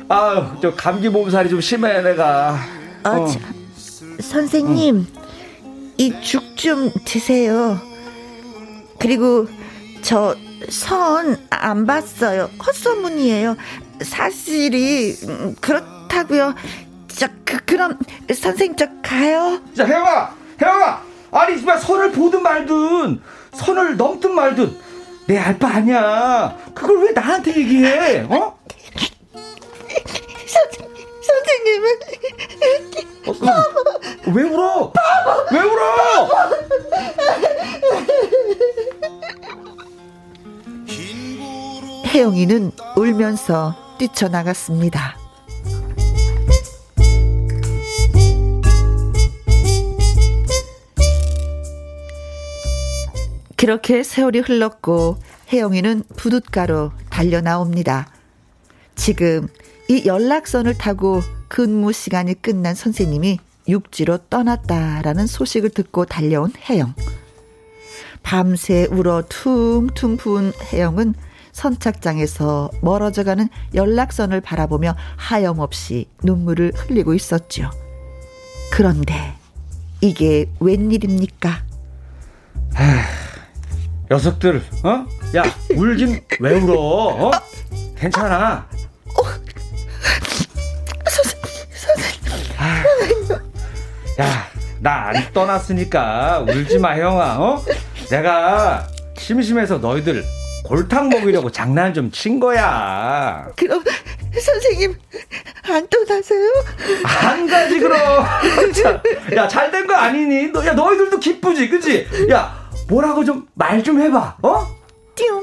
아, 0.08 0.56
저 0.62 0.74
감기 0.74 1.08
몸살이 1.08 1.48
좀 1.50 1.60
심해 1.60 2.00
내가. 2.02 2.56
어, 3.04 3.10
어. 3.10 3.26
참. 3.26 3.42
선생님, 4.20 5.06
이죽 5.96 6.56
좀 6.56 6.90
드세요. 7.04 7.78
그리고 8.98 9.46
저 10.02 10.34
선 10.68 11.38
안 11.48 11.86
봤어요. 11.86 12.50
헛소문이에요. 12.64 13.56
사실이 14.02 15.16
음, 15.24 15.56
그렇다고요. 15.60 16.54
저 17.08 17.26
그, 17.44 17.56
그럼 17.64 17.98
선생님 18.28 18.76
저 18.76 18.86
가요. 19.02 19.60
자, 19.74 19.86
혜영아, 19.86 20.34
혜영아. 20.60 21.02
아니, 21.32 21.56
정말 21.56 21.78
선을 21.78 22.12
보든 22.12 22.42
말든 22.42 23.20
선을 23.54 23.96
넘든 23.96 24.34
말든 24.34 24.76
내 25.26 25.38
알 25.38 25.58
바 25.58 25.68
아니야. 25.68 26.56
그걸 26.74 27.04
왜 27.04 27.12
나한테 27.12 27.56
얘기해? 27.56 28.26
어? 28.28 28.58
선, 30.46 30.62
선생님은 31.22 31.98
어, 33.26 33.30
어, 33.30 34.32
왜 34.34 34.42
울어? 34.42 34.92
왜 35.52 35.60
울어? 35.60 36.28
혜영이는 42.12 42.72
울면서 42.96 43.76
뛰쳐나갔습니다. 43.98 45.16
그렇게 53.56 54.02
세월이 54.02 54.40
흘렀고 54.40 55.18
혜영이는 55.52 56.02
부둣가로 56.16 56.90
달려 57.10 57.40
나옵니다. 57.40 58.10
지금 58.96 59.46
이 59.88 60.04
연락선을 60.04 60.78
타고 60.78 61.22
근무 61.46 61.92
시간이 61.92 62.42
끝난 62.42 62.74
선생님이 62.74 63.38
육지로 63.68 64.18
떠났다라는 64.28 65.28
소식을 65.28 65.70
듣고 65.70 66.06
달려온 66.06 66.52
혜영. 66.68 66.92
밤새 68.24 68.88
울어 68.90 69.22
퉁퉁 69.28 70.16
부은 70.16 70.52
혜영은 70.72 71.14
선착장에서 71.52 72.70
멀어져가는 72.82 73.48
연락선을 73.74 74.40
바라보며 74.40 74.94
하염없이 75.16 76.08
눈물을 76.22 76.72
흘리고 76.74 77.14
있었죠. 77.14 77.70
그런데 78.72 79.14
이게 80.00 80.46
웬일입니까? 80.60 81.62
녀석들, 84.10 84.62
어? 84.84 85.06
야, 85.36 85.42
울긴 85.76 86.20
왜 86.40 86.58
울어? 86.60 86.74
어? 87.28 87.30
괜찮아. 87.96 88.66
아, 92.58 94.22
야, 94.22 94.46
나 94.80 95.08
안 95.10 95.32
떠났으니까 95.32 96.40
울지 96.48 96.78
마, 96.78 96.96
형아. 96.96 97.38
어? 97.38 97.64
내가 98.10 98.86
심심해서 99.16 99.78
너희들 99.78 100.24
골탕 100.70 101.08
먹이려고 101.08 101.50
장난 101.50 101.92
좀친 101.92 102.38
거야. 102.38 103.48
그럼 103.56 103.82
선생님 104.40 104.94
안 105.68 105.88
떠나세요? 105.88 106.48
한 107.02 107.44
가지 107.48 107.80
그럼. 107.80 107.98
자, 108.72 109.02
야, 109.34 109.48
잘 109.48 109.72
된 109.72 109.84
거 109.88 109.94
아니니? 109.94 110.52
너, 110.52 110.64
야, 110.64 110.72
너희들도 110.72 111.18
기쁘지, 111.18 111.68
그지? 111.70 112.06
야, 112.30 112.70
뭐라고 112.88 113.24
좀 113.24 113.48
말좀 113.54 114.00
해봐, 114.00 114.36
어? 114.42 114.66
띠용. 115.16 115.42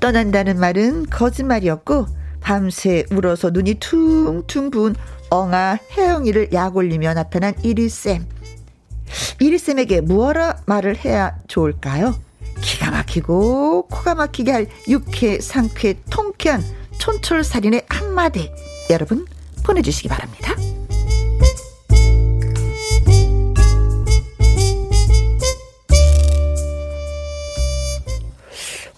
떠난다는 0.00 0.58
말은 0.58 1.06
거짓말이었고 1.10 2.06
밤새 2.40 3.04
울어서 3.12 3.50
눈이 3.50 3.74
퉁퉁 3.74 4.72
부은 4.72 4.96
엉아 5.30 5.78
혜영이를 5.96 6.48
약 6.52 6.74
올리며 6.76 7.14
나타난 7.14 7.54
이리쌤. 7.62 8.39
이리쌤에게 9.40 10.00
무엇라 10.00 10.56
말을 10.66 10.96
해야 11.04 11.36
좋을까요? 11.48 12.14
기가 12.60 12.90
막히고 12.90 13.88
코가 13.88 14.14
막히게 14.14 14.50
할 14.50 14.66
유쾌 14.88 15.40
상쾌 15.40 15.94
통쾌한 16.10 16.62
촌철살인의 16.98 17.86
한마디 17.88 18.50
여러분 18.90 19.26
보내주시기 19.64 20.08
바랍니다. 20.08 20.54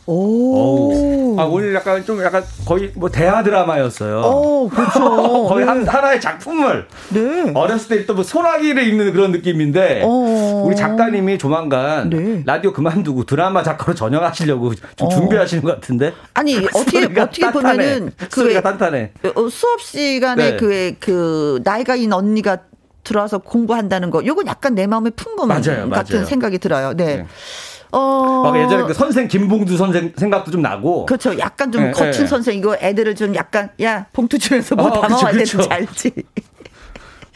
오. 0.07 0.72
아, 1.43 1.47
오늘 1.47 1.75
약간 1.75 2.05
좀 2.05 2.23
약간 2.23 2.45
거의 2.65 2.93
뭐 2.95 3.09
대하 3.11 3.43
드라마였어요. 3.43 4.21
오, 4.21 4.69
그렇죠. 4.69 5.01
거의 5.49 5.65
네. 5.65 5.71
한 5.71 5.87
하나의 5.87 6.21
작품을 6.21 6.87
네. 7.11 7.53
어렸을 7.55 7.99
때또뭐 7.99 8.23
소나기를 8.23 8.87
읽는 8.89 9.13
그런 9.13 9.33
느낌인데 9.33 10.03
어. 10.05 10.63
우리 10.67 10.77
작가님이 10.77 11.39
조만간 11.39 12.11
네. 12.11 12.43
라디오 12.47 12.73
그만두고 12.73 13.25
드라마 13.25 13.63
작가로 13.63 13.95
전역하시려고 13.95 14.75
좀 14.97 15.07
어. 15.07 15.11
준비하시는 15.11 15.63
것 15.63 15.75
같은데 15.75 16.13
아니 16.35 16.57
어떻게 16.75 17.05
어떻게 17.21 17.43
단단해. 17.43 17.53
보면은 17.77 18.13
소리가 18.31 18.59
왜- 18.59 18.63
단단해. 18.63 19.11
어, 19.35 19.49
수업 19.49 19.81
시간에 19.81 20.51
네. 20.53 20.57
그, 20.57 20.95
그, 21.01 21.61
나이가인 21.65 22.13
언니가 22.13 22.59
들어와서 23.05 23.39
공부한다는 23.39 24.11
거, 24.11 24.25
요건 24.25 24.47
약간 24.47 24.75
내 24.77 24.87
마음의 24.87 25.13
풍금 25.17 25.49
맞아요, 25.49 25.91
같은 25.91 26.17
맞아요. 26.19 26.25
생각이 26.25 26.59
들어요. 26.59 26.93
네. 26.95 27.17
네. 27.17 27.27
어. 27.93 28.43
막 28.43 28.59
예전에 28.59 28.85
그 28.85 28.95
선생 28.95 29.29
김봉두 29.29 29.77
선생 29.77 30.13
생각도 30.17 30.51
좀 30.51 30.63
나고 30.63 31.07
그렇죠. 31.07 31.39
약간 31.39 31.71
좀 31.71 31.85
네, 31.85 31.91
거친 31.93 32.23
네. 32.23 32.27
선생, 32.27 32.59
이거 32.59 32.77
애들을 32.81 33.15
좀 33.15 33.35
약간, 33.35 33.71
야, 33.83 34.07
봉투 34.13 34.39
주면서 34.39 34.75
뭐 34.75 34.87
어, 34.87 35.01
담아와야 35.01 35.33
되는지. 35.33 35.59
알지. 35.69 36.13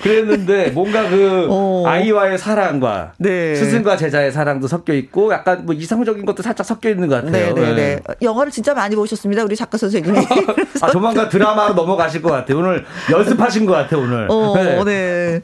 그랬는데 0.01 0.70
뭔가 0.70 1.09
그 1.09 1.47
어. 1.51 1.84
아이와의 1.86 2.38
사랑과 2.38 3.12
네. 3.18 3.55
스승과 3.55 3.97
제자의 3.97 4.30
사랑도 4.32 4.68
섞여 4.68 4.92
있고 4.92 5.32
약간 5.32 5.64
뭐 5.64 5.74
이상적인 5.74 6.24
것도 6.26 6.42
살짝 6.42 6.66
섞여 6.66 6.90
있는 6.90 7.09
것 7.09 7.24
같아요. 7.24 7.55
네네네. 7.55 7.74
네. 7.74 8.01
영화를 8.22 8.53
진짜 8.53 8.74
많이 8.74 8.94
보셨습니다. 8.94 9.42
우리 9.42 9.57
작가 9.57 9.78
선생님이. 9.78 10.18
아, 10.82 10.90
조만간 10.90 11.28
드라마로 11.28 11.74
넘어가실 11.74 12.20
것 12.22 12.30
같아요. 12.30 12.59
오늘 12.59 12.84
연습하신 13.11 13.64
것 13.66 13.72
같아요, 13.72 14.01
오늘. 14.03 14.26
어, 14.30 14.55
네. 14.55 14.84
네. 14.84 15.40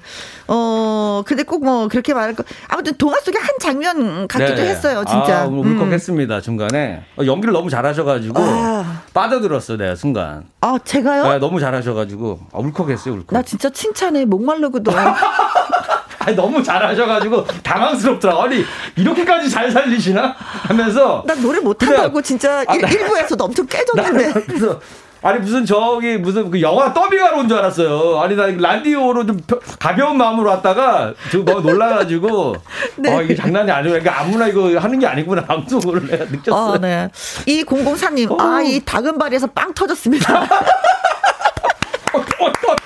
어, 0.49 1.23
근데 1.27 1.45
꼭 1.45 1.63
뭐 1.63 1.87
그렇게 1.87 2.13
말할 2.13 2.35
거. 2.35 2.43
아무튼 2.67 2.93
동화 2.99 3.21
속의 3.21 3.41
한 3.41 3.51
장면 3.61 4.27
같기도 4.27 4.57
네. 4.57 4.71
했어요, 4.71 5.05
진짜. 5.09 5.43
아, 5.43 5.47
뭐 5.47 5.63
음. 5.65 5.77
울컥했습니다, 5.81 6.41
중간에. 6.41 7.05
어, 7.17 7.25
연기를 7.25 7.53
너무 7.53 7.71
잘하셔가지고 7.71 8.35
아. 8.37 9.03
빠져들었어요, 9.15 9.77
내가 9.79 9.95
순간. 9.95 10.45
아, 10.61 10.79
제가요? 10.85 11.25
네, 11.25 11.39
너무 11.39 11.61
잘하셔가지고 11.61 12.41
아, 12.53 12.59
울컥했어요, 12.59 13.15
울컥. 13.15 13.33
나 13.33 13.43
진짜 13.43 13.69
칭찬에 13.71 14.25
목말르거든. 14.25 14.93
아니, 16.19 16.37
너무 16.37 16.63
잘하셔가지고 16.63 17.45
당황스럽더라고. 17.65 18.43
아니 18.43 18.65
이렇게까지 18.97 19.51
잘 19.51 19.71
살리시나 19.71 20.35
하면서 20.39 21.25
나 21.27 21.35
노래 21.35 21.59
못한다고 21.59 22.23
진짜 22.23 22.65
아, 22.67 22.75
일, 22.75 22.81
나- 22.81 22.89
일부에서도 22.89 23.45
엄청 23.45 23.67
깨졌는데. 23.67 24.33
그래서 24.47 24.81
아니 25.25 25.39
무슨 25.39 25.65
저기 25.65 26.17
무슨 26.19 26.51
그 26.51 26.61
영화 26.61 26.93
더빙하러 26.93 27.39
온 27.39 27.49
줄 27.49 27.57
알았어요. 27.59 28.21
아니 28.21 28.35
나 28.35 28.47
라디오로 28.47 29.25
좀 29.27 29.37
펴- 29.47 29.61
가벼운 29.79 30.17
마음으로 30.17 30.51
왔다가 30.51 31.15
지금 31.31 31.45
너무 31.45 31.61
놀라가지고 31.61 32.57
네. 32.99 33.15
어 33.17 33.23
이게 33.23 33.35
장난이 33.37 33.71
아니고 33.71 33.91
그러니까 33.93 34.21
아무나 34.21 34.49
이거 34.49 34.77
하는 34.79 34.99
게 34.99 35.07
아니구나 35.07 35.45
방송으로 35.45 36.01
내가 36.07 36.25
느꼈어요. 36.25 36.55
어, 36.73 36.79
네. 36.79 37.09
이 37.47 37.63
004님, 37.65 38.41
아, 38.41 38.61
이 38.63 38.81
다금바리에서 38.85 39.47
빵 39.49 39.73
터졌습니다. 39.75 40.43
어, 42.13 42.19
어, 42.19 42.47
어, 42.47 42.77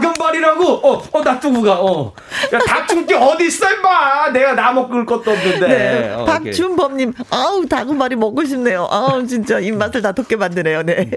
다, 0.00 0.12
다금발이라고? 0.12 0.64
어, 0.66 1.02
어, 1.12 1.22
놔두고가, 1.22 1.80
어. 1.80 2.12
야, 2.52 2.58
다줄 2.58 3.06
게 3.06 3.14
어디 3.14 3.46
있어, 3.46 3.70
임마! 3.70 4.30
내가 4.30 4.54
나 4.54 4.72
먹을 4.72 5.04
것도 5.04 5.30
없는데. 5.30 5.68
네. 5.68 6.10
어, 6.14 6.24
박준범님, 6.24 7.12
아우, 7.30 7.66
다금바리 7.66 8.16
먹고 8.16 8.44
싶네요. 8.44 8.88
아우, 8.90 9.26
진짜 9.26 9.58
입맛을 9.58 10.02
다 10.02 10.12
돋게 10.12 10.36
만드네요. 10.36 10.82
네. 10.82 11.10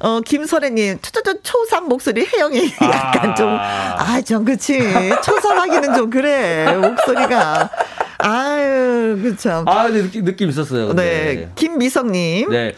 어, 0.00 0.20
김설애님, 0.20 0.98
초초초 1.00 1.40
초삼 1.42 1.88
목소리 1.88 2.26
혜영이 2.26 2.72
약간 2.82 3.30
아. 3.30 3.34
좀, 3.34 3.48
아, 3.58 4.20
좀, 4.22 4.44
그치. 4.44 4.80
초삼 5.22 5.58
하기는 5.58 5.94
좀 5.94 6.10
그래. 6.10 6.66
목소리가. 6.76 7.70
아유, 8.18 9.18
그쵸. 9.22 9.62
아, 9.66 9.84
근데 9.84 10.02
느낌, 10.02 10.24
느낌 10.24 10.48
있었어요. 10.48 10.94
네. 10.94 11.50
김미성님. 11.54 12.50
네. 12.50 12.74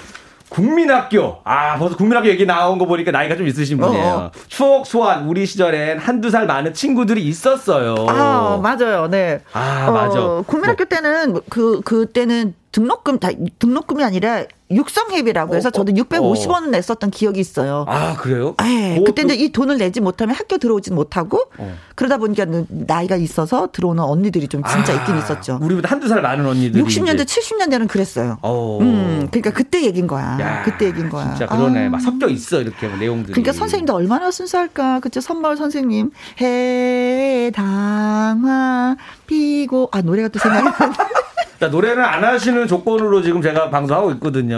국민학교. 0.48 1.38
아, 1.44 1.76
벌써 1.78 1.96
국민학교 1.96 2.28
얘기 2.28 2.46
나온 2.46 2.78
거 2.78 2.86
보니까 2.86 3.10
나이가 3.10 3.36
좀 3.36 3.46
있으신 3.46 3.78
분이에요. 3.78 4.04
어. 4.04 4.30
추억 4.48 4.86
소환. 4.86 5.26
우리 5.26 5.46
시절엔 5.46 5.98
한두 5.98 6.30
살 6.30 6.46
많은 6.46 6.74
친구들이 6.74 7.22
있었어요. 7.22 8.06
아, 8.08 8.58
맞아요. 8.62 9.08
네. 9.08 9.40
아, 9.52 9.90
맞아. 9.90 10.42
국민학교 10.46 10.84
때는 10.84 11.40
그 11.48 11.80
그때는 11.82 12.54
등록금 12.72 13.18
다 13.18 13.28
등록금이 13.58 14.02
아니라 14.04 14.44
육성회비라고 14.70 15.54
해서 15.56 15.68
어, 15.68 15.72
저도 15.72 15.92
어, 15.92 15.94
650원 15.94 16.64
을 16.64 16.70
냈었던 16.72 17.10
기억이 17.10 17.40
있어요. 17.40 17.84
아, 17.88 18.14
그래요? 18.16 18.54
예, 18.62 18.96
그것도- 18.98 19.04
그때 19.06 19.22
이제 19.22 19.34
이 19.34 19.50
돈을 19.50 19.78
내지 19.78 20.00
못하면 20.00 20.34
학교 20.34 20.58
들어오진 20.58 20.94
못하고 20.94 21.44
어. 21.56 21.74
그러다 21.94 22.18
보니까 22.18 22.44
나이가 22.68 23.16
있어서 23.16 23.68
들어오는 23.72 24.02
언니들이 24.02 24.48
좀 24.48 24.62
진짜 24.64 24.92
아, 24.92 24.96
있긴 24.96 25.16
있었죠. 25.18 25.58
우리보다 25.62 25.90
한두 25.90 26.06
살 26.08 26.20
많은 26.20 26.44
언니들이. 26.46 26.84
60년대, 26.84 27.20
이제- 27.20 27.40
70년대는 27.40 27.88
그랬어요. 27.88 28.38
어. 28.42 28.78
음, 28.80 29.28
그러니까 29.30 29.50
그때 29.52 29.82
얘긴 29.84 30.06
거야. 30.06 30.38
야, 30.40 30.62
그때 30.64 30.86
얘긴 30.86 31.08
거야. 31.08 31.28
진짜 31.30 31.46
그러네. 31.46 31.86
아. 31.86 31.90
막 31.90 32.00
섞여 32.00 32.28
있어, 32.28 32.60
이렇게 32.60 32.88
내용들이. 32.88 33.32
그러니까 33.32 33.52
선생님도 33.52 33.94
얼마나 33.94 34.30
순수할까. 34.30 35.00
그쵸? 35.00 35.20
선마을 35.20 35.56
선생님. 35.56 36.10
해당화 37.46 38.96
피고. 39.26 39.88
아, 39.92 40.00
노래가 40.02 40.28
또 40.28 40.38
생각이 40.38 40.64
나네. 40.78 40.92
자, 41.58 41.66
노래는 41.66 42.04
안 42.04 42.22
하시는 42.22 42.68
조건으로 42.68 43.20
지금 43.20 43.42
제가 43.42 43.68
방송하고 43.70 44.12
있거든요. 44.12 44.57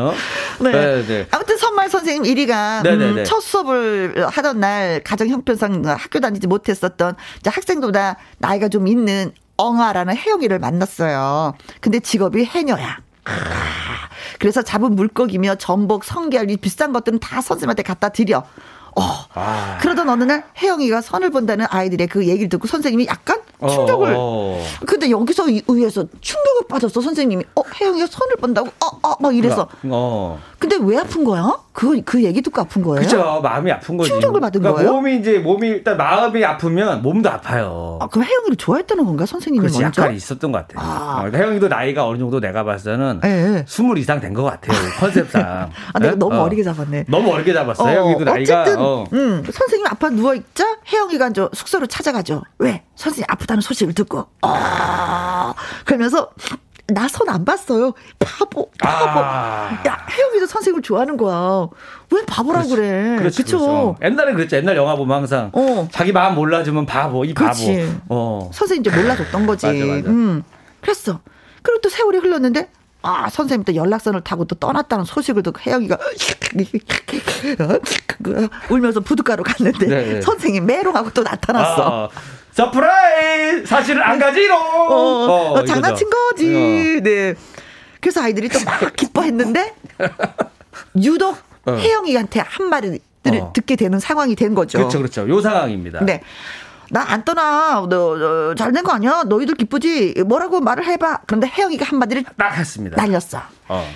네. 0.61 0.73
네, 0.73 1.07
네. 1.07 1.27
아무튼 1.31 1.57
선마을 1.57 1.89
선생님 1.89 2.23
1위가 2.35 2.83
네네네. 2.83 3.21
음, 3.21 3.25
첫 3.25 3.41
수업을 3.41 4.27
하던 4.29 4.61
날 4.61 5.03
가정 5.05 5.29
형편상 5.29 5.83
학교 5.85 6.21
다니지 6.21 6.47
못했었던 6.47 7.17
학생보다 7.45 8.17
나이가 8.39 8.69
좀 8.69 8.87
있는 8.87 9.33
엉아라는 9.57 10.17
혜영이를 10.17 10.59
만났어요. 10.59 11.55
근데 11.81 12.01
직업이 12.01 12.45
해녀야. 12.45 12.99
아, 13.25 14.09
그래서 14.39 14.63
잡은 14.63 14.95
물고기며 14.97 15.57
전복, 15.57 16.05
성게알 16.05 16.51
이 16.51 16.57
비싼 16.57 16.93
것들은 16.93 17.21
다 17.21 17.41
선생님한테 17.41 17.83
갖다 17.83 18.09
드려. 18.09 18.45
어. 18.97 19.03
아. 19.35 19.79
그러던 19.81 20.09
어느 20.09 20.25
날 20.25 20.45
혜영이가 20.61 21.01
선을 21.01 21.31
본다는 21.31 21.67
아이들의 21.69 22.07
그 22.09 22.27
얘기를 22.27 22.49
듣고 22.49 22.67
선생님이 22.67 23.07
약간 23.09 23.41
충격을. 23.61 24.15
어. 24.17 24.63
근데 24.87 25.11
여기서 25.11 25.49
이- 25.51 25.63
의해서 25.69 26.05
충격을 26.21 26.63
빠졌어 26.69 27.01
선생님이. 27.01 27.45
어 27.55 27.63
혜영이가 27.81 28.07
손을 28.07 28.37
뻗다고 28.37 28.69
어어막 29.03 29.35
이래서. 29.37 29.69
어. 29.85 30.39
근데 30.61 30.77
왜 30.81 30.99
아픈 30.99 31.25
거야? 31.25 31.53
그 31.73 32.03
그 32.05 32.23
얘기 32.23 32.43
듣고 32.43 32.61
아픈 32.61 32.83
거예요? 32.83 33.01
그죠. 33.01 33.41
마음이 33.43 33.73
아픈 33.73 33.97
거지. 33.97 34.11
충격을 34.11 34.41
받은 34.41 34.61
그러니까 34.61 34.83
거예요? 34.83 34.95
몸이 34.97 35.17
이제 35.17 35.39
몸이 35.39 35.67
일단 35.69 35.97
마음이 35.97 36.45
아프면 36.45 37.01
몸도 37.03 37.31
아파요. 37.31 37.99
아, 38.03 38.07
그럼 38.09 38.25
혜영이를 38.27 38.57
좋아했다는 38.57 39.05
건가 39.07 39.25
선생님이 39.25 39.63
그렇지 39.63 39.81
먼저? 39.83 40.03
약간 40.03 40.15
있었던 40.15 40.53
것 40.53 40.59
같아요. 40.69 40.87
아. 40.87 41.13
어, 41.13 41.17
그러니까 41.21 41.39
혜영이도 41.39 41.69
나이가 41.69 42.07
어느 42.07 42.19
정도 42.19 42.39
내가 42.41 42.65
봤을 42.65 42.93
때는 42.93 43.21
예, 43.25 43.29
예. 43.59 43.65
스물 43.67 43.97
이상 43.99 44.21
된 44.21 44.35
것 44.35 44.45
같아요. 44.45 44.79
컨셉상. 45.01 45.43
아, 45.95 45.99
내가 45.99 46.13
예? 46.13 46.17
너무 46.17 46.35
어. 46.37 46.43
어. 46.43 46.49
리게 46.49 46.63
잡았네. 46.63 47.07
너무 47.09 47.33
어리게 47.33 47.53
잡았어. 47.55 47.89
혜영이도 47.89 48.25
나이가. 48.25 48.61
어쨌든 48.63 48.83
어. 48.83 49.05
음, 49.13 49.43
선생님 49.51 49.87
아빠 49.87 50.11
누워 50.11 50.35
있자 50.35 50.79
혜영이가 50.93 51.29
이제 51.29 51.49
숙소로 51.55 51.87
찾아가죠. 51.87 52.43
왜? 52.59 52.83
선생님 52.97 53.25
아프다는 53.29 53.63
소식을 53.63 53.95
듣고 53.95 54.27
아 54.43 55.55
그러면서 55.87 56.31
나손안 56.93 57.45
봤어요. 57.45 57.93
바보, 58.19 58.71
바보. 58.79 59.21
아. 59.21 59.83
야 59.87 60.07
혜영이도 60.11 60.47
선생님을 60.47 60.83
좋아하는 60.83 61.17
거야. 61.17 61.69
왜 62.13 62.25
바보라고 62.27 62.69
그래? 62.69 63.17
그렇지, 63.19 63.43
그쵸? 63.43 63.59
그렇죠. 63.59 63.97
옛날에 64.03 64.33
그랬죠. 64.33 64.57
옛날 64.57 64.77
영화 64.77 64.97
보면 64.97 65.19
항상 65.19 65.51
어. 65.53 65.89
자기 65.93 66.13
마음 66.13 66.35
몰라주면 66.35 66.87
바보, 66.87 67.25
이 67.25 67.35
바보. 67.35 67.45
그렇지. 67.47 68.01
어. 68.09 68.51
선생님 68.53 68.87
이제 68.87 68.97
몰라줬던 68.97 69.47
거지. 69.47 69.67
맞아, 69.67 69.79
맞아. 69.79 70.09
음. 70.11 70.43
그랬어. 70.81 71.21
그리고 71.63 71.81
또 71.83 71.89
세월이 71.89 72.19
흘렀는데 72.19 72.71
아 73.03 73.29
선생님 73.31 73.65
또 73.65 73.75
연락선을 73.75 74.23
타고 74.23 74.45
또 74.45 74.55
떠났다는 74.57 75.05
소식을 75.05 75.43
듣고 75.43 75.61
혜영이가 75.61 75.99
울면서 78.71 79.01
부둣가로 79.01 79.43
갔는데 79.43 79.87
네, 79.87 80.13
네. 80.15 80.21
선생님 80.21 80.67
메롱하고 80.67 81.11
또 81.11 81.23
나타났어. 81.23 82.07
아, 82.07 82.09
surprise! 82.53 83.67
사실은 83.67 84.03
안 84.03 84.19
가지롱! 84.19 84.59
어, 84.59 84.95
어, 84.95 85.51
이거죠. 85.53 85.67
장난친 85.67 86.11
거지. 86.11 87.01
네. 87.03 87.35
그래서 88.01 88.23
아이들이 88.23 88.49
또 88.49 88.59
막 88.65 88.81
기뻐했는데 88.97 89.75
유독 91.03 91.37
어. 91.67 91.73
혜영이한테 91.73 92.41
한 92.41 92.69
마디를 92.69 92.99
어. 93.41 93.53
듣게 93.53 93.77
되는 93.77 93.99
상황이 94.01 94.35
된 94.35 94.55
거죠. 94.55 94.79
그렇죠, 94.79 94.99
그렇죠. 94.99 95.29
요 95.29 95.41
상황입니다. 95.41 96.05
네. 96.05 96.23
나 96.93 97.03
안 97.09 97.25
떠나. 97.25 97.87
너, 97.89 98.55
잘된 98.57 98.83
거 98.83 98.91
아니야? 98.93 99.23
너희들 99.25 99.55
기쁘지? 99.55 100.15
뭐라고 100.27 100.61
말을 100.61 100.85
해봐. 100.87 101.21
그런데 101.27 101.47
혜영이가 101.47 101.85
한마디를 101.87 102.25
딱 102.37 102.57
했습니다. 102.59 102.97
날렸어. 103.01 103.41
어. 103.69 103.87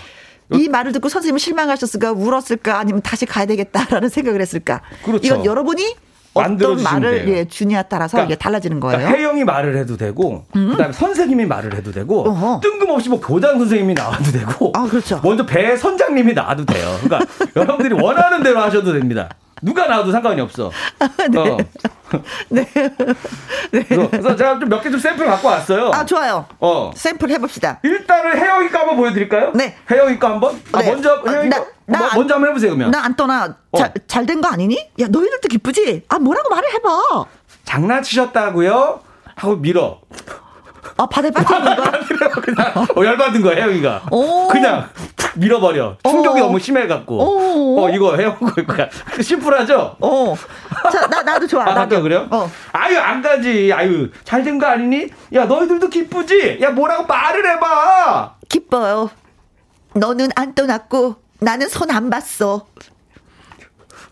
이 0.52 0.68
말을 0.68 0.92
듣고 0.92 1.08
선생님은 1.08 1.38
실망하셨을까? 1.40 2.12
울었을까? 2.12 2.78
아니면 2.78 3.02
다시 3.02 3.26
가야 3.26 3.46
되겠다라는 3.46 4.10
생각을 4.10 4.40
했을까? 4.40 4.82
그렇죠. 5.04 5.26
이건 5.26 5.44
여러분이 5.44 5.96
어떤 6.34 6.82
말을 6.82 7.24
돼요. 7.24 7.36
예, 7.36 7.44
주냐에 7.46 7.84
따라서 7.88 8.16
그러니까- 8.16 8.32
이게 8.34 8.38
달라지는 8.38 8.80
거예요. 8.80 8.98
그러니까 8.98 9.18
혜영이 9.18 9.44
말을 9.44 9.76
해도 9.76 9.96
되고, 9.96 10.44
그다음에 10.52 10.92
선생님이 10.92 11.46
말을 11.46 11.74
해도 11.74 11.92
되고, 11.92 12.28
어허. 12.28 12.60
뜬금없이 12.60 13.08
뭐 13.08 13.20
교장 13.20 13.58
선생님이 13.58 13.94
나와도 13.94 14.32
되고, 14.32 14.72
아, 14.74 14.82
그렇죠. 14.84 15.20
먼저 15.22 15.46
배 15.46 15.76
선장님이 15.76 16.32
나와도 16.34 16.64
돼요. 16.64 16.96
그러니까 17.02 17.20
여러분들이 17.56 17.94
원하는 18.02 18.42
대로 18.42 18.60
하셔도 18.60 18.92
됩니다. 18.92 19.28
누가 19.62 19.86
나와도 19.86 20.10
상관이 20.12 20.40
없어. 20.42 20.70
네. 21.30 21.38
어. 21.38 21.56
네. 22.50 22.66
그래서, 23.70 24.10
그래서 24.10 24.36
제가 24.36 24.58
좀 24.58 24.68
몇 24.68 24.82
개 24.82 24.90
좀 24.90 25.00
샘플 25.00 25.24
갖고 25.26 25.48
왔어요. 25.48 25.90
아, 25.94 26.04
좋아요. 26.04 26.44
어. 26.60 26.90
샘플 26.94 27.30
해봅시다. 27.30 27.80
일단은 27.82 28.36
혜영이 28.36 28.68
거 28.68 28.78
한번 28.80 28.96
보여드릴까요? 28.96 29.52
네. 29.54 29.74
혜영이 29.90 30.18
거 30.18 30.28
한번. 30.28 30.60
아, 30.72 30.82
네. 30.82 30.90
먼저 30.90 31.22
아, 31.26 31.30
혜영이 31.30 31.48
나- 31.48 31.58
거 31.60 31.66
나 31.86 31.98
뭐- 31.98 32.08
안- 32.08 32.18
먼저 32.18 32.34
한번 32.34 32.50
해보세요 32.50 32.70
그러면. 32.70 32.90
나 32.90 33.04
안 33.04 33.14
떠나. 33.16 33.56
어. 33.72 33.78
잘된 34.06 34.40
거 34.40 34.48
아니니? 34.48 34.76
야, 35.00 35.06
너희들도 35.08 35.48
기쁘지? 35.48 36.02
아, 36.08 36.18
뭐라고 36.18 36.48
말을 36.50 36.72
해봐. 36.74 37.24
장난치셨다고요? 37.64 39.00
하고 39.36 39.56
밀어. 39.56 40.00
아, 40.96 41.06
바다에 41.06 41.30
빠져있는 41.30 41.76
거야? 41.76 41.90
그냥 42.40 42.72
어, 42.96 43.04
열받은 43.04 43.42
거야 43.42 43.56
혜영이가. 43.56 44.02
오. 44.12 44.46
그냥 44.48 44.88
툭 45.16 45.32
밀어버려. 45.38 45.96
충격이 46.04 46.40
어. 46.40 46.44
너무 46.44 46.58
심해갖고. 46.60 47.16
오. 47.18 47.80
어 47.84 47.90
이거 47.90 48.16
혜영 48.16 48.38
거야. 48.38 48.88
심플하죠? 49.20 49.96
어. 50.00 50.34
자, 50.92 51.06
나, 51.08 51.22
나도 51.22 51.46
좋아. 51.48 51.68
아, 51.68 51.74
나도. 51.74 52.00
그래요? 52.02 52.28
어. 52.30 52.48
아유, 52.72 52.98
안 52.98 53.20
가지. 53.22 53.72
아유, 53.72 54.08
잘 54.24 54.44
된 54.44 54.58
거 54.58 54.66
아니니? 54.66 55.08
야, 55.34 55.46
너희들도 55.46 55.88
기쁘지? 55.88 56.58
야, 56.62 56.70
뭐라고 56.70 57.04
말을 57.06 57.44
해봐! 57.50 58.34
기뻐요. 58.48 59.10
너는 59.94 60.28
안 60.36 60.54
떠났고, 60.54 61.16
나는 61.44 61.68
손 61.68 61.90
안 61.90 62.10
봤어. 62.10 62.66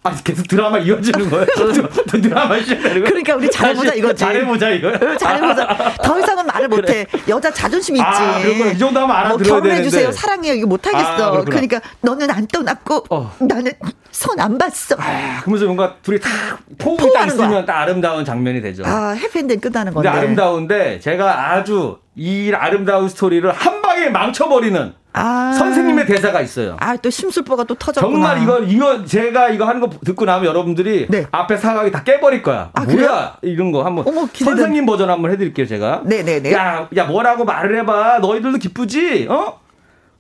아, 0.05 0.13
계속 0.25 0.49
드라마 0.49 0.79
이어지는 0.79 1.31
거예요? 1.31 1.47
드- 2.11 2.21
드라마 2.21 2.59
시작되는 2.59 2.91
거예요? 2.91 3.05
그러니까 3.05 3.37
우리 3.37 3.49
잘해보자, 3.49 3.95
이거지. 3.95 4.17
잘해보자, 4.19 4.71
이거. 4.71 4.89
어, 4.89 5.17
잘해보자. 5.17 5.95
더 6.03 6.19
이상은 6.19 6.45
말을 6.47 6.67
못해. 6.69 7.07
여자 7.29 7.53
자존심 7.53 7.95
있지. 7.95 8.05
아, 8.05 8.41
그렇구나. 8.43 8.73
이 8.73 8.79
정도 8.79 8.99
하면 9.01 9.15
알아들어야 9.17 9.61
뭐. 9.61 9.63
되는데. 9.63 10.11
사랑해요. 10.11 10.55
이거 10.55 10.67
못하겠어. 10.67 11.39
아. 11.39 11.45
그러니까 11.45 11.81
너는 12.01 12.31
안 12.33 12.47
떠났고, 12.49 13.05
어. 13.11 13.33
나는 13.41 13.71
손 14.11 14.41
안 14.41 14.59
봤어. 14.59 14.97
아, 14.99 15.41
그러면서 15.43 15.67
뭔가 15.67 15.95
둘이 16.03 16.19
탁 16.19 16.59
포옹이 16.79 16.99
딱 16.99 17.21
거야. 17.21 17.27
있으면 17.27 17.65
딱 17.65 17.77
아름다운 17.83 18.25
장면이 18.25 18.61
되죠. 18.61 18.83
아, 18.85 19.11
해피엔딩 19.13 19.61
끝나는 19.61 19.95
근데 19.95 20.09
건데. 20.09 20.21
아름다운데 20.21 21.01
제가 21.01 21.53
아주 21.53 21.99
이 22.17 22.53
아름다운 22.53 23.09
스토리를 23.09 23.51
한 23.53 23.82
방에 23.93 24.09
망쳐버리는 24.09 24.95
아. 25.15 25.53
선생님의 25.59 26.07
대사가 26.07 26.41
있어요. 26.41 26.77
아, 26.81 26.97
또 26.97 27.11
심술보가 27.11 27.65
또 27.65 27.75
터졌구나. 27.75 28.35
정말 28.35 28.43
이거 28.43 28.59
이거 28.61 29.05
제가 29.05 29.51
이거 29.51 29.67
하는 29.67 29.81
거 29.83 29.91
듣고 30.05 30.25
나면 30.25 30.47
여러분들이 30.47 31.07
네. 31.11 31.27
앞에 31.31 31.59
사각이 31.59 31.91
다 31.91 32.03
깨버릴 32.03 32.41
거야. 32.43 32.71
아, 32.73 32.85
뭐야 32.85 33.37
이런 33.43 33.71
거 33.73 33.85
한번 33.85 34.09
어머. 34.09 34.27
선생님 34.33 34.87
버전 34.87 35.11
한번 35.11 35.31
해드릴게요 35.31 35.67
제가. 35.67 36.03
네네네. 36.07 36.53
야, 36.55 36.89
야 36.97 37.05
뭐라고 37.05 37.45
말을 37.45 37.79
해봐. 37.81 38.21
너희들도 38.21 38.59
기쁘지? 38.59 39.27
어? 39.29 39.61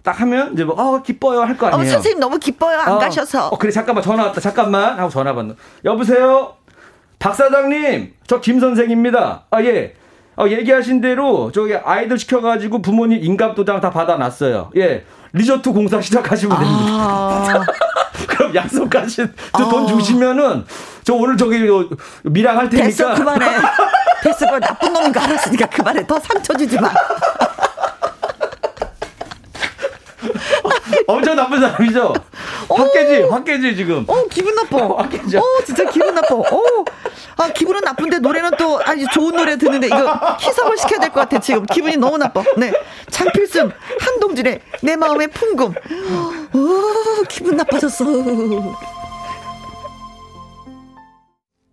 딱 0.02 0.20
하면 0.20 0.52
이제 0.52 0.64
뭐 0.64 0.74
어, 0.78 1.00
기뻐요 1.02 1.40
할거 1.42 1.66
어, 1.68 1.70
아니에요. 1.70 1.92
선생님 1.92 2.20
너무 2.20 2.38
기뻐요. 2.38 2.78
안 2.78 2.92
어, 2.92 2.98
가셔서. 2.98 3.48
어, 3.48 3.56
그래 3.58 3.70
잠깐만 3.70 4.04
전화 4.04 4.24
왔다. 4.24 4.40
잠깐만 4.42 4.98
하고 4.98 5.08
전화 5.08 5.32
받는. 5.34 5.56
여보세요. 5.86 6.54
박 7.18 7.34
사장님, 7.34 8.12
저 8.26 8.40
김 8.40 8.60
선생입니다. 8.60 9.44
아 9.50 9.62
예. 9.62 9.94
어, 10.36 10.46
얘기하신 10.48 11.00
대로 11.00 11.52
저기 11.52 11.74
아이들 11.74 12.18
시켜가지고 12.18 12.80
부모님 12.82 13.22
인감도장 13.22 13.80
다 13.80 13.90
받아놨어요. 13.90 14.70
예. 14.76 15.04
리조트 15.34 15.72
공사 15.72 16.00
시작하시면 16.00 16.58
됩니다. 16.58 16.82
아, 16.90 17.64
그럼 18.28 18.54
약속하신 18.54 19.32
저 19.56 19.64
아. 19.64 19.68
돈 19.68 19.86
주시면은 19.86 20.64
저 21.04 21.14
오늘 21.14 21.36
저기 21.36 21.66
요 21.66 21.88
미랑 22.24 22.58
할 22.58 22.68
테니까 22.68 22.86
됐어, 22.88 23.14
그만해. 23.14 23.46
됐어, 24.22 24.46
그 24.50 24.60
나쁜 24.60 24.92
놈인 24.92 25.12
거 25.12 25.20
알았으니까 25.20 25.66
그만해. 25.66 26.06
더 26.06 26.18
상처 26.20 26.54
주지 26.54 26.78
마. 26.78 26.90
엄청 31.06 31.34
나쁜 31.36 31.60
사람이죠. 31.60 32.12
확 32.68 32.92
깨지, 32.92 33.22
확 33.22 33.44
깨지 33.44 33.74
지금. 33.76 34.04
어, 34.06 34.24
기분 34.30 34.54
나빠. 34.54 34.78
아, 35.02 35.08
괜찮아. 35.08 35.42
어, 35.42 35.46
진짜 35.64 35.84
기분 35.84 36.14
나빠. 36.14 36.34
어. 36.34 36.84
아, 37.42 37.52
기분은 37.52 37.80
나쁜데 37.82 38.18
노래는 38.20 38.50
또 38.58 38.80
아주 38.84 39.04
좋은 39.12 39.34
노래 39.36 39.56
듣는데 39.56 39.86
이거 39.88 40.18
희석을 40.40 40.76
시켜야 40.78 41.00
될 41.00 41.10
것 41.10 41.20
같아, 41.20 41.40
지금. 41.40 41.64
기분이 41.66 41.96
너무 41.96 42.18
나빠. 42.18 42.42
네. 42.56 42.72
장필순, 43.10 43.72
한동진의 44.00 44.60
내 44.82 44.96
마음의 44.96 45.28
풍금. 45.28 45.66
어, 45.68 47.22
기분 47.28 47.56
나빠졌어. 47.56 48.04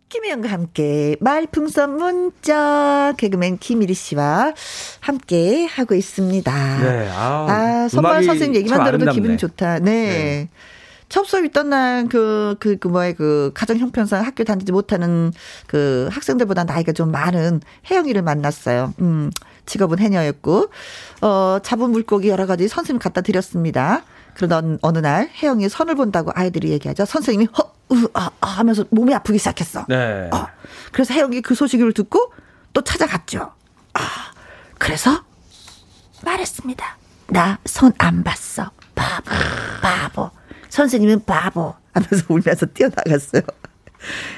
김혜영과 0.10 0.50
함께 0.50 1.16
말풍선 1.20 1.98
문자 1.98 3.14
개그맨 3.18 3.60
김일희 3.60 3.94
씨와 3.94 4.54
함께 5.02 5.66
하고 5.68 5.94
있습니다. 5.94 6.52
네, 6.82 7.10
아, 7.12 7.46
아, 7.48 7.88
선발 7.90 8.24
선생님 8.24 8.56
얘기만 8.56 8.78
참 8.80 8.86
들어도 8.88 9.04
아름답네. 9.04 9.14
기분 9.14 9.38
좋다. 9.38 9.78
네. 9.80 9.92
네. 9.92 10.50
수업 11.10 11.44
있던 11.46 11.70
날, 11.70 12.08
그, 12.08 12.56
그, 12.60 12.78
그, 12.78 12.88
뭐야, 12.88 13.14
그, 13.14 13.52
가정 13.54 13.78
형편상 13.78 14.24
학교 14.26 14.44
다니지 14.44 14.72
못하는 14.72 15.32
그 15.68 16.08
학생들보다 16.12 16.64
나이가 16.66 16.92
좀 16.92 17.12
많은 17.12 17.62
혜영이를 17.90 18.22
만났어요. 18.22 18.94
음, 19.02 19.32
직업은 19.66 20.00
해녀였고, 20.00 20.70
어, 21.22 21.60
잡은 21.64 21.90
물고기 21.92 22.30
여러 22.30 22.46
가지 22.46 22.68
선생님 22.68 23.00
갖다 23.00 23.22
드렸습니다. 23.22 24.04
그러던 24.36 24.80
어느 24.82 25.00
날 25.00 25.30
혜영이 25.42 25.68
선을 25.68 25.96
본다고 25.96 26.32
아이들이 26.34 26.70
얘기하자 26.72 27.06
선생님이 27.06 27.50
허, 27.58 27.74
으, 27.92 28.08
아, 28.14 28.30
아 28.40 28.48
하면서 28.48 28.86
몸이 28.90 29.14
아프기 29.14 29.38
시작했어. 29.40 29.86
네. 29.90 30.30
어, 30.32 30.48
그래서 30.92 31.14
혜영이 31.14 31.42
그 31.42 31.56
소식을 31.56 31.92
듣고 31.94 32.32
또 32.74 32.82
찾아갔죠. 32.84 33.52
아, 33.94 34.00
그래서 34.78 35.24
말했습니다. 36.24 36.98
나 37.28 37.58
손 37.66 37.92
안 37.98 38.24
봤어. 38.24 38.72
바보, 38.96 39.32
바보. 39.82 40.32
선생님은 40.84 41.26
바보. 41.26 41.74
하면서 41.94 42.26
울면서 42.34 42.66
뛰어나갔어요. 42.68 43.42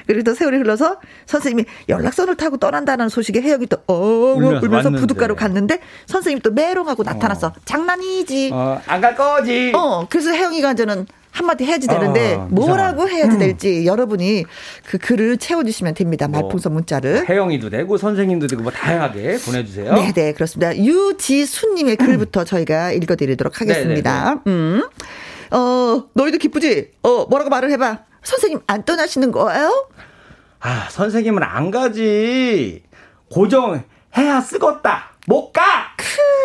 그리고 0.07 0.23
또 0.23 0.33
세월이 0.33 0.57
흘러서 0.57 0.97
선생님이 1.27 1.65
연락선을 1.87 2.35
타고 2.35 2.57
떠난다는 2.57 3.09
소식에 3.09 3.41
혜영이 3.41 3.67
또, 3.67 3.77
어, 3.85 3.93
울면서 3.93 4.65
울면서 4.65 4.87
왔는데. 4.87 4.99
부둣가로 5.01 5.35
갔는데 5.35 5.79
선생님이 6.07 6.41
또 6.41 6.49
메롱하고 6.51 7.03
나타났어. 7.03 7.53
장난이지. 7.65 8.49
어, 8.53 8.81
안 8.87 9.01
갈 9.01 9.15
거지. 9.15 9.71
어, 9.75 10.07
그래서 10.09 10.31
혜영이가 10.31 10.71
이제는 10.71 11.05
한마디 11.29 11.63
해야지 11.63 11.87
되는데 11.87 12.33
아, 12.35 12.47
뭐라고. 12.49 13.07
해야지 13.07 13.37
될지 13.37 13.85
여러분이 13.85 14.45
그 14.85 14.97
글을 14.97 15.37
채워주시면 15.37 15.93
됩니다. 15.93 16.27
뭐, 16.27 16.41
말풍선 16.41 16.73
문자를. 16.73 17.29
혜영이도 17.29 17.69
되고 17.69 17.97
선생님도 17.97 18.47
되고 18.47 18.63
뭐 18.63 18.71
다양하게 18.71 19.37
보내주세요. 19.45 19.93
네, 19.93 20.11
네, 20.11 20.33
그렇습니다. 20.33 20.75
유지수님의 20.75 21.97
글부터 21.97 22.43
저희가 22.45 22.91
읽어드리도록 22.93 23.61
하겠습니다. 23.61 24.41
음. 24.47 24.81
어, 25.51 26.03
너희도 26.13 26.37
기쁘지? 26.37 26.91
어, 27.03 27.25
뭐라고 27.29 27.49
말을 27.49 27.71
해봐. 27.71 27.99
선생님 28.23 28.61
안 28.67 28.83
떠나시는 28.83 29.31
거예요? 29.31 29.87
아 30.59 30.87
선생님은 30.89 31.41
안 31.43 31.71
가지. 31.71 32.83
고정해야 33.31 33.81
쓰겄다. 34.41 35.11
못 35.27 35.51
가. 35.51 35.61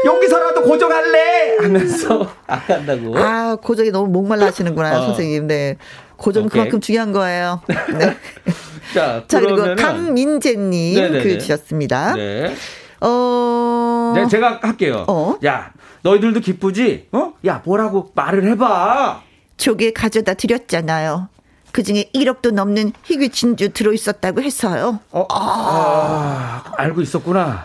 여기서라도 0.05 0.63
고정할래 0.63 1.57
하면서 1.61 2.31
안 2.47 2.61
간다고. 2.67 3.17
아, 3.19 3.57
고정이 3.57 3.91
너무 3.91 4.09
목말라 4.09 4.47
하시는구나, 4.47 4.99
어. 4.99 5.07
선생님. 5.07 5.47
네. 5.47 5.77
고정. 6.17 6.49
그만큼 6.49 6.81
중요한 6.81 7.13
거예요. 7.13 7.61
네. 7.99 8.17
자, 8.95 9.25
자, 9.29 9.41
그리고 9.41 9.75
강민재님. 9.77 11.13
글 11.23 11.39
주셨습니다. 11.39 12.15
네. 12.15 12.55
어. 13.01 14.13
네, 14.15 14.27
제가 14.29 14.61
할게요. 14.63 15.05
어? 15.09 15.37
야, 15.45 15.73
너희들도 16.07 16.39
기쁘지? 16.41 17.09
어? 17.13 17.33
야, 17.47 17.61
뭐라고 17.65 18.13
말을 18.15 18.49
해봐. 18.51 19.23
조개 19.57 19.93
가져다 19.93 20.35
드렸잖아요. 20.35 21.29
그 21.73 21.83
중에 21.83 22.11
1억도 22.15 22.53
넘는 22.53 22.93
희귀 23.03 23.31
진주 23.31 23.71
들어있었다고 23.73 24.41
해서요. 24.41 25.01
어? 25.11 25.27
아, 25.31 26.63
알고 26.77 27.01
있었구나. 27.03 27.65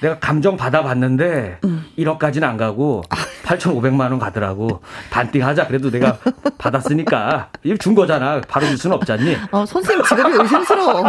내가 0.00 0.18
감정 0.18 0.56
받아봤는데 0.56 1.60
1억까지는 1.98 2.42
안 2.44 2.56
가고 2.56 3.02
8,500만 3.44 4.00
원 4.10 4.18
가더라고. 4.18 4.82
반띵 5.10 5.46
하자. 5.46 5.66
그래도 5.66 5.90
내가 5.90 6.18
받았으니까 6.58 7.50
이거 7.62 7.76
준 7.76 7.94
거잖아. 7.94 8.40
바로 8.48 8.66
줄 8.66 8.76
수는 8.76 8.96
없잖니. 8.96 9.36
어, 9.52 9.64
선생님 9.64 10.04
직업이 10.04 10.34
의심스러워. 10.36 11.04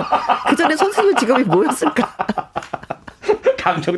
그 0.50 0.56
전에 0.56 0.76
선생님 0.76 1.16
직업이 1.18 1.44
뭐였을까? 1.44 2.16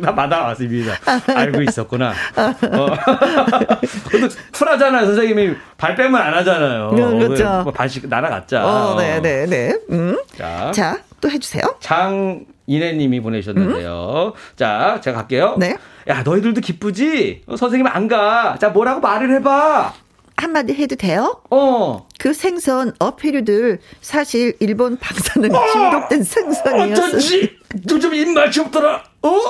다 0.02 0.14
받아왔습니다. 0.14 0.94
알고 1.34 1.62
있었구나. 1.62 2.10
어. 2.10 2.86
그래도 4.08 4.28
쿨하잖아요. 4.52 5.06
선생님이 5.06 5.54
발 5.76 5.94
빼면 5.94 6.20
안 6.20 6.34
하잖아요. 6.34 6.90
네, 6.92 7.18
그렇죠. 7.18 7.62
뭐 7.64 7.72
발씩 7.72 8.08
날아갔자. 8.08 8.64
어, 8.64 8.96
네네 8.96 9.46
네. 9.46 9.78
음. 9.90 10.18
자, 10.36 10.70
자, 10.72 10.98
또 11.20 11.30
해주세요. 11.30 11.62
장인혜님이 11.80 13.20
보내주셨는데요. 13.20 14.32
자, 14.56 15.00
제가 15.02 15.18
갈게요. 15.18 15.54
음? 15.54 15.60
네. 15.60 15.76
야, 16.08 16.22
너희들도 16.22 16.60
기쁘지? 16.60 17.42
어, 17.46 17.56
선생님 17.56 17.86
안 17.86 18.08
가. 18.08 18.56
자, 18.60 18.70
뭐라고 18.70 19.00
말을 19.00 19.36
해봐. 19.36 19.94
한마디 20.42 20.74
해도 20.74 20.96
돼요? 20.96 21.40
어. 21.50 22.08
그 22.18 22.34
생선 22.34 22.92
어패류들 22.98 23.78
사실 24.00 24.56
일본 24.58 24.96
방사능 24.98 25.50
중독된 25.72 26.24
생선이었어요. 26.24 26.92
어쩐지 26.92 27.56
요즘 27.88 28.12
입맛이 28.12 28.58
없더라. 28.60 29.04
어? 29.22 29.40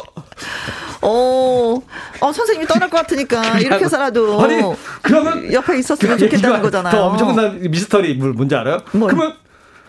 어, 1.01 1.83
어, 2.21 2.33
선생님이 2.33 2.67
떠날 2.67 2.91
것 2.91 2.99
같으니까 2.99 3.59
이렇게 3.59 3.87
해서라도 3.87 4.43
아니, 4.43 4.61
그러면 5.01 5.51
옆에 5.51 5.79
있었으면 5.79 6.19
그 6.19 6.25
좋겠다는 6.29 6.61
거잖아요. 6.61 6.93
더 6.93 7.07
엄청난 7.07 7.59
미스터리 7.71 8.15
뭘 8.15 8.33
뭔지 8.35 8.55
알아요? 8.55 8.79
뭘? 8.93 9.11
그러면 9.11 9.35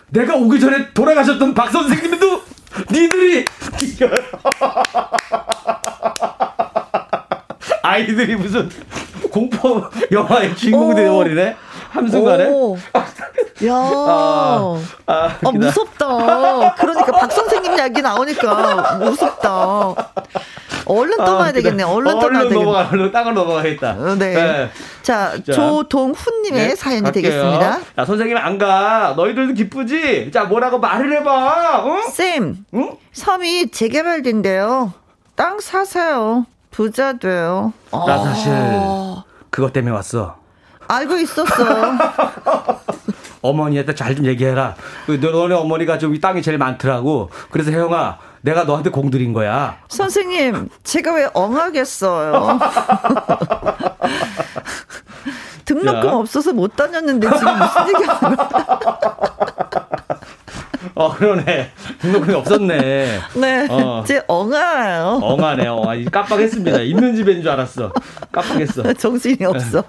내가 0.08 0.36
오기 0.36 0.58
전에 0.58 0.88
돌아가셨던 0.94 1.52
박 1.52 1.70
선생님도 1.70 2.42
니들이 2.90 3.44
아이들이 7.82 8.36
무슨 8.36 8.70
공포 9.34 9.82
영화의 10.12 10.54
주인공이 10.54 10.92
오. 10.92 10.94
되어버리네 10.94 11.56
한순간에 11.90 12.46
오. 12.46 12.76
야, 13.66 13.72
아, 13.74 14.80
아, 15.06 15.38
웃기다. 15.42 15.66
무섭다. 15.66 16.74
그러니까 16.76 17.12
박 17.12 17.30
선생님 17.32 17.74
이야기 17.74 18.00
나오니까 18.02 18.96
무섭다. 18.98 19.94
얼른 20.86 21.20
아, 21.20 21.24
떠나야 21.24 21.48
웃기다. 21.48 21.52
되겠네. 21.52 21.82
얼른 21.84 22.18
떠나야 22.18 22.42
되겠네. 22.44 22.64
넘어가 22.64 22.88
얼른 22.92 23.12
땅을 23.12 23.34
넘어가겠다 23.34 23.90
어, 23.92 24.14
네. 24.18 24.68
자, 25.02 25.32
자. 25.44 25.52
조동훈님의 25.52 26.68
네, 26.68 26.74
사연이 26.76 27.02
갈게요. 27.02 27.22
되겠습니다. 27.22 27.78
야, 27.98 28.04
선생님 28.04 28.36
안 28.36 28.58
가. 28.58 29.14
너희들도 29.16 29.54
기쁘지? 29.54 30.30
자, 30.32 30.44
뭐라고 30.44 30.78
말을 30.78 31.12
해봐. 31.20 31.84
응? 31.86 32.02
쌤, 32.10 32.64
응? 32.74 32.96
섬이 33.12 33.70
재개발된대요. 33.70 34.92
땅 35.36 35.58
사세요. 35.60 36.46
부자 36.74 37.12
돼요. 37.12 37.72
나 37.92 38.18
사실 38.18 38.52
아, 38.52 39.22
그것 39.50 39.72
때문에 39.72 39.94
왔어. 39.94 40.36
알고 40.88 41.16
있었어. 41.18 41.46
어머니한테 43.42 43.94
잘 43.94 44.16
좀 44.16 44.26
얘기해라. 44.26 44.74
그 45.06 45.20
너- 45.20 45.30
너네 45.30 45.54
어머니가 45.54 45.98
좀 45.98 46.14
이 46.14 46.20
땅이 46.20 46.42
제일 46.42 46.58
많더라고. 46.58 47.30
그래서 47.50 47.70
혜영아, 47.70 48.18
내가 48.40 48.64
너한테 48.64 48.90
공들인 48.90 49.32
거야. 49.32 49.76
선생님, 49.88 50.68
제가 50.82 51.14
왜 51.14 51.28
엉하겠어요? 51.32 52.58
등록금 55.64 56.08
야. 56.08 56.12
없어서 56.14 56.52
못 56.52 56.74
다녔는데 56.76 57.26
지금 57.38 57.58
무슨 57.58 57.88
얘기 57.88 58.04
하는 58.04 58.36
거야? 58.36 58.48
어, 60.96 61.12
그러네. 61.12 61.70
등록금이 62.00 62.34
없었네. 62.34 63.18
네, 63.34 63.66
어. 63.68 64.04
제 64.06 64.22
엉아요. 64.28 65.18
엉하네, 65.22 65.66
엉하. 65.66 65.94
깜빡했습니다. 66.10 66.80
있는 66.82 67.16
집인 67.16 67.42
줄 67.42 67.50
알았어. 67.50 67.92
깜빡했어. 68.30 68.92
정신이 68.94 69.44
없어. 69.44 69.82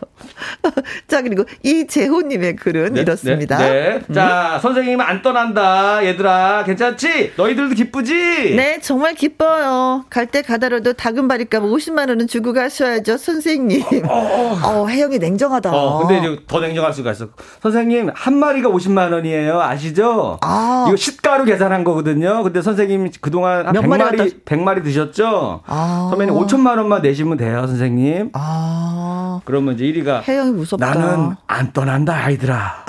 자, 1.08 1.22
그리고 1.22 1.44
이재호님의 1.64 2.56
글은 2.56 2.98
이렇습니다. 2.98 3.58
네. 3.60 4.00
네. 4.08 4.14
자, 4.14 4.58
선생님 4.62 5.00
안 5.00 5.22
떠난다. 5.22 6.04
얘들아, 6.06 6.64
괜찮지? 6.66 7.34
너희들도 7.38 7.76
기쁘지? 7.76 8.56
네, 8.56 8.80
정말 8.82 9.14
기뻐요. 9.14 10.06
갈 10.10 10.26
때 10.26 10.42
가다라도 10.42 10.94
다금바리값 10.94 11.62
50만 11.62 12.10
원은 12.10 12.26
주고 12.28 12.52
가셔야죠, 12.52 13.18
선생님. 13.18 13.84
어, 14.10 14.88
혜영이 14.88 15.20
냉정하다. 15.20 15.72
어, 15.72 16.00
근데 16.00 16.18
이제 16.18 16.40
더 16.48 16.60
냉정할 16.60 16.92
수가 16.94 17.12
있어. 17.12 17.28
선생님, 17.62 18.10
한 18.16 18.38
마리가 18.38 18.70
50만 18.70 19.14
원이에요. 19.14 19.62
아시죠? 19.62 20.40
아. 20.42 20.88
이거 20.96 20.98
시가로 20.98 21.44
계산한 21.46 21.84
거거든요. 21.84 22.42
근데 22.44 22.62
선생님 22.62 23.12
그동안 23.20 23.68
한몇 23.68 23.86
마리 23.86 24.04
100마리, 24.04 24.18
갖다- 24.18 24.36
100마리 24.46 24.84
드셨죠? 24.84 25.62
아. 25.66 26.08
선배님 26.10 26.34
5천만 26.34 26.78
원만 26.78 27.02
내시면 27.02 27.38
돼요, 27.38 27.68
선생님. 27.68 28.30
아, 28.34 29.42
그러면 29.46 29.76
이제 29.76 29.84
1위가 29.86 30.26
혜영이 30.28 30.52
무섭다. 30.54 30.94
나는 30.94 31.36
안 31.48 31.74
떠난다, 31.74 32.16
아이들아. 32.16 32.86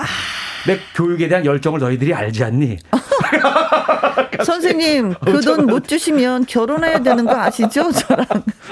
내 0.67 0.79
교육에 0.95 1.27
대한 1.27 1.45
열정을 1.45 1.79
너희들이 1.79 2.13
알지 2.13 2.43
않니? 2.43 2.77
선생님, 4.43 5.13
그 5.25 5.41
돈 5.41 5.65
못 5.65 5.87
주시면 5.87 6.45
결혼해야 6.45 6.99
되는 6.99 7.25
거 7.25 7.35
아시죠? 7.35 7.91
저랑. 7.91 8.25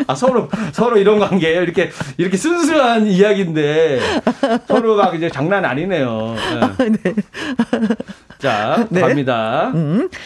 아, 0.07 0.13
서로, 0.15 0.49
서로 0.71 0.97
이런 0.97 1.19
관계예요. 1.19 1.61
이렇게, 1.63 1.91
이렇게 2.17 2.37
순수한 2.37 3.07
이야기인데, 3.07 3.99
서로가 4.67 5.13
이제 5.15 5.29
장난 5.29 5.65
아니네요. 5.65 6.35
네. 6.77 7.13
자, 8.39 8.85
네. 8.89 9.01
갑니다. 9.01 9.71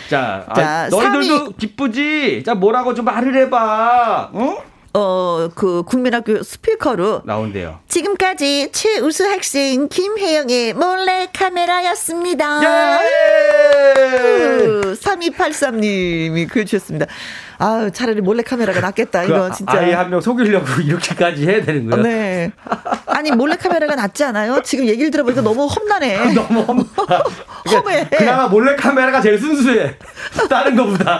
자, 0.09 0.45
아, 0.47 0.53
자, 0.53 0.87
너희들도 0.89 1.37
삼위. 1.37 1.53
기쁘지? 1.57 2.43
자, 2.45 2.55
뭐라고 2.55 2.93
좀 2.93 3.05
말을 3.05 3.35
해봐. 3.35 4.31
응? 4.35 4.57
어, 4.95 5.49
그 5.53 5.83
국민학교 5.83 6.41
스피커로 6.41 7.21
나온대요. 7.23 7.79
지금까지 7.87 8.71
최우수 8.71 9.23
학생 9.29 9.87
김혜영의 9.87 10.73
몰래 10.73 11.27
카메라였습니다. 11.31 12.59
그 14.57 14.97
3283님이 14.99 16.49
글 16.49 16.65
주셨습니다. 16.65 17.05
아유, 17.61 17.91
차라리 17.91 18.21
몰래 18.21 18.41
카메라가 18.41 18.79
낫겠다. 18.79 19.25
이거 19.25 19.49
그 19.49 19.55
진짜. 19.57 19.73
아이 19.77 19.91
한명 19.91 20.21
속이려고 20.21 20.65
이렇게까지 20.81 21.45
해야 21.45 21.61
되는 21.61 21.89
거예요? 21.89 22.03
네. 22.03 22.51
아니, 23.05 23.31
몰래 23.31 23.57
카메라가 23.57 23.95
낫지 23.95 24.23
않아요? 24.23 24.61
지금 24.63 24.87
얘기를 24.87 25.11
들어보니까 25.11 25.41
너무 25.41 25.65
험난해. 25.65 26.31
너무 26.33 26.61
험, 26.61 26.79
험해. 27.67 28.07
그나마 28.17 28.47
몰래 28.47 28.77
카메라가 28.77 29.19
제일 29.19 29.37
순수해. 29.37 29.93
다른 30.49 30.75
거보다. 30.77 31.19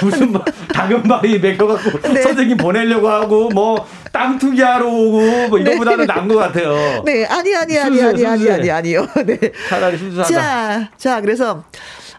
무슨 0.00 0.30
뭐, 0.30 0.44
당근바리 0.72 1.40
매겨갖고 1.40 2.12
네. 2.12 2.22
선생님 2.22 2.56
보내려고 2.56 3.08
하고, 3.08 3.48
뭐, 3.48 3.84
땅 4.12 4.38
투기하러 4.38 4.86
오고, 4.86 5.48
뭐, 5.48 5.58
이거보다는 5.58 6.06
나은 6.06 6.28
것 6.28 6.36
같아요. 6.36 7.02
네, 7.04 7.26
아니, 7.26 7.54
아니, 7.56 7.76
아니, 7.76 7.96
순수해, 7.98 8.08
아니, 8.10 8.26
아니, 8.26 8.38
순수해. 8.38 8.54
아니, 8.54 8.70
아니요. 8.70 9.06
네. 9.26 9.38
차라리 9.68 9.98
순수하다. 9.98 10.32
자, 10.32 10.88
자, 10.96 11.20
그래서, 11.20 11.64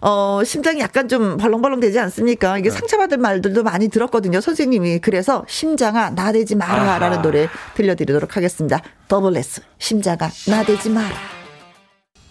어, 0.04 0.42
심장이 0.44 0.80
약간 0.80 1.08
좀 1.08 1.38
벌렁벌렁 1.38 1.80
되지 1.80 2.00
않습니까? 2.00 2.54
네. 2.54 2.60
이게 2.60 2.70
상처받은 2.72 3.22
말들도 3.22 3.62
많이 3.64 3.88
들었거든요, 3.88 4.42
선생님이. 4.42 5.00
그래서, 5.00 5.46
심장아, 5.48 6.10
나대지 6.10 6.56
마라. 6.56 6.98
라는. 6.98 7.22
노래 7.22 7.48
들려드리도록 7.76 8.36
하겠습니다. 8.36 8.80
더블 9.08 9.38
S, 9.38 9.62
심장아, 9.78 10.30
나대지 10.48 10.90
마라. 10.90 11.16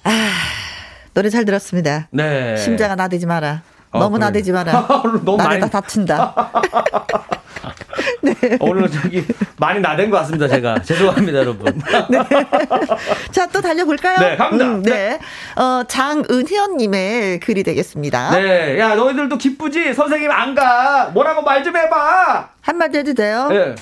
아, 0.03 0.11
노래 1.15 1.31
잘 1.31 1.45
들었습니다. 1.45 2.09
네. 2.11 2.57
심장아, 2.57 2.97
나대지 2.97 3.27
마라. 3.27 3.63
어, 3.93 3.99
너무 4.01 4.17
그래. 4.17 4.27
나대지 4.27 4.51
마라. 4.53 4.87
너무 5.25 5.37
나대다 5.37 5.59
많이- 5.61 5.71
다친다. 5.71 6.35
오늘 8.61 8.91
저기 8.91 9.25
많이 9.59 9.81
나댄 9.81 10.11
것 10.11 10.19
같습니다, 10.19 10.49
제가. 10.49 10.83
죄송합니다, 10.83 11.39
여러분. 11.39 11.81
자, 13.33 13.47
또 13.49 13.61
달려볼까요? 13.61 14.19
네, 14.19 14.37
갑니다. 14.37 14.91
네. 14.91 15.19
어, 15.57 15.83
장은현님의 15.87 17.41
글이 17.41 17.63
되겠습니다. 17.63 18.31
네, 18.31 18.79
야, 18.79 18.95
너희들도 18.95 19.39
기쁘지? 19.39 19.95
선생님 19.95 20.31
안 20.31 20.55
가. 20.55 21.11
뭐라고 21.15 21.43
말 21.43 21.61
좀 21.61 21.77
해봐. 21.77 22.49
한마디 22.63 22.97
해도 22.99 23.13
돼요? 23.13 23.49
예. 23.53 23.75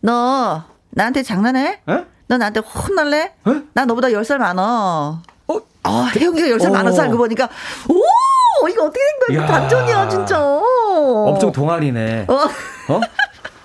너 0.00 0.62
나한테 0.90 1.24
장난해? 1.24 1.80
예? 1.88 2.04
너 2.28 2.38
나한테 2.38 2.60
혼날래? 2.60 3.32
어? 3.44 3.56
나 3.72 3.84
너보다 3.86 4.06
10살 4.08 4.38
많어. 4.38 5.20
어? 5.48 5.58
아, 5.82 6.12
혜영이가 6.14 6.46
10살 6.56 6.68
어. 6.68 6.70
많아서 6.70 7.02
알고 7.02 7.16
보니까, 7.18 7.48
오! 7.88 8.68
이거 8.68 8.84
어떻게 8.84 9.00
된 9.00 9.36
거야? 9.36 9.46
이야. 9.46 9.46
반전이야, 9.52 10.08
진짜. 10.08 10.38
엄청 10.40 11.50
동안이네. 11.50 12.26
어, 12.28 12.34
어? 12.34 13.00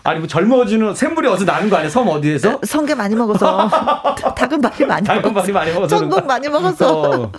아니, 0.03 0.19
뭐 0.19 0.27
젊어지는 0.27 0.95
샘물이 0.95 1.27
어디서 1.27 1.51
나는 1.51 1.69
거 1.69 1.75
아니야? 1.77 1.89
섬 1.89 2.07
어디에서? 2.07 2.59
성게 2.63 2.95
많이 2.95 3.15
먹어서. 3.15 3.69
닭은 4.35 4.61
많이 4.61 4.85
많이 4.85 5.05
닭은 5.05 5.21
먹어서. 5.33 5.51
많이 5.51 5.51
많이 5.51 5.73
먹어서 5.73 5.97
전복? 5.99 6.25
많이 6.25 6.47
먹어서. 6.49 7.01
어. 7.01 7.31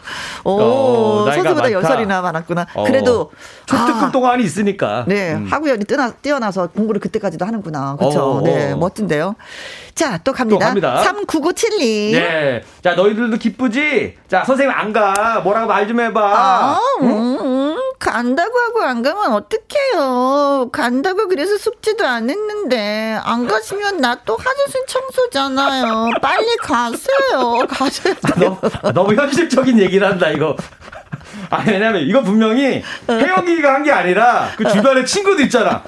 오, 0.45 0.51
어, 0.61 1.25
선수보다 1.33 1.63
많다. 1.63 1.81
10살이나 1.81 2.23
많았구나. 2.23 2.67
어. 2.75 2.85
그래도. 2.85 3.31
초특급 3.67 4.03
아, 4.03 4.11
동안이 4.11 4.43
있으니까. 4.45 5.05
네, 5.07 5.35
음. 5.35 5.47
하구연이 5.51 5.85
뛰어나, 5.85 6.11
뛰어나서 6.13 6.69
공부를 6.69 7.01
그때까지도 7.01 7.45
하는구나. 7.47 7.97
그렇죠. 7.97 8.39
어, 8.39 8.41
네, 8.43 8.73
어. 8.73 8.77
멋진데요. 8.77 9.35
자, 9.95 10.19
또 10.19 10.33
갑니다. 10.33 10.59
또 10.59 10.67
갑니다. 10.67 11.03
3997님. 11.05 12.13
네. 12.13 12.63
자, 12.83 12.95
너희들도 12.95 13.37
기쁘지? 13.39 14.17
자, 14.29 14.45
선생님 14.45 14.75
안 14.77 14.93
가. 14.93 15.41
뭐라고 15.43 15.67
말 15.67 15.87
좀 15.91 15.99
해봐. 16.01 16.21
아, 16.23 16.79
음, 17.01 17.09
음, 17.09 17.80
간다고 17.99 18.59
하고 18.59 18.83
안 18.83 19.03
가면 19.03 19.33
어떡해요. 19.33 20.71
간다고 20.73 21.29
그래서 21.29 21.57
숙제도 21.59 22.07
안 22.07 22.31
했는데, 22.31 23.19
안 23.23 23.47
가시면 23.47 23.99
나 23.99 24.17
또 24.25 24.37
하재순 24.37 24.83
청소잖아요. 24.87 26.11
빨리 26.21 26.57
가세요. 26.59 27.67
가셔야 27.69 28.15
돼요. 28.15 28.59
너무, 28.83 28.93
너무 28.93 29.15
현실적인 29.15 29.79
얘기를 29.79 30.07
한다, 30.07 30.29
이거. 30.29 30.57
아니, 31.49 31.71
왜냐면 31.73 32.03
이거 32.03 32.23
분명히 32.23 32.83
혜영이가 33.09 33.75
한 33.75 33.83
게 33.83 33.91
아니라 33.93 34.51
그 34.57 34.69
주변에 34.71 35.05
친구들 35.05 35.45
있잖아. 35.45 35.83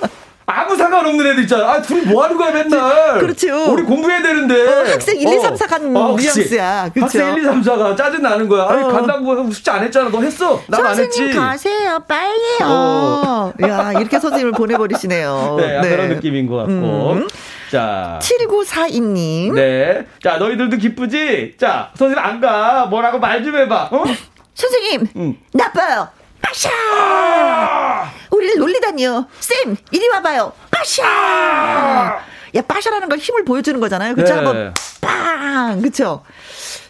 아무 0.60 0.76
상관없는 0.76 1.26
애들 1.26 1.42
있잖아. 1.42 1.70
아, 1.72 1.82
둘이 1.82 2.02
뭐 2.02 2.24
하는 2.24 2.36
거야, 2.36 2.50
맨날. 2.52 3.18
그렇죠. 3.20 3.72
우리 3.72 3.82
공부해야 3.82 4.22
되는데. 4.22 4.54
어, 4.66 4.84
학생 4.92 5.16
1, 5.18 5.28
2, 5.28 5.40
3, 5.40 5.54
4간 5.54 6.16
그치. 6.16 6.28
뉘앙스야. 6.38 6.90
그쵸? 6.92 7.04
학생 7.04 7.34
1, 7.34 7.42
2, 7.42 7.44
3, 7.44 7.62
4가 7.62 7.96
짜증나는 7.96 8.48
거야. 8.48 8.68
아니, 8.68 8.82
어. 8.82 8.88
간다고 8.88 9.50
숙제 9.50 9.70
안 9.70 9.82
했잖아. 9.82 10.10
너 10.10 10.20
했어? 10.20 10.60
난 10.68 10.86
안 10.86 10.98
했지. 10.98 11.18
선생님 11.18 11.36
가세요. 11.40 11.98
빨리요. 12.06 12.58
어. 12.62 13.52
야, 13.62 13.92
이렇게 13.92 14.18
선생님을 14.18 14.52
보내버리시네요. 14.52 15.56
네, 15.60 15.76
약간 15.76 15.90
그런 15.90 16.08
느낌인 16.10 16.46
것 16.46 16.56
같고. 16.56 16.72
음. 16.72 17.28
자. 17.70 18.18
7942님. 18.22 19.54
네. 19.54 20.06
자, 20.22 20.36
너희들도 20.36 20.76
기쁘지? 20.76 21.54
자, 21.58 21.90
선생님 21.96 22.18
안 22.18 22.40
가. 22.40 22.86
뭐라고 22.86 23.18
말 23.18 23.42
좀 23.42 23.56
해봐. 23.56 23.88
어? 23.92 24.04
선생님, 24.54 25.06
음. 25.16 25.34
나빠요. 25.52 26.08
빠샤! 26.42 28.10
우리를 28.30 28.58
놀리다니요. 28.58 29.26
쌤, 29.40 29.76
이리 29.90 30.08
와봐요. 30.08 30.52
빠샤! 30.70 31.02
야, 32.54 32.62
빠샤라는 32.68 33.08
걸 33.08 33.18
힘을 33.18 33.44
보여주는 33.44 33.78
거잖아요. 33.80 34.14
그쵸? 34.14 34.34
네. 34.34 34.36
한번 34.36 34.74
빵! 35.00 35.80
그쵸? 35.80 36.22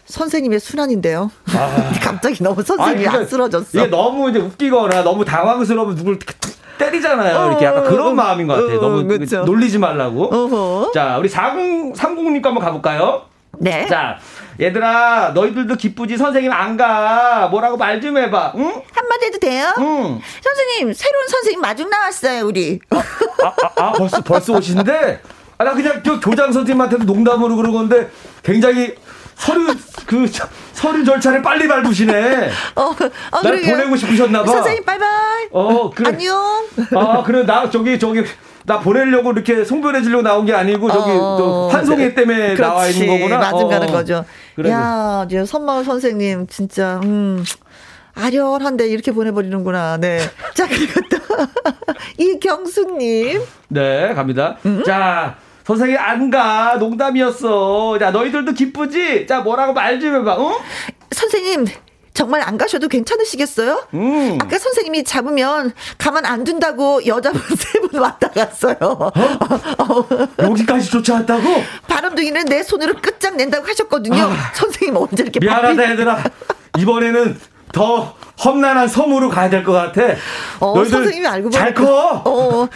선생님의 0.05 0.59
순환인데요. 0.59 1.31
갑자기 2.01 2.43
너무 2.43 2.61
선생님이 2.61 3.07
아. 3.07 3.11
아니, 3.11 3.19
안 3.19 3.27
쓰러졌어. 3.27 3.69
이게 3.79 3.87
너무 3.87 4.29
이제 4.29 4.39
웃기거나 4.39 5.03
너무 5.03 5.23
당황스러우면 5.25 5.95
누굴 5.95 6.19
툭 6.19 6.35
때리잖아요. 6.77 7.37
어, 7.37 7.47
이렇게 7.49 7.65
약간 7.65 7.83
그런 7.85 8.07
어, 8.07 8.13
마음인 8.13 8.47
것 8.47 8.55
같아요. 8.55 8.77
어, 8.77 8.81
너무 8.81 9.07
그쵸. 9.07 9.43
놀리지 9.43 9.77
말라고. 9.79 10.25
어허. 10.25 10.91
자, 10.93 11.17
우리 11.17 11.29
40, 11.29 11.93
30님 11.95 12.41
거 12.41 12.49
한번 12.49 12.63
가볼까요? 12.63 13.23
네. 13.59 13.87
자, 13.87 14.17
얘들아, 14.59 15.31
너희들도 15.33 15.75
기쁘지? 15.75 16.17
선생님 16.17 16.51
안 16.51 16.77
가. 16.77 17.47
뭐라고 17.49 17.77
말 17.77 17.99
좀 18.01 18.17
해봐. 18.17 18.53
응? 18.55 18.81
한마디 18.93 19.25
해도 19.27 19.39
돼요? 19.39 19.73
응. 19.77 20.19
선생님, 20.43 20.93
새로운 20.93 21.27
선생님 21.27 21.61
마중 21.61 21.89
나왔어요, 21.89 22.45
우리. 22.45 22.79
아, 22.89 22.97
아, 22.97 23.53
아, 23.77 23.91
벌써, 23.93 24.21
벌써 24.21 24.53
오시는데? 24.53 25.21
아, 25.57 25.63
나 25.63 25.73
그냥 25.73 26.01
저 26.03 26.19
교장 26.19 26.51
선생님한테도 26.51 27.03
농담으로 27.05 27.55
그런 27.55 27.71
건데 27.71 28.09
굉장히 28.43 28.95
서류, 29.35 29.73
그, 30.05 30.29
저- 30.29 30.47
서류 30.73 31.05
절차를 31.05 31.41
빨리 31.41 31.67
밟으시네. 31.67 32.49
어, 32.75 32.81
어, 33.31 33.41
날. 33.41 33.61
보내고 33.61 33.95
싶으셨나 33.95 34.43
봐. 34.43 34.51
선생님, 34.51 34.83
바이바이. 34.83 35.47
어, 35.51 35.89
그래. 35.91 36.09
안녕. 36.09 36.65
아, 36.95 37.23
그래, 37.23 37.45
나, 37.45 37.69
저기, 37.69 37.97
저기, 37.97 38.23
나 38.65 38.79
보내려고 38.79 39.31
이렇게 39.31 39.63
송별해 39.65 40.01
주려고 40.01 40.23
나온 40.23 40.45
게 40.45 40.53
아니고, 40.53 40.89
저기, 40.91 41.11
어, 41.11 41.35
또 41.37 41.69
환송회 41.69 42.13
때문에 42.15 42.55
나와 42.55 42.87
있는 42.87 43.05
그렇지. 43.07 43.19
거구나. 43.21 43.37
맞은 43.39 43.65
어. 43.65 43.67
가는 43.67 43.87
거죠. 43.91 44.25
그래. 44.55 44.69
야, 44.69 45.23
이제 45.27 45.43
선마을 45.45 45.83
선생님, 45.83 46.47
진짜, 46.47 46.99
음, 47.03 47.43
아련한데 48.15 48.87
이렇게 48.87 49.11
보내버리는구나. 49.11 49.97
네. 49.97 50.19
자, 50.53 50.67
그리고 50.67 51.01
또, 51.09 51.17
이경수님. 52.17 53.41
네, 53.69 54.13
갑니다. 54.13 54.57
음? 54.65 54.83
자, 54.85 55.35
선생님 55.65 55.97
안 55.99 56.29
가. 56.29 56.75
농담이었어. 56.77 57.97
자, 57.99 58.11
너희들도 58.11 58.53
기쁘지? 58.53 59.25
자, 59.27 59.41
뭐라고 59.41 59.73
말 59.73 59.99
좀 59.99 60.15
해봐, 60.15 60.35
어? 60.35 60.57
선생님, 61.11 61.65
정말 62.13 62.41
안 62.41 62.57
가셔도 62.57 62.87
괜찮으시겠어요? 62.87 63.87
음. 63.95 64.37
아까 64.39 64.59
선생님이 64.59 65.03
잡으면 65.03 65.73
가만 65.97 66.25
안 66.25 66.43
둔다고 66.43 67.05
여자분 67.07 67.41
세 67.57 67.79
분 67.83 67.99
왔다 68.01 68.29
갔어요. 68.29 68.75
어? 68.81 69.11
여기까지 70.39 70.89
쫓아왔다고? 70.89 71.43
바람둥이는 71.87 72.45
내 72.45 72.63
손으로 72.63 72.95
끝장낸다고 73.01 73.67
하셨거든요. 73.67 74.29
선생님 74.55 74.95
언제 74.95 75.23
이렇게 75.23 75.39
아. 75.41 75.45
미안하다, 75.61 75.73
바삐- 75.83 75.91
얘들아. 75.91 76.23
이번에는 76.79 77.39
더 77.71 78.15
험난한 78.43 78.87
섬으로 78.87 79.29
가야 79.29 79.49
될 79.49 79.63
것 79.63 79.71
같아. 79.73 80.01
어, 80.59 80.73
너희들 80.75 80.91
선생님이 80.91 81.27
알고 81.27 81.49
잘 81.49 81.73
보니까- 81.73 81.85
커. 81.85 82.21
어, 82.25 82.67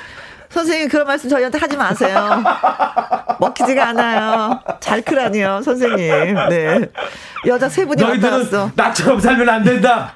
선생님 0.57 0.89
그런 0.89 1.05
말씀 1.05 1.29
저희한테 1.29 1.59
하지 1.59 1.77
마세요. 1.77 2.43
먹히지가 3.39 3.89
않아요. 3.89 4.59
잘 4.79 5.03
크라니요, 5.03 5.61
선생님. 5.63 6.35
네. 6.49 6.79
여자 7.45 7.69
세 7.69 7.85
분이 7.85 8.01
왔다 8.01 8.31
갔어. 8.31 8.71
나처럼 8.75 9.19
살면 9.19 9.47
안 9.47 9.63
된다. 9.63 10.13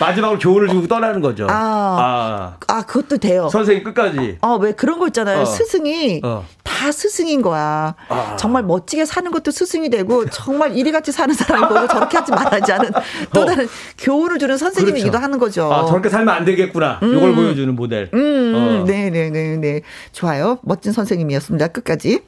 마지막으로 0.00 0.38
교훈을 0.38 0.68
주고 0.68 0.86
떠나는 0.86 1.20
거죠. 1.20 1.46
아. 1.50 2.56
아, 2.66 2.82
그것도 2.82 3.18
돼요. 3.18 3.48
선생님 3.50 3.84
끝까지. 3.84 4.38
어, 4.40 4.56
왜 4.56 4.72
그런 4.72 4.98
거 4.98 5.06
있잖아요. 5.08 5.42
어. 5.42 5.44
스승이 5.44 6.22
어. 6.24 6.44
다 6.64 6.90
스승인 6.90 7.42
거야. 7.42 7.94
아. 8.08 8.36
정말 8.38 8.62
멋지게 8.62 9.04
사는 9.04 9.30
것도 9.30 9.50
스승이 9.50 9.90
되고 9.90 10.24
정말 10.30 10.76
이리같이 10.76 11.12
사는 11.12 11.34
보고 11.34 11.86
저렇게 11.86 12.16
하지 12.16 12.32
말아야지 12.32 12.72
하는 12.72 12.90
또 13.34 13.44
다른 13.44 13.68
교훈을 13.98 14.38
주는 14.38 14.56
선생님이기도 14.56 15.10
그렇죠. 15.10 15.24
하는 15.24 15.38
거죠. 15.38 15.72
아, 15.72 15.84
저렇게 15.86 16.08
살면 16.08 16.34
안 16.34 16.44
되겠구나. 16.44 17.00
이걸 17.02 17.34
보여주는 17.34 17.74
모델. 17.76 18.08
음, 18.14 18.54
어. 18.54 18.84
네네 18.86 19.30
네 19.30 19.56
네. 19.56 19.80
좋아요. 20.12 20.58
멋진 20.62 20.92
선생님이었습니다. 20.92 21.68
끝까지. 21.68 22.22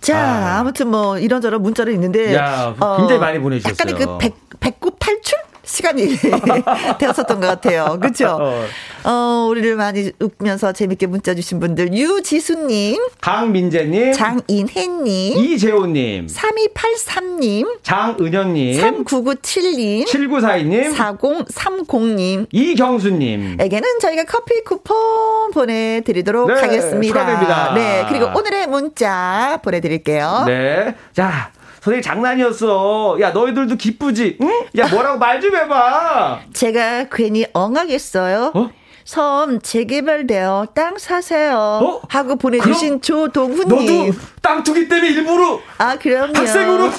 자, 0.00 0.18
아. 0.18 0.58
아. 0.58 0.62
무튼뭐 0.64 1.18
이런저런 1.18 1.62
문자를 1.62 1.92
있는데. 1.94 2.34
야, 2.34 2.74
굉장히 2.98 3.20
많이 3.20 3.38
보내주셨어요. 3.38 3.90
약간의 3.90 3.94
그 3.94 4.18
배, 4.18 4.30
배꼽 4.60 4.98
탈출? 4.98 5.38
시간이 5.74 6.16
되었었던 6.98 7.40
것 7.40 7.46
같아요. 7.48 7.98
그쵸? 8.00 8.38
어. 8.40 8.64
어, 9.04 9.46
우리를 9.50 9.74
많이 9.76 10.10
웃면서 10.20 10.72
재밌게 10.72 11.06
문자 11.06 11.34
주신 11.34 11.58
분들. 11.60 11.92
유지수님, 11.92 13.02
강민재님, 13.20 14.12
장인혜님, 14.12 15.36
이재호님, 15.36 16.28
3283님, 16.28 17.82
장은현님, 17.82 18.80
3997님, 18.80 20.06
7942님, 20.06 20.94
4030님, 20.94 22.46
이경수님. 22.52 23.56
에게는 23.60 23.98
저희가 24.00 24.24
커피 24.24 24.62
쿠폰 24.62 25.50
보내드리도록 25.52 26.48
네, 26.48 26.60
하겠습니다. 26.60 27.12
축하드립니다. 27.20 27.74
네, 27.74 28.06
그리고 28.08 28.30
오늘의 28.38 28.68
문자 28.68 29.60
보내드릴게요. 29.64 30.44
네. 30.46 30.94
자, 31.12 31.50
선생님 31.84 32.02
장난이었어. 32.02 33.18
야, 33.20 33.30
너희들도 33.30 33.76
기쁘지? 33.76 34.38
응? 34.40 34.64
야, 34.78 34.88
뭐라고 34.88 35.18
말 35.18 35.34
좀 35.44 35.54
해봐. 35.54 36.40
제가 36.54 37.08
괜히 37.12 37.44
엉하겠어요. 37.52 38.52
어? 38.54 38.70
섬 39.04 39.60
재개발되어 39.60 40.68
땅 40.74 40.96
사세요. 40.96 41.54
어? 41.58 42.00
하고 42.08 42.36
보내주신 42.36 43.02
조동훈님. 43.02 43.68
너도 44.08 44.18
땅 44.40 44.62
투기 44.62 44.88
때문에 44.88 45.08
일부러 45.10 45.60
아, 45.76 45.98
그럼요. 45.98 46.32
학생으로 46.34 46.90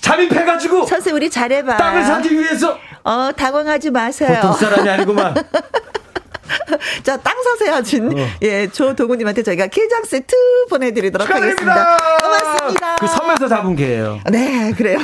잠입해가지고 0.00 0.86
선생 0.86 1.14
우리 1.14 1.30
잘해봐. 1.30 1.76
땅을 1.76 2.02
사기 2.02 2.36
위해서 2.36 2.76
어, 3.04 3.30
당황하지 3.36 3.92
마세요. 3.92 4.40
보통 4.42 4.52
사람이 4.56 4.88
아니구만. 4.88 5.34
자, 7.02 7.16
땅 7.16 7.34
사세요 7.42 7.74
하신, 7.74 8.18
어. 8.18 8.26
예, 8.42 8.68
조동우님한테 8.68 9.42
저희가 9.42 9.66
게장 9.68 10.04
세트 10.04 10.34
보내드리도록 10.70 11.26
축하드립니다. 11.26 11.72
하겠습니다. 11.72 12.18
고맙습니다. 12.22 12.96
그 12.96 13.06
섬에서 13.06 13.48
잡은 13.48 13.76
개예요. 13.76 14.20
네, 14.30 14.72
그래요. 14.72 14.98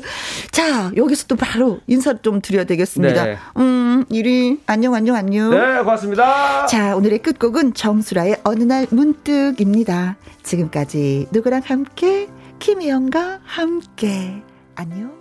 자, 0.50 0.90
여기서 0.96 1.26
또 1.28 1.36
바로 1.36 1.80
인사 1.86 2.14
좀 2.20 2.40
드려야 2.40 2.64
되겠습니다. 2.64 3.24
네. 3.24 3.38
음, 3.56 4.04
이리, 4.10 4.60
안녕, 4.66 4.94
안녕, 4.94 5.16
안녕. 5.16 5.50
네, 5.50 5.78
고맙습니다. 5.78 6.66
자, 6.66 6.96
오늘의 6.96 7.20
끝곡은 7.20 7.74
정수라의 7.74 8.38
어느 8.44 8.64
날 8.64 8.86
문득입니다. 8.90 10.16
지금까지 10.42 11.28
누구랑 11.32 11.62
함께, 11.64 12.28
김혜영과 12.58 13.40
함께. 13.44 14.42
안녕. 14.74 15.15